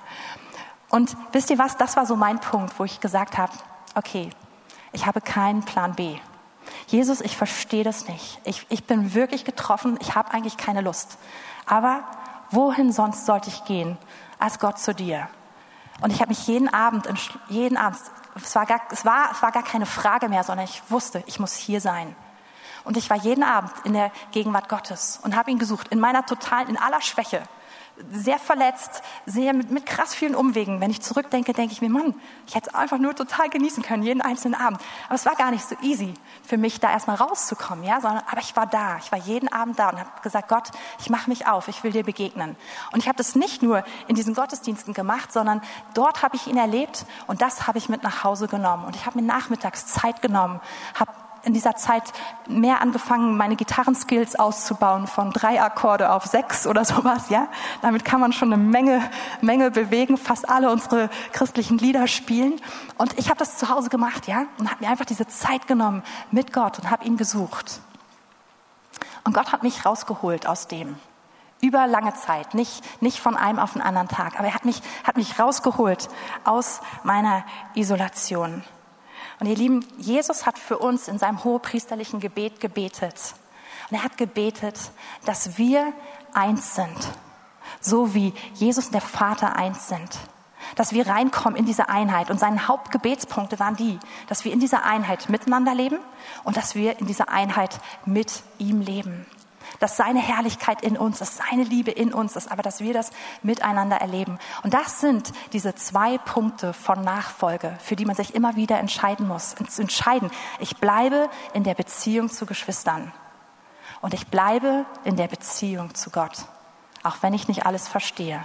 Und 0.90 1.16
wisst 1.32 1.50
ihr 1.50 1.58
was, 1.58 1.76
das 1.76 1.96
war 1.96 2.06
so 2.06 2.16
mein 2.16 2.40
Punkt, 2.40 2.78
wo 2.78 2.84
ich 2.84 3.00
gesagt 3.00 3.38
habe, 3.38 3.52
okay, 3.94 4.30
ich 4.92 5.06
habe 5.06 5.20
keinen 5.20 5.64
Plan 5.64 5.94
B. 5.94 6.18
Jesus, 6.88 7.20
ich 7.20 7.36
verstehe 7.36 7.84
das 7.84 8.08
nicht. 8.08 8.40
Ich, 8.44 8.66
ich 8.68 8.84
bin 8.84 9.14
wirklich 9.14 9.44
getroffen, 9.44 9.98
ich 10.00 10.14
habe 10.14 10.32
eigentlich 10.32 10.56
keine 10.56 10.80
Lust. 10.80 11.18
Aber 11.64 12.04
wohin 12.50 12.92
sonst 12.92 13.26
sollte 13.26 13.48
ich 13.48 13.64
gehen 13.64 13.98
als 14.38 14.58
Gott 14.58 14.78
zu 14.78 14.94
dir? 14.94 15.28
Und 16.00 16.12
ich 16.12 16.20
habe 16.20 16.28
mich 16.28 16.46
jeden 16.46 16.72
Abend, 16.72 17.08
jeden 17.48 17.76
Abend, 17.76 17.98
es 18.34 18.54
war, 18.54 18.66
gar, 18.66 18.80
es, 18.90 19.04
war, 19.04 19.30
es 19.32 19.42
war 19.42 19.52
gar 19.52 19.62
keine 19.62 19.86
Frage 19.86 20.28
mehr, 20.28 20.44
sondern 20.44 20.66
ich 20.66 20.82
wusste, 20.90 21.22
ich 21.26 21.40
muss 21.40 21.54
hier 21.54 21.80
sein. 21.80 22.14
Und 22.84 22.96
ich 22.96 23.10
war 23.10 23.16
jeden 23.16 23.42
Abend 23.42 23.72
in 23.84 23.94
der 23.94 24.12
Gegenwart 24.30 24.68
Gottes 24.68 25.18
und 25.22 25.34
habe 25.34 25.50
ihn 25.50 25.58
gesucht, 25.58 25.88
in 25.88 25.98
meiner 25.98 26.24
totalen, 26.24 26.68
in 26.68 26.76
aller 26.76 27.00
Schwäche 27.00 27.42
sehr 28.12 28.38
verletzt, 28.38 29.02
sehr 29.24 29.52
mit, 29.54 29.70
mit 29.70 29.86
krass 29.86 30.14
vielen 30.14 30.34
Umwegen. 30.34 30.80
Wenn 30.80 30.90
ich 30.90 31.00
zurückdenke, 31.00 31.52
denke 31.52 31.72
ich 31.72 31.80
mir, 31.80 31.88
Mann, 31.88 32.14
ich 32.46 32.54
hätte 32.54 32.70
es 32.70 32.74
einfach 32.74 32.98
nur 32.98 33.14
total 33.14 33.48
genießen 33.48 33.82
können, 33.82 34.02
jeden 34.02 34.20
einzelnen 34.20 34.54
Abend. 34.54 34.80
Aber 35.06 35.14
es 35.14 35.24
war 35.24 35.34
gar 35.34 35.50
nicht 35.50 35.66
so 35.66 35.74
easy 35.82 36.14
für 36.42 36.58
mich, 36.58 36.78
da 36.80 36.90
erstmal 36.90 37.16
rauszukommen, 37.16 37.84
ja, 37.84 38.00
sondern, 38.00 38.22
aber 38.30 38.40
ich 38.40 38.54
war 38.54 38.66
da, 38.66 38.98
ich 38.98 39.10
war 39.10 39.18
jeden 39.18 39.50
Abend 39.52 39.78
da 39.78 39.90
und 39.90 39.98
habe 39.98 40.10
gesagt, 40.22 40.48
Gott, 40.48 40.70
ich 41.00 41.10
mache 41.10 41.30
mich 41.30 41.46
auf, 41.46 41.68
ich 41.68 41.82
will 41.84 41.92
dir 41.92 42.04
begegnen. 42.04 42.56
Und 42.92 43.00
ich 43.00 43.08
habe 43.08 43.16
das 43.16 43.34
nicht 43.34 43.62
nur 43.62 43.84
in 44.08 44.14
diesen 44.14 44.34
Gottesdiensten 44.34 44.92
gemacht, 44.94 45.32
sondern 45.32 45.62
dort 45.94 46.22
habe 46.22 46.36
ich 46.36 46.46
ihn 46.46 46.56
erlebt 46.56 47.06
und 47.26 47.40
das 47.40 47.66
habe 47.66 47.78
ich 47.78 47.88
mit 47.88 48.02
nach 48.02 48.24
Hause 48.24 48.46
genommen. 48.46 48.84
Und 48.84 48.96
ich 48.96 49.06
habe 49.06 49.20
mir 49.20 49.26
nachmittags 49.26 49.86
Zeit 49.86 50.22
genommen, 50.22 50.60
habe 50.94 51.12
in 51.46 51.54
dieser 51.54 51.76
Zeit 51.76 52.12
mehr 52.48 52.80
angefangen, 52.80 53.36
meine 53.36 53.54
Gitarrenskills 53.54 54.36
auszubauen 54.36 55.06
von 55.06 55.30
drei 55.30 55.62
Akkorde 55.62 56.10
auf 56.12 56.26
sechs 56.26 56.66
oder 56.66 56.84
sowas, 56.84 57.30
ja. 57.30 57.48
Damit 57.82 58.04
kann 58.04 58.20
man 58.20 58.32
schon 58.32 58.52
eine 58.52 58.62
Menge, 58.62 59.00
Menge 59.40 59.70
bewegen, 59.70 60.18
fast 60.18 60.48
alle 60.48 60.70
unsere 60.70 61.08
christlichen 61.32 61.78
Lieder 61.78 62.08
spielen. 62.08 62.60
Und 62.98 63.16
ich 63.18 63.28
habe 63.28 63.38
das 63.38 63.58
zu 63.58 63.68
Hause 63.68 63.88
gemacht, 63.88 64.26
ja, 64.26 64.46
und 64.58 64.70
habe 64.70 64.84
mir 64.84 64.90
einfach 64.90 65.04
diese 65.04 65.28
Zeit 65.28 65.68
genommen 65.68 66.02
mit 66.32 66.52
Gott 66.52 66.80
und 66.80 66.90
habe 66.90 67.04
ihn 67.04 67.16
gesucht. 67.16 67.80
Und 69.24 69.32
Gott 69.32 69.52
hat 69.52 69.62
mich 69.62 69.86
rausgeholt 69.86 70.46
aus 70.46 70.66
dem. 70.66 70.96
Über 71.60 71.86
lange 71.86 72.12
Zeit, 72.14 72.54
nicht, 72.54 72.84
nicht 73.00 73.20
von 73.20 73.36
einem 73.36 73.58
auf 73.58 73.72
den 73.72 73.82
anderen 73.82 74.08
Tag, 74.08 74.38
aber 74.38 74.48
er 74.48 74.54
hat 74.54 74.64
mich, 74.64 74.82
hat 75.04 75.16
mich 75.16 75.38
rausgeholt 75.38 76.08
aus 76.44 76.80
meiner 77.02 77.44
Isolation. 77.74 78.62
Und 79.38 79.46
ihr 79.46 79.56
Lieben, 79.56 79.84
Jesus 79.98 80.46
hat 80.46 80.58
für 80.58 80.78
uns 80.78 81.08
in 81.08 81.18
seinem 81.18 81.44
hohepriesterlichen 81.44 82.20
Gebet 82.20 82.60
gebetet. 82.60 83.34
Und 83.90 83.98
er 83.98 84.04
hat 84.04 84.16
gebetet, 84.16 84.78
dass 85.24 85.58
wir 85.58 85.92
eins 86.32 86.74
sind, 86.74 86.96
so 87.80 88.14
wie 88.14 88.32
Jesus 88.54 88.86
und 88.86 88.94
der 88.94 89.00
Vater 89.00 89.56
eins 89.56 89.88
sind. 89.88 90.18
Dass 90.74 90.92
wir 90.92 91.06
reinkommen 91.06 91.56
in 91.56 91.66
diese 91.66 91.88
Einheit. 91.88 92.30
Und 92.30 92.40
seine 92.40 92.66
Hauptgebetspunkte 92.66 93.60
waren 93.60 93.76
die, 93.76 93.98
dass 94.28 94.44
wir 94.44 94.52
in 94.52 94.58
dieser 94.58 94.84
Einheit 94.84 95.28
miteinander 95.28 95.74
leben 95.74 95.98
und 96.42 96.56
dass 96.56 96.74
wir 96.74 96.98
in 96.98 97.06
dieser 97.06 97.28
Einheit 97.28 97.78
mit 98.04 98.42
ihm 98.58 98.80
leben 98.80 99.26
dass 99.78 99.96
seine 99.96 100.20
Herrlichkeit 100.20 100.82
in 100.82 100.96
uns 100.96 101.20
ist, 101.20 101.36
seine 101.36 101.64
Liebe 101.64 101.90
in 101.90 102.12
uns 102.12 102.36
ist, 102.36 102.50
aber 102.50 102.62
dass 102.62 102.80
wir 102.80 102.92
das 102.92 103.10
miteinander 103.42 103.96
erleben. 103.96 104.38
Und 104.62 104.74
das 104.74 105.00
sind 105.00 105.32
diese 105.52 105.74
zwei 105.74 106.18
Punkte 106.18 106.72
von 106.72 107.02
Nachfolge, 107.02 107.76
für 107.82 107.96
die 107.96 108.04
man 108.04 108.16
sich 108.16 108.34
immer 108.34 108.56
wieder 108.56 108.78
entscheiden 108.78 109.28
muss. 109.28 109.54
Entscheiden, 109.54 110.30
ich 110.58 110.76
bleibe 110.76 111.28
in 111.52 111.64
der 111.64 111.74
Beziehung 111.74 112.30
zu 112.30 112.46
Geschwistern 112.46 113.12
und 114.00 114.14
ich 114.14 114.26
bleibe 114.28 114.86
in 115.04 115.16
der 115.16 115.28
Beziehung 115.28 115.94
zu 115.94 116.10
Gott, 116.10 116.46
auch 117.02 117.16
wenn 117.22 117.34
ich 117.34 117.48
nicht 117.48 117.66
alles 117.66 117.88
verstehe. 117.88 118.44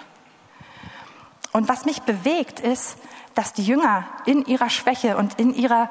Und 1.52 1.68
was 1.68 1.86
mich 1.86 2.02
bewegt 2.04 2.60
ist, 2.60 2.98
dass 3.36 3.54
die 3.54 3.64
Jünger 3.64 4.06
in 4.26 4.46
ihrer 4.46 4.70
Schwäche 4.70 5.18
und 5.18 5.40
in 5.40 5.54
ihrer, 5.54 5.90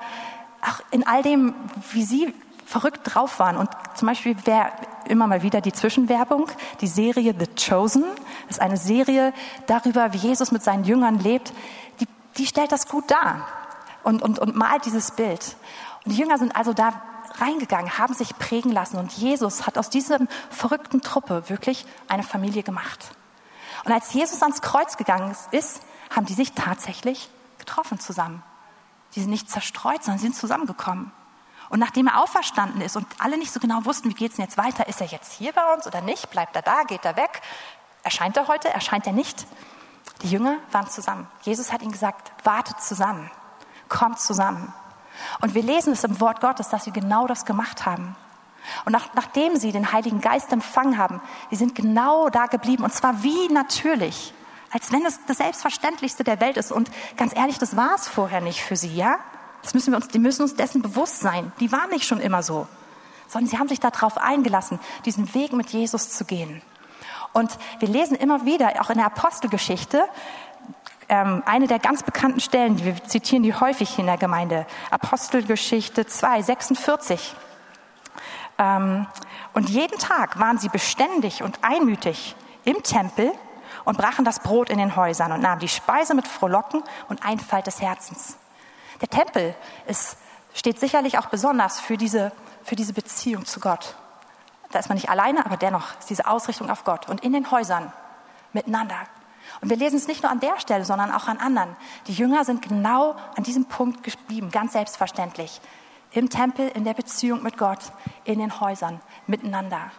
auch 0.62 0.80
in 0.90 1.06
all 1.06 1.22
dem, 1.22 1.54
wie 1.92 2.04
sie 2.04 2.34
verrückt 2.70 3.00
drauf 3.02 3.40
waren. 3.40 3.56
Und 3.56 3.68
zum 3.96 4.06
Beispiel, 4.06 4.36
wer 4.44 4.72
immer 5.08 5.26
mal 5.26 5.42
wieder 5.42 5.60
die 5.60 5.72
Zwischenwerbung, 5.72 6.46
die 6.80 6.86
Serie 6.86 7.34
The 7.36 7.48
Chosen, 7.48 8.04
ist 8.48 8.60
eine 8.60 8.76
Serie 8.76 9.32
darüber, 9.66 10.12
wie 10.12 10.18
Jesus 10.18 10.52
mit 10.52 10.62
seinen 10.62 10.84
Jüngern 10.84 11.18
lebt, 11.18 11.52
die, 11.98 12.06
die 12.38 12.46
stellt 12.46 12.70
das 12.70 12.86
gut 12.86 13.10
dar 13.10 13.48
und, 14.04 14.22
und, 14.22 14.38
und 14.38 14.54
malt 14.54 14.84
dieses 14.84 15.10
Bild. 15.10 15.56
Und 16.04 16.12
die 16.12 16.18
Jünger 16.18 16.38
sind 16.38 16.54
also 16.54 16.72
da 16.72 17.02
reingegangen, 17.40 17.98
haben 17.98 18.14
sich 18.14 18.38
prägen 18.38 18.70
lassen 18.70 18.98
und 18.98 19.10
Jesus 19.12 19.66
hat 19.66 19.76
aus 19.76 19.90
dieser 19.90 20.18
verrückten 20.50 21.00
Truppe 21.00 21.48
wirklich 21.48 21.86
eine 22.06 22.22
Familie 22.22 22.62
gemacht. 22.62 23.10
Und 23.84 23.90
als 23.90 24.12
Jesus 24.12 24.42
ans 24.42 24.62
Kreuz 24.62 24.96
gegangen 24.96 25.34
ist, 25.50 25.80
haben 26.14 26.26
die 26.26 26.34
sich 26.34 26.52
tatsächlich 26.52 27.30
getroffen 27.58 27.98
zusammen. 27.98 28.44
Die 29.16 29.20
sind 29.20 29.30
nicht 29.30 29.50
zerstreut, 29.50 30.04
sondern 30.04 30.20
sind 30.20 30.36
zusammengekommen. 30.36 31.10
Und 31.70 31.78
nachdem 31.78 32.08
er 32.08 32.20
auferstanden 32.20 32.82
ist 32.82 32.96
und 32.96 33.06
alle 33.18 33.38
nicht 33.38 33.52
so 33.52 33.60
genau 33.60 33.84
wussten, 33.84 34.10
wie 34.10 34.14
geht 34.14 34.32
es 34.32 34.36
denn 34.36 34.44
jetzt 34.44 34.58
weiter, 34.58 34.88
ist 34.88 35.00
er 35.00 35.06
jetzt 35.06 35.32
hier 35.32 35.52
bei 35.52 35.72
uns 35.72 35.86
oder 35.86 36.00
nicht, 36.00 36.28
bleibt 36.30 36.56
er 36.56 36.62
da, 36.62 36.82
geht 36.82 37.04
er 37.04 37.16
weg, 37.16 37.40
erscheint 38.02 38.36
er 38.36 38.48
heute, 38.48 38.68
erscheint 38.68 39.06
er 39.06 39.12
nicht. 39.12 39.46
Die 40.22 40.30
Jünger 40.30 40.56
waren 40.72 40.88
zusammen. 40.88 41.28
Jesus 41.42 41.72
hat 41.72 41.82
ihnen 41.82 41.92
gesagt, 41.92 42.32
wartet 42.44 42.80
zusammen, 42.82 43.30
kommt 43.88 44.18
zusammen. 44.18 44.72
Und 45.40 45.54
wir 45.54 45.62
lesen 45.62 45.92
es 45.92 46.02
im 46.02 46.20
Wort 46.20 46.40
Gottes, 46.40 46.68
dass 46.70 46.84
sie 46.84 46.92
genau 46.92 47.26
das 47.28 47.44
gemacht 47.44 47.86
haben. 47.86 48.16
Und 48.84 48.92
nach, 48.92 49.14
nachdem 49.14 49.56
sie 49.56 49.70
den 49.72 49.92
Heiligen 49.92 50.20
Geist 50.20 50.52
empfangen 50.52 50.98
haben, 50.98 51.20
die 51.50 51.56
sind 51.56 51.74
genau 51.74 52.28
da 52.30 52.46
geblieben 52.46 52.82
und 52.84 52.92
zwar 52.92 53.22
wie 53.22 53.48
natürlich, 53.48 54.34
als 54.70 54.92
wenn 54.92 55.06
es 55.06 55.18
das 55.26 55.38
Selbstverständlichste 55.38 56.24
der 56.24 56.40
Welt 56.40 56.56
ist. 56.56 56.72
Und 56.72 56.90
ganz 57.16 57.34
ehrlich, 57.34 57.58
das 57.58 57.76
war 57.76 57.94
es 57.94 58.08
vorher 58.08 58.40
nicht 58.40 58.62
für 58.62 58.76
sie, 58.76 58.94
ja? 58.94 59.18
Das 59.62 59.74
müssen 59.74 59.92
wir 59.92 59.96
uns, 59.96 60.08
die 60.08 60.18
müssen 60.18 60.42
uns 60.42 60.54
dessen 60.54 60.82
bewusst 60.82 61.20
sein. 61.20 61.52
Die 61.60 61.70
waren 61.72 61.90
nicht 61.90 62.06
schon 62.06 62.20
immer 62.20 62.42
so, 62.42 62.66
sondern 63.28 63.50
sie 63.50 63.58
haben 63.58 63.68
sich 63.68 63.80
darauf 63.80 64.18
eingelassen, 64.18 64.80
diesen 65.04 65.32
Weg 65.34 65.52
mit 65.52 65.70
Jesus 65.70 66.10
zu 66.10 66.24
gehen. 66.24 66.62
Und 67.32 67.50
wir 67.78 67.88
lesen 67.88 68.16
immer 68.16 68.44
wieder, 68.44 68.80
auch 68.80 68.90
in 68.90 68.96
der 68.96 69.06
Apostelgeschichte, 69.06 70.02
ähm, 71.08 71.42
eine 71.44 71.66
der 71.66 71.78
ganz 71.78 72.02
bekannten 72.02 72.40
Stellen, 72.40 72.82
wir 72.84 73.02
zitieren 73.04 73.42
die 73.42 73.54
häufig 73.54 73.98
in 73.98 74.06
der 74.06 74.16
Gemeinde, 74.16 74.66
Apostelgeschichte 74.90 76.06
2, 76.06 76.42
46. 76.42 77.34
Ähm, 78.58 79.06
und 79.52 79.68
jeden 79.68 79.98
Tag 79.98 80.38
waren 80.38 80.58
sie 80.58 80.68
beständig 80.68 81.42
und 81.42 81.58
einmütig 81.62 82.36
im 82.64 82.82
Tempel 82.82 83.32
und 83.84 83.98
brachen 83.98 84.24
das 84.24 84.40
Brot 84.40 84.70
in 84.70 84.78
den 84.78 84.96
Häusern 84.96 85.32
und 85.32 85.40
nahmen 85.40 85.60
die 85.60 85.68
Speise 85.68 86.14
mit 86.14 86.28
Frohlocken 86.28 86.82
und 87.08 87.24
Einfalt 87.24 87.66
des 87.66 87.80
Herzens. 87.80 88.36
Der 89.00 89.08
Tempel 89.08 89.54
ist, 89.86 90.16
steht 90.54 90.78
sicherlich 90.78 91.18
auch 91.18 91.26
besonders 91.26 91.80
für 91.80 91.96
diese, 91.96 92.32
für 92.64 92.76
diese 92.76 92.92
Beziehung 92.92 93.44
zu 93.46 93.60
Gott. 93.60 93.96
Da 94.70 94.78
ist 94.78 94.88
man 94.88 94.96
nicht 94.96 95.10
alleine, 95.10 95.44
aber 95.46 95.56
dennoch 95.56 95.98
ist 95.98 96.10
diese 96.10 96.26
Ausrichtung 96.26 96.70
auf 96.70 96.84
Gott. 96.84 97.08
Und 97.08 97.24
in 97.24 97.32
den 97.32 97.50
Häusern 97.50 97.92
miteinander. 98.52 98.98
Und 99.60 99.68
wir 99.68 99.76
lesen 99.76 99.96
es 99.96 100.06
nicht 100.06 100.22
nur 100.22 100.30
an 100.30 100.40
der 100.40 100.58
Stelle, 100.60 100.84
sondern 100.84 101.12
auch 101.12 101.26
an 101.26 101.38
anderen. 101.38 101.76
Die 102.06 102.12
Jünger 102.12 102.44
sind 102.44 102.62
genau 102.62 103.16
an 103.36 103.42
diesem 103.42 103.66
Punkt 103.66 104.02
geblieben, 104.02 104.50
ganz 104.50 104.72
selbstverständlich. 104.72 105.60
Im 106.12 106.30
Tempel, 106.30 106.68
in 106.68 106.84
der 106.84 106.94
Beziehung 106.94 107.42
mit 107.42 107.58
Gott, 107.58 107.92
in 108.24 108.38
den 108.38 108.60
Häusern, 108.60 109.00
miteinander. 109.26 109.90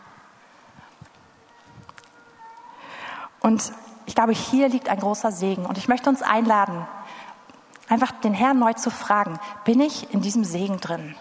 Und 3.40 3.72
ich 4.06 4.16
glaube, 4.16 4.34
hier 4.34 4.70
liegt 4.70 4.90
ein 4.90 5.00
großer 5.00 5.32
Segen. 5.32 5.66
Und 5.66 5.78
ich 5.78 5.88
möchte 5.88 6.10
uns 6.10 6.22
einladen, 6.22 6.88
einfach 7.92 8.12
den 8.12 8.34
Herrn 8.34 8.58
neu 8.60 8.74
zu 8.74 8.90
fragen, 8.90 9.40
bin 9.66 9.82
ich 9.82 10.14
in 10.14 10.22
diesem 10.22 10.44
Segen 10.44 10.80
drin? 10.80 11.16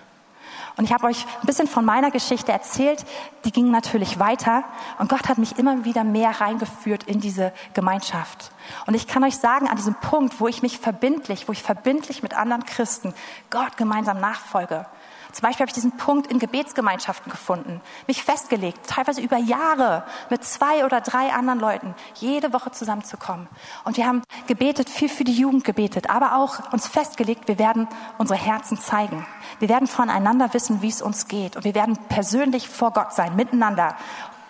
Und 0.77 0.85
ich 0.85 0.93
habe 0.93 1.09
euch 1.09 1.27
ein 1.43 1.47
bisschen 1.47 1.67
von 1.67 1.85
meiner 1.85 2.11
Geschichte 2.11 2.53
erzählt, 2.53 3.05
die 3.45 3.53
ging 3.53 3.71
natürlich 3.71 4.19
weiter 4.19 4.65
und 4.99 5.11
Gott 5.11 5.29
hat 5.29 5.37
mich 5.37 5.59
immer 5.59 5.85
wieder 5.85 6.05
mehr 6.05 6.41
reingeführt 6.41 7.05
in 7.05 7.21
diese 7.21 7.53
Gemeinschaft. 7.75 8.53
Und 8.87 8.95
ich 8.95 9.07
kann 9.07 9.25
euch 9.25 9.37
sagen, 9.37 9.69
an 9.69 9.77
diesem 9.77 9.95
Punkt, 9.95 10.41
wo 10.41 10.49
ich 10.49 10.63
mich 10.63 10.79
verbindlich, 10.79 11.49
wo 11.49 11.53
ich 11.53 11.63
verbindlich 11.63 12.23
mit 12.23 12.35
anderen 12.35 12.65
Christen 12.65 13.13
Gott 13.51 13.77
gemeinsam 13.77 14.21
nachfolge, 14.21 14.87
Zum 15.33 15.43
Beispiel 15.43 15.65
habe 15.65 15.71
ich 15.71 15.75
diesen 15.75 15.97
Punkt 15.97 16.31
in 16.31 16.39
Gebetsgemeinschaften 16.39 17.31
gefunden, 17.31 17.81
mich 18.07 18.23
festgelegt, 18.23 18.87
teilweise 18.89 19.21
über 19.21 19.37
Jahre 19.37 20.05
mit 20.29 20.45
zwei 20.45 20.85
oder 20.85 21.01
drei 21.01 21.33
anderen 21.33 21.61
Leuten 21.61 21.95
jede 22.15 22.53
Woche 22.53 22.73
zusammenzukommen. 22.73 23.49
Und 23.85 23.97
wir 23.97 24.07
haben 24.07 24.23
gebetet, 24.47 24.91
viel 24.91 25.09
für 25.09 25.25
die 25.25 25.35
Jugend 25.35 25.65
gebetet, 25.65 26.11
aber 26.11 26.37
auch 26.37 26.73
uns 26.73 26.87
festgelegt, 26.87 27.49
wir 27.49 27.59
werden 27.59 27.89
unsere 28.19 28.39
Herzen 28.39 28.79
zeigen. 28.79 29.27
Wir 29.59 29.69
werden 29.69 29.89
voneinander 29.89 30.53
wissen, 30.55 30.83
wie 30.83 30.89
es 30.89 31.03
uns 31.03 31.29
geht. 31.29 31.57
Und 31.57 31.65
wir 31.65 31.75
werden 31.75 31.97
persönlich 32.09 32.69
vor 32.69 32.93
Gott 32.93 33.13
sein, 33.13 33.37
miteinander. 33.37 33.97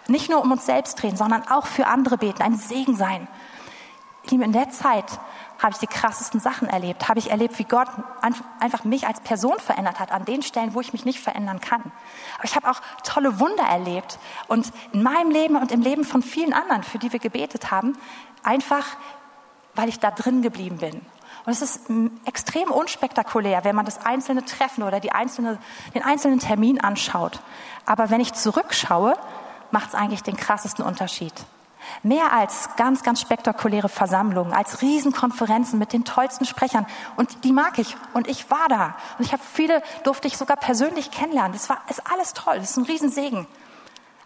Nicht 0.09 0.31
nur 0.31 0.43
um 0.43 0.51
uns 0.51 0.67
selbst 0.67 1.01
drehen, 1.01 1.17
sondern 1.17 1.47
auch 1.49 1.67
für 1.67 1.87
andere 1.87 2.19
beten, 2.19 2.43
ein 2.43 2.57
Segen 2.57 2.97
sein. 2.97 3.29
In 4.31 4.53
der 4.53 4.71
Zeit 4.71 5.07
habe 5.63 5.73
ich 5.73 5.79
die 5.79 5.87
krassesten 5.87 6.41
Sachen 6.41 6.69
erlebt. 6.69 7.09
Habe 7.09 7.19
ich 7.19 7.31
erlebt, 7.31 7.59
wie 7.59 7.65
Gott 7.65 7.89
einfach 8.61 8.85
mich 8.85 9.07
als 9.07 9.21
Person 9.21 9.59
verändert 9.59 10.01
hat, 10.01 10.11
an 10.11 10.25
den 10.25 10.43
Stellen, 10.43 10.75
wo 10.75 10.81
ich 10.81 10.93
mich 10.93 11.05
nicht 11.05 11.21
verändern 11.21 11.61
kann. 11.61 11.93
Aber 12.37 12.45
ich 12.45 12.57
habe 12.57 12.71
auch 12.71 12.81
tolle 13.05 13.39
Wunder 13.39 13.65
erlebt. 13.65 14.19
Und 14.49 14.73
in 14.93 15.03
meinem 15.03 15.31
Leben 15.31 15.57
und 15.57 15.71
im 15.71 15.83
Leben 15.83 16.05
von 16.05 16.23
vielen 16.23 16.55
anderen, 16.55 16.83
für 16.83 16.99
die 16.99 17.13
wir 17.13 17.21
gebetet 17.21 17.71
haben, 17.71 17.97
einfach, 18.43 18.87
weil 19.75 19.91
ich 19.91 20.01
da 20.01 20.11
drin 20.11 20.41
geblieben 20.41 20.79
bin. 20.79 21.03
Und 21.45 21.53
es 21.53 21.63
ist 21.63 21.83
extrem 22.25 22.71
unspektakulär, 22.71 23.65
wenn 23.65 23.77
man 23.77 23.85
das 23.85 24.05
einzelne 24.05 24.45
Treffen 24.45 24.83
oder 24.83 25.01
die 25.01 25.13
einzelne, 25.13 25.59
den 25.95 26.03
einzelnen 26.03 26.39
Termin 26.39 26.81
anschaut. 26.81 27.41
Aber 27.87 28.11
wenn 28.11 28.21
ich 28.21 28.33
zurückschaue, 28.33 29.15
macht 29.71 29.91
es 29.91 29.95
eigentlich 29.95 30.23
den 30.23 30.37
krassesten 30.37 30.85
Unterschied. 30.85 31.33
Mehr 32.03 32.33
als 32.33 32.71
ganz, 32.77 33.03
ganz 33.03 33.21
spektakuläre 33.21 33.89
Versammlungen, 33.89 34.53
als 34.53 34.83
Riesenkonferenzen 34.83 35.79
mit 35.79 35.93
den 35.93 36.05
tollsten 36.05 36.45
Sprechern. 36.45 36.87
Und 37.17 37.45
die 37.45 37.53
mag 37.53 37.79
ich. 37.79 37.97
Und 38.15 38.29
ich 38.29 38.51
war 38.51 38.69
da. 38.69 38.97
Und 39.19 39.25
ich 39.25 39.33
habe 39.33 39.43
viele, 39.53 39.83
durfte 40.05 40.29
ich 40.29 40.37
sogar 40.37 40.57
persönlich 40.57 41.11
kennenlernen. 41.11 41.53
Das 41.53 41.69
war, 41.69 41.79
ist 41.89 42.03
alles 42.11 42.33
toll. 42.33 42.57
Das 42.59 42.71
ist 42.71 42.77
ein 42.77 42.85
Riesensegen. 42.85 43.47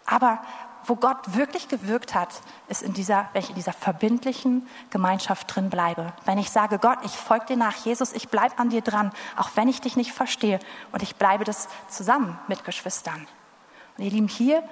Aber 0.07 0.41
wo 0.87 0.97
Gott 0.97 1.35
wirklich 1.35 1.69
gewirkt 1.69 2.15
hat, 2.15 2.29
ist 2.69 2.83
in 2.83 2.93
dieser, 2.93 3.29
wenn 3.33 3.43
ich 3.43 3.49
in 3.49 3.55
dieser 3.55 3.73
verbindlichen 3.73 4.69
Gemeinschaft 4.91 5.55
drin 5.55 5.71
bleibe. 5.71 6.13
Wenn 6.25 6.39
ich 6.39 6.51
sage, 6.51 6.79
Gott, 6.79 6.99
ich 7.05 7.13
folge 7.13 7.47
dir 7.47 7.57
nach, 7.57 7.77
Jesus, 7.85 8.13
ich 8.13 8.29
bleibe 8.29 8.59
an 8.59 8.71
dir 8.71 8.83
dran, 8.83 9.13
auch 9.37 9.51
wenn 9.55 9.69
ich 9.69 9.81
dich 9.81 9.97
nicht 9.97 10.13
verstehe. 10.13 10.61
Und 10.93 11.03
ich 11.03 11.17
bleibe 11.17 11.45
das 11.45 11.69
zusammen 11.89 12.39
mit 12.49 12.65
Geschwistern. 12.65 13.27
Und 13.97 14.05
ihr 14.05 14.11
Lieben, 14.11 14.29
hier 14.29 14.63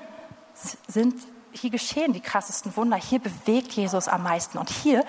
sind 0.89 1.15
hier 1.53 1.71
geschehen 1.71 2.13
die 2.13 2.21
krassesten 2.21 2.77
Wunder, 2.77 2.97
hier 2.97 3.19
bewegt 3.19 3.73
Jesus 3.73 4.09
am 4.09 4.23
meisten 4.23 4.59
und 4.59 4.71
hier 4.71 5.05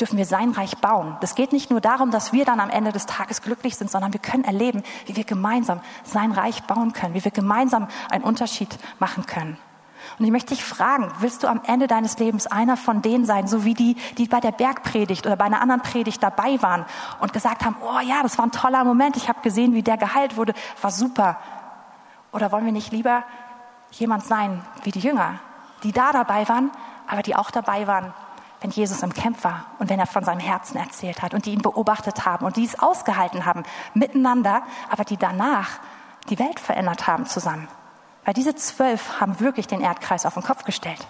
dürfen 0.00 0.18
wir 0.18 0.26
sein 0.26 0.50
Reich 0.50 0.76
bauen. 0.78 1.16
Das 1.20 1.34
geht 1.34 1.52
nicht 1.52 1.70
nur 1.70 1.80
darum, 1.80 2.10
dass 2.10 2.32
wir 2.32 2.44
dann 2.44 2.60
am 2.60 2.70
Ende 2.70 2.92
des 2.92 3.06
Tages 3.06 3.42
glücklich 3.42 3.76
sind, 3.76 3.90
sondern 3.90 4.12
wir 4.12 4.20
können 4.20 4.44
erleben, 4.44 4.82
wie 5.06 5.16
wir 5.16 5.24
gemeinsam 5.24 5.80
sein 6.02 6.32
Reich 6.32 6.62
bauen 6.64 6.92
können, 6.92 7.14
wie 7.14 7.24
wir 7.24 7.30
gemeinsam 7.30 7.88
einen 8.10 8.24
Unterschied 8.24 8.78
machen 8.98 9.26
können. 9.26 9.56
Und 10.18 10.24
ich 10.24 10.32
möchte 10.32 10.54
dich 10.54 10.64
fragen, 10.64 11.12
willst 11.20 11.42
du 11.42 11.46
am 11.46 11.60
Ende 11.64 11.86
deines 11.86 12.18
Lebens 12.18 12.48
einer 12.48 12.76
von 12.76 13.02
denen 13.02 13.24
sein, 13.24 13.46
so 13.46 13.64
wie 13.64 13.74
die, 13.74 13.96
die 14.18 14.26
bei 14.26 14.40
der 14.40 14.50
Bergpredigt 14.50 15.24
oder 15.26 15.36
bei 15.36 15.44
einer 15.44 15.60
anderen 15.60 15.82
Predigt 15.82 16.22
dabei 16.22 16.60
waren 16.60 16.84
und 17.20 17.32
gesagt 17.32 17.64
haben, 17.64 17.76
oh 17.80 18.00
ja, 18.00 18.22
das 18.22 18.38
war 18.38 18.46
ein 18.46 18.52
toller 18.52 18.84
Moment, 18.84 19.16
ich 19.16 19.28
habe 19.28 19.40
gesehen, 19.42 19.74
wie 19.74 19.82
der 19.82 19.96
geheilt 19.96 20.36
wurde, 20.36 20.54
war 20.80 20.90
super. 20.90 21.38
Oder 22.32 22.50
wollen 22.50 22.64
wir 22.64 22.72
nicht 22.72 22.90
lieber 22.90 23.22
jemand 23.92 24.24
sein 24.24 24.64
wie 24.82 24.90
die 24.90 25.00
Jünger, 25.00 25.38
die 25.82 25.92
da 25.92 26.12
dabei 26.12 26.48
waren, 26.48 26.70
aber 27.06 27.22
die 27.22 27.36
auch 27.36 27.50
dabei 27.50 27.86
waren, 27.86 28.14
wenn 28.60 28.70
Jesus 28.70 29.02
im 29.02 29.12
Camp 29.12 29.42
war 29.42 29.66
und 29.78 29.90
wenn 29.90 29.98
er 29.98 30.06
von 30.06 30.24
seinem 30.24 30.40
Herzen 30.40 30.76
erzählt 30.76 31.20
hat 31.20 31.34
und 31.34 31.46
die 31.46 31.52
ihn 31.52 31.62
beobachtet 31.62 32.24
haben 32.24 32.46
und 32.46 32.56
die 32.56 32.64
es 32.64 32.78
ausgehalten 32.78 33.44
haben 33.44 33.64
miteinander, 33.92 34.62
aber 34.88 35.04
die 35.04 35.16
danach 35.16 35.80
die 36.28 36.38
Welt 36.38 36.60
verändert 36.60 37.06
haben 37.08 37.26
zusammen. 37.26 37.68
Weil 38.24 38.34
diese 38.34 38.54
zwölf 38.54 39.20
haben 39.20 39.40
wirklich 39.40 39.66
den 39.66 39.80
Erdkreis 39.80 40.26
auf 40.26 40.34
den 40.34 40.44
Kopf 40.44 40.64
gestellt. 40.64 41.06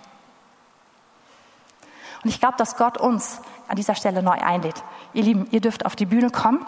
Und 2.24 2.30
ich 2.30 2.40
glaube, 2.40 2.56
dass 2.56 2.76
Gott 2.76 2.96
uns 2.96 3.40
an 3.68 3.76
dieser 3.76 3.94
Stelle 3.94 4.22
neu 4.22 4.40
einlädt. 4.40 4.82
Ihr 5.12 5.24
Lieben, 5.24 5.46
ihr 5.50 5.60
dürft 5.60 5.84
auf 5.84 5.96
die 5.96 6.06
Bühne 6.06 6.30
kommen 6.30 6.64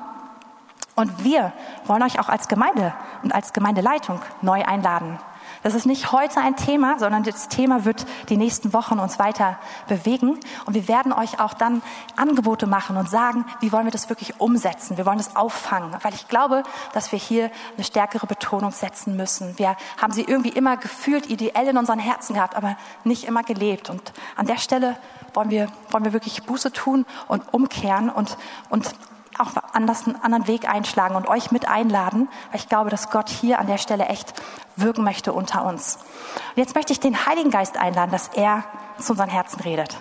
und 0.96 1.24
wir 1.24 1.52
wollen 1.86 2.02
euch 2.02 2.18
auch 2.20 2.28
als 2.28 2.48
Gemeinde 2.48 2.92
und 3.22 3.34
als 3.34 3.52
Gemeindeleitung 3.52 4.20
neu 4.42 4.64
einladen. 4.64 5.18
Das 5.64 5.74
ist 5.74 5.86
nicht 5.86 6.12
heute 6.12 6.40
ein 6.40 6.56
Thema, 6.56 6.98
sondern 6.98 7.22
das 7.22 7.48
Thema 7.48 7.86
wird 7.86 8.04
die 8.28 8.36
nächsten 8.36 8.74
Wochen 8.74 8.98
uns 8.98 9.18
weiter 9.18 9.58
bewegen. 9.88 10.38
Und 10.66 10.74
wir 10.74 10.88
werden 10.88 11.10
euch 11.10 11.40
auch 11.40 11.54
dann 11.54 11.80
Angebote 12.16 12.66
machen 12.66 12.98
und 12.98 13.08
sagen, 13.08 13.46
wie 13.60 13.72
wollen 13.72 13.86
wir 13.86 13.90
das 13.90 14.10
wirklich 14.10 14.38
umsetzen? 14.38 14.98
Wir 14.98 15.06
wollen 15.06 15.16
das 15.16 15.36
auffangen, 15.36 15.96
weil 16.02 16.12
ich 16.12 16.28
glaube, 16.28 16.64
dass 16.92 17.12
wir 17.12 17.18
hier 17.18 17.50
eine 17.76 17.84
stärkere 17.84 18.26
Betonung 18.26 18.72
setzen 18.72 19.16
müssen. 19.16 19.58
Wir 19.58 19.74
haben 19.96 20.12
sie 20.12 20.24
irgendwie 20.24 20.50
immer 20.50 20.76
gefühlt 20.76 21.30
ideell 21.30 21.68
in 21.68 21.78
unseren 21.78 21.98
Herzen 21.98 22.34
gehabt, 22.34 22.56
aber 22.56 22.76
nicht 23.04 23.24
immer 23.24 23.42
gelebt. 23.42 23.88
Und 23.88 24.12
an 24.36 24.44
der 24.44 24.58
Stelle 24.58 24.98
wollen 25.32 25.48
wir, 25.48 25.68
wollen 25.88 26.04
wir 26.04 26.12
wirklich 26.12 26.42
Buße 26.42 26.72
tun 26.72 27.06
und 27.26 27.54
umkehren 27.54 28.10
und, 28.10 28.36
und 28.68 28.94
auch 29.40 29.52
anders 29.72 30.06
einen 30.06 30.16
anderen 30.22 30.46
Weg 30.46 30.68
einschlagen 30.68 31.16
und 31.16 31.28
euch 31.28 31.50
mit 31.50 31.68
einladen, 31.68 32.28
weil 32.50 32.60
ich 32.60 32.68
glaube, 32.68 32.90
dass 32.90 33.10
Gott 33.10 33.28
hier 33.28 33.58
an 33.58 33.66
der 33.66 33.78
Stelle 33.78 34.06
echt 34.06 34.34
wirken 34.76 35.04
möchte 35.04 35.32
unter 35.32 35.64
uns. 35.64 35.96
Und 35.96 36.56
jetzt 36.56 36.74
möchte 36.74 36.92
ich 36.92 37.00
den 37.00 37.26
Heiligen 37.26 37.50
Geist 37.50 37.76
einladen, 37.76 38.10
dass 38.10 38.28
er 38.28 38.64
zu 38.98 39.12
unseren 39.12 39.28
Herzen 39.30 39.60
redet. 39.60 39.96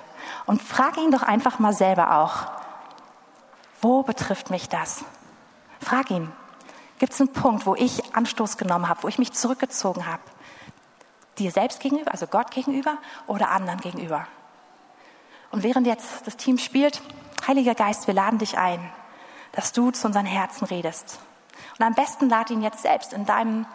Und 0.46 0.62
frage 0.62 1.02
ihn 1.02 1.12
doch 1.12 1.24
einfach 1.24 1.60
mal 1.60 1.74
selber 1.74 2.18
auch, 2.18 2.46
wo 3.82 4.04
betrifft 4.04 4.50
mich 4.50 4.70
das? 4.70 5.04
Frag 5.82 6.10
ihn, 6.10 6.32
gibt 7.00 7.14
es 7.14 7.20
einen 7.20 7.34
Punkt, 7.34 7.66
wo 7.66 7.76
ich 7.76 8.16
Anstoß 8.16 8.58
genommen 8.58 8.88
habe, 8.88 9.04
wo 9.04 9.08
ich 9.08 9.20
mich 9.20 9.34
zurückgezogen 9.34 10.06
habe? 10.06 10.22
Dir 11.38 11.52
selbst 11.52 11.80
gegenüber, 11.80 12.12
also 12.12 12.28
Gott 12.28 12.52
gegenüber 12.52 12.98
oder 13.28 13.50
anderen 13.50 13.82
gegenüber? 13.82 14.28
Und 15.52 15.64
während 15.64 15.86
jetzt 15.86 16.26
das 16.26 16.38
Team 16.38 16.58
spielt, 16.58 17.02
Heiliger 17.46 17.76
Geist, 17.76 18.08
wir 18.08 18.14
laden 18.14 18.40
dich 18.40 18.58
ein, 18.58 18.80
dass 19.54 19.72
du 19.72 19.92
zu 19.92 20.08
unseren 20.08 20.26
Herzen 20.26 20.66
redest. 20.66 21.20
Und 21.80 21.86
am 21.86 21.94
besten 21.94 22.28
lad 22.28 22.50
ihn 22.50 22.62
jetzt 22.62 22.82
selbst 22.82 23.14
in 23.14 23.26
deinem, 23.26 23.66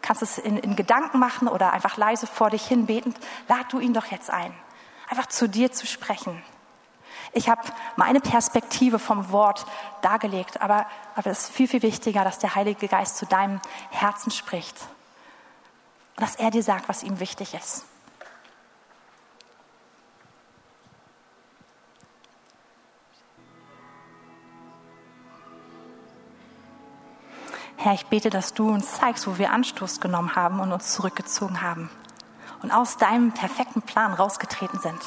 kannst 0.00 0.22
es 0.22 0.38
in, 0.38 0.56
in 0.56 0.74
Gedanken 0.74 1.18
machen 1.18 1.48
oder 1.48 1.72
einfach 1.72 1.96
leise 1.96 2.26
vor 2.26 2.50
dich 2.50 2.66
hin 2.66 2.86
betend, 2.86 3.18
lad 3.48 3.72
du 3.72 3.78
ihn 3.78 3.92
doch 3.92 4.06
jetzt 4.06 4.30
ein, 4.30 4.54
einfach 5.08 5.26
zu 5.26 5.48
dir 5.48 5.70
zu 5.72 5.86
sprechen. 5.86 6.42
Ich 7.32 7.48
habe 7.48 7.62
meine 7.96 8.20
Perspektive 8.20 8.98
vom 8.98 9.30
Wort 9.30 9.66
dargelegt, 10.00 10.60
aber, 10.62 10.86
aber 11.16 11.30
es 11.30 11.44
ist 11.44 11.50
viel, 11.50 11.68
viel 11.68 11.82
wichtiger, 11.82 12.24
dass 12.24 12.38
der 12.38 12.54
Heilige 12.54 12.88
Geist 12.88 13.16
zu 13.16 13.26
deinem 13.26 13.60
Herzen 13.90 14.30
spricht. 14.30 14.76
Und 16.16 16.22
dass 16.22 16.36
er 16.36 16.50
dir 16.50 16.62
sagt, 16.62 16.88
was 16.88 17.02
ihm 17.02 17.20
wichtig 17.20 17.54
ist. 17.54 17.84
Herr, 27.76 27.92
ich 27.92 28.06
bete, 28.06 28.30
dass 28.30 28.54
du 28.54 28.70
uns 28.70 28.92
zeigst, 28.92 29.26
wo 29.26 29.38
wir 29.38 29.52
Anstoß 29.52 30.00
genommen 30.00 30.34
haben 30.34 30.60
und 30.60 30.72
uns 30.72 30.92
zurückgezogen 30.92 31.62
haben 31.62 31.90
und 32.62 32.70
aus 32.70 32.96
deinem 32.96 33.32
perfekten 33.32 33.82
Plan 33.82 34.12
rausgetreten 34.12 34.80
sind. 34.80 35.00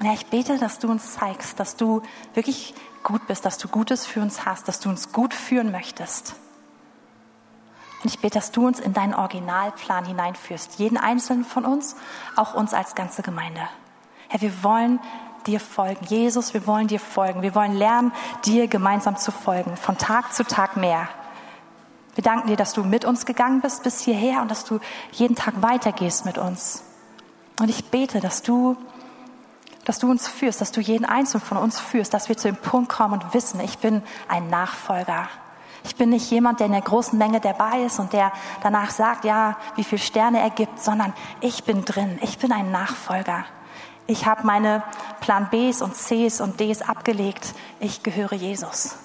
Herr, 0.00 0.14
ich 0.14 0.26
bete, 0.26 0.58
dass 0.58 0.78
du 0.78 0.90
uns 0.90 1.14
zeigst, 1.14 1.58
dass 1.58 1.76
du 1.76 2.02
wirklich 2.34 2.74
gut 3.02 3.26
bist, 3.26 3.44
dass 3.44 3.58
du 3.58 3.68
Gutes 3.68 4.06
für 4.06 4.20
uns 4.20 4.44
hast, 4.44 4.68
dass 4.68 4.80
du 4.80 4.88
uns 4.88 5.12
gut 5.12 5.34
führen 5.34 5.72
möchtest. 5.72 6.34
Und 8.02 8.10
ich 8.10 8.20
bete, 8.20 8.34
dass 8.34 8.52
du 8.52 8.66
uns 8.66 8.78
in 8.78 8.92
deinen 8.92 9.14
Originalplan 9.14 10.04
hineinführst, 10.04 10.78
jeden 10.78 10.98
einzelnen 10.98 11.44
von 11.44 11.64
uns, 11.64 11.96
auch 12.36 12.54
uns 12.54 12.74
als 12.74 12.94
ganze 12.94 13.22
Gemeinde. 13.22 13.68
Herr, 14.28 14.40
wir 14.40 14.62
wollen 14.62 15.00
dir 15.46 15.58
folgen. 15.58 16.04
Jesus, 16.06 16.54
wir 16.54 16.66
wollen 16.66 16.86
dir 16.86 17.00
folgen. 17.00 17.42
Wir 17.42 17.54
wollen 17.54 17.74
lernen, 17.74 18.12
dir 18.44 18.68
gemeinsam 18.68 19.16
zu 19.16 19.32
folgen, 19.32 19.76
von 19.76 19.98
Tag 19.98 20.32
zu 20.32 20.44
Tag 20.44 20.76
mehr. 20.76 21.08
Wir 22.18 22.24
danken 22.24 22.48
dir, 22.48 22.56
dass 22.56 22.72
du 22.72 22.82
mit 22.82 23.04
uns 23.04 23.26
gegangen 23.26 23.60
bist 23.60 23.84
bis 23.84 24.00
hierher 24.00 24.42
und 24.42 24.50
dass 24.50 24.64
du 24.64 24.80
jeden 25.12 25.36
Tag 25.36 25.62
weitergehst 25.62 26.24
mit 26.24 26.36
uns. 26.36 26.82
Und 27.60 27.68
ich 27.68 27.92
bete, 27.92 28.18
dass 28.18 28.42
du, 28.42 28.76
dass 29.84 30.00
du 30.00 30.10
uns 30.10 30.26
führst, 30.26 30.60
dass 30.60 30.72
du 30.72 30.80
jeden 30.80 31.04
Einzelnen 31.04 31.44
von 31.44 31.58
uns 31.58 31.78
führst, 31.78 32.12
dass 32.12 32.28
wir 32.28 32.36
zu 32.36 32.48
dem 32.48 32.56
Punkt 32.56 32.88
kommen 32.88 33.22
und 33.22 33.34
wissen, 33.34 33.60
ich 33.60 33.78
bin 33.78 34.02
ein 34.26 34.50
Nachfolger. 34.50 35.28
Ich 35.84 35.94
bin 35.94 36.10
nicht 36.10 36.28
jemand, 36.32 36.58
der 36.58 36.66
in 36.66 36.72
der 36.72 36.82
großen 36.82 37.16
Menge 37.16 37.38
dabei 37.38 37.82
ist 37.82 38.00
und 38.00 38.12
der 38.12 38.32
danach 38.64 38.90
sagt, 38.90 39.24
ja, 39.24 39.56
wie 39.76 39.84
viele 39.84 40.00
Sterne 40.00 40.40
er 40.40 40.50
gibt, 40.50 40.82
sondern 40.82 41.12
ich 41.40 41.62
bin 41.62 41.84
drin. 41.84 42.18
Ich 42.20 42.38
bin 42.38 42.50
ein 42.50 42.72
Nachfolger. 42.72 43.44
Ich 44.08 44.26
habe 44.26 44.44
meine 44.44 44.82
Plan 45.20 45.50
Bs 45.52 45.82
und 45.82 45.94
Cs 45.94 46.40
und 46.40 46.58
Ds 46.58 46.82
abgelegt. 46.82 47.54
Ich 47.78 48.02
gehöre 48.02 48.32
Jesus. 48.32 48.96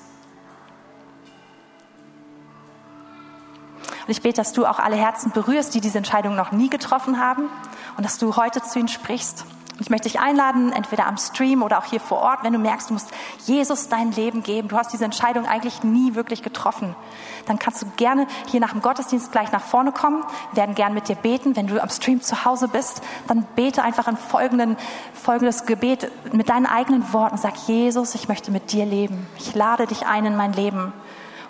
Und 4.05 4.09
ich 4.09 4.21
bete, 4.21 4.35
dass 4.35 4.53
du 4.53 4.65
auch 4.65 4.79
alle 4.79 4.95
Herzen 4.95 5.31
berührst, 5.31 5.73
die 5.75 5.81
diese 5.81 5.97
Entscheidung 5.97 6.35
noch 6.35 6.51
nie 6.51 6.69
getroffen 6.69 7.19
haben 7.19 7.49
und 7.97 8.03
dass 8.05 8.17
du 8.17 8.35
heute 8.35 8.61
zu 8.61 8.79
ihnen 8.79 8.89
sprichst 8.89 9.45
Ich 9.79 9.89
möchte 9.89 10.07
dich 10.07 10.19
einladen, 10.19 10.71
entweder 10.71 11.07
am 11.07 11.17
Stream 11.17 11.63
oder 11.63 11.79
auch 11.79 11.85
hier 11.85 11.99
vor 11.99 12.19
Ort, 12.19 12.43
wenn 12.43 12.53
du 12.53 12.59
merkst, 12.59 12.89
du 12.89 12.93
musst 12.93 13.09
Jesus 13.45 13.89
dein 13.89 14.11
Leben 14.11 14.43
geben. 14.43 14.67
Du 14.67 14.77
hast 14.77 14.93
diese 14.93 15.05
Entscheidung 15.05 15.47
eigentlich 15.47 15.83
nie 15.83 16.15
wirklich 16.15 16.43
getroffen. 16.43 16.95
Dann 17.47 17.59
kannst 17.59 17.81
du 17.81 17.87
gerne 17.97 18.27
hier 18.47 18.59
nach 18.59 18.71
dem 18.71 18.81
Gottesdienst 18.81 19.31
gleich 19.31 19.51
nach 19.51 19.61
vorne 19.61 19.91
kommen. 19.91 20.23
Wir 20.51 20.57
werden 20.57 20.75
gern 20.75 20.93
mit 20.93 21.07
dir 21.07 21.15
beten. 21.15 21.55
Wenn 21.55 21.67
du 21.67 21.81
am 21.81 21.89
Stream 21.89 22.21
zu 22.21 22.45
Hause 22.45 22.67
bist, 22.67 23.01
dann 23.27 23.47
bete 23.55 23.83
einfach 23.83 24.07
in 24.07 24.17
folgenden, 24.17 24.77
folgendes 25.13 25.65
Gebet 25.65 26.11
mit 26.33 26.49
deinen 26.49 26.65
eigenen 26.65 27.11
Worten. 27.11 27.37
Sag, 27.37 27.55
Jesus, 27.67 28.15
ich 28.15 28.27
möchte 28.27 28.51
mit 28.51 28.71
dir 28.71 28.85
leben. 28.85 29.25
Ich 29.37 29.55
lade 29.55 29.87
dich 29.87 30.05
ein 30.05 30.25
in 30.25 30.35
mein 30.35 30.53
Leben. 30.53 30.93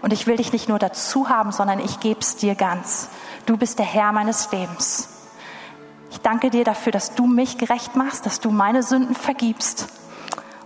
Und 0.04 0.12
ich 0.12 0.28
will 0.28 0.36
dich 0.36 0.52
nicht 0.52 0.68
nur 0.68 0.80
dazu 0.80 1.30
haben, 1.30 1.54
sondern 1.54 1.80
ich 1.80 2.02
gebe 2.02 2.20
es 2.20 2.36
dir 2.36 2.56
ganz. 2.56 3.08
Du 3.46 3.56
bist 3.56 3.80
der 3.80 3.86
Herr 3.86 4.12
meines 4.12 4.52
Lebens. 4.52 5.08
Ich 6.12 6.20
danke 6.20 6.50
dir 6.50 6.66
dafür, 6.66 6.92
dass 6.92 7.16
du 7.16 7.26
mich 7.26 7.58
gerecht 7.58 7.96
machst, 7.96 8.26
dass 8.26 8.42
du 8.42 8.52
meine 8.52 8.84
Sünden 8.84 9.16
vergibst 9.16 9.88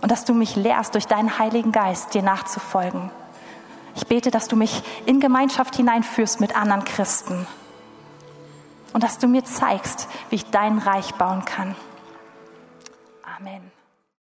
und 0.00 0.10
dass 0.10 0.24
du 0.24 0.34
mich 0.34 0.56
lehrst, 0.56 0.94
durch 0.94 1.06
deinen 1.06 1.38
Heiligen 1.38 1.70
Geist 1.70 2.14
dir 2.14 2.22
nachzufolgen. 2.22 3.12
Ich 3.94 4.08
bete, 4.08 4.32
dass 4.32 4.48
du 4.48 4.56
mich 4.56 4.82
in 5.06 5.20
Gemeinschaft 5.20 5.76
hineinführst 5.76 6.40
mit 6.40 6.56
anderen 6.56 6.84
Christen 6.84 7.46
und 8.92 9.04
dass 9.04 9.18
du 9.18 9.28
mir 9.28 9.44
zeigst, 9.44 10.08
wie 10.30 10.36
ich 10.36 10.50
dein 10.50 10.78
Reich 10.78 11.14
bauen 11.14 11.44
kann. 11.44 11.76
Amen. 13.38 13.67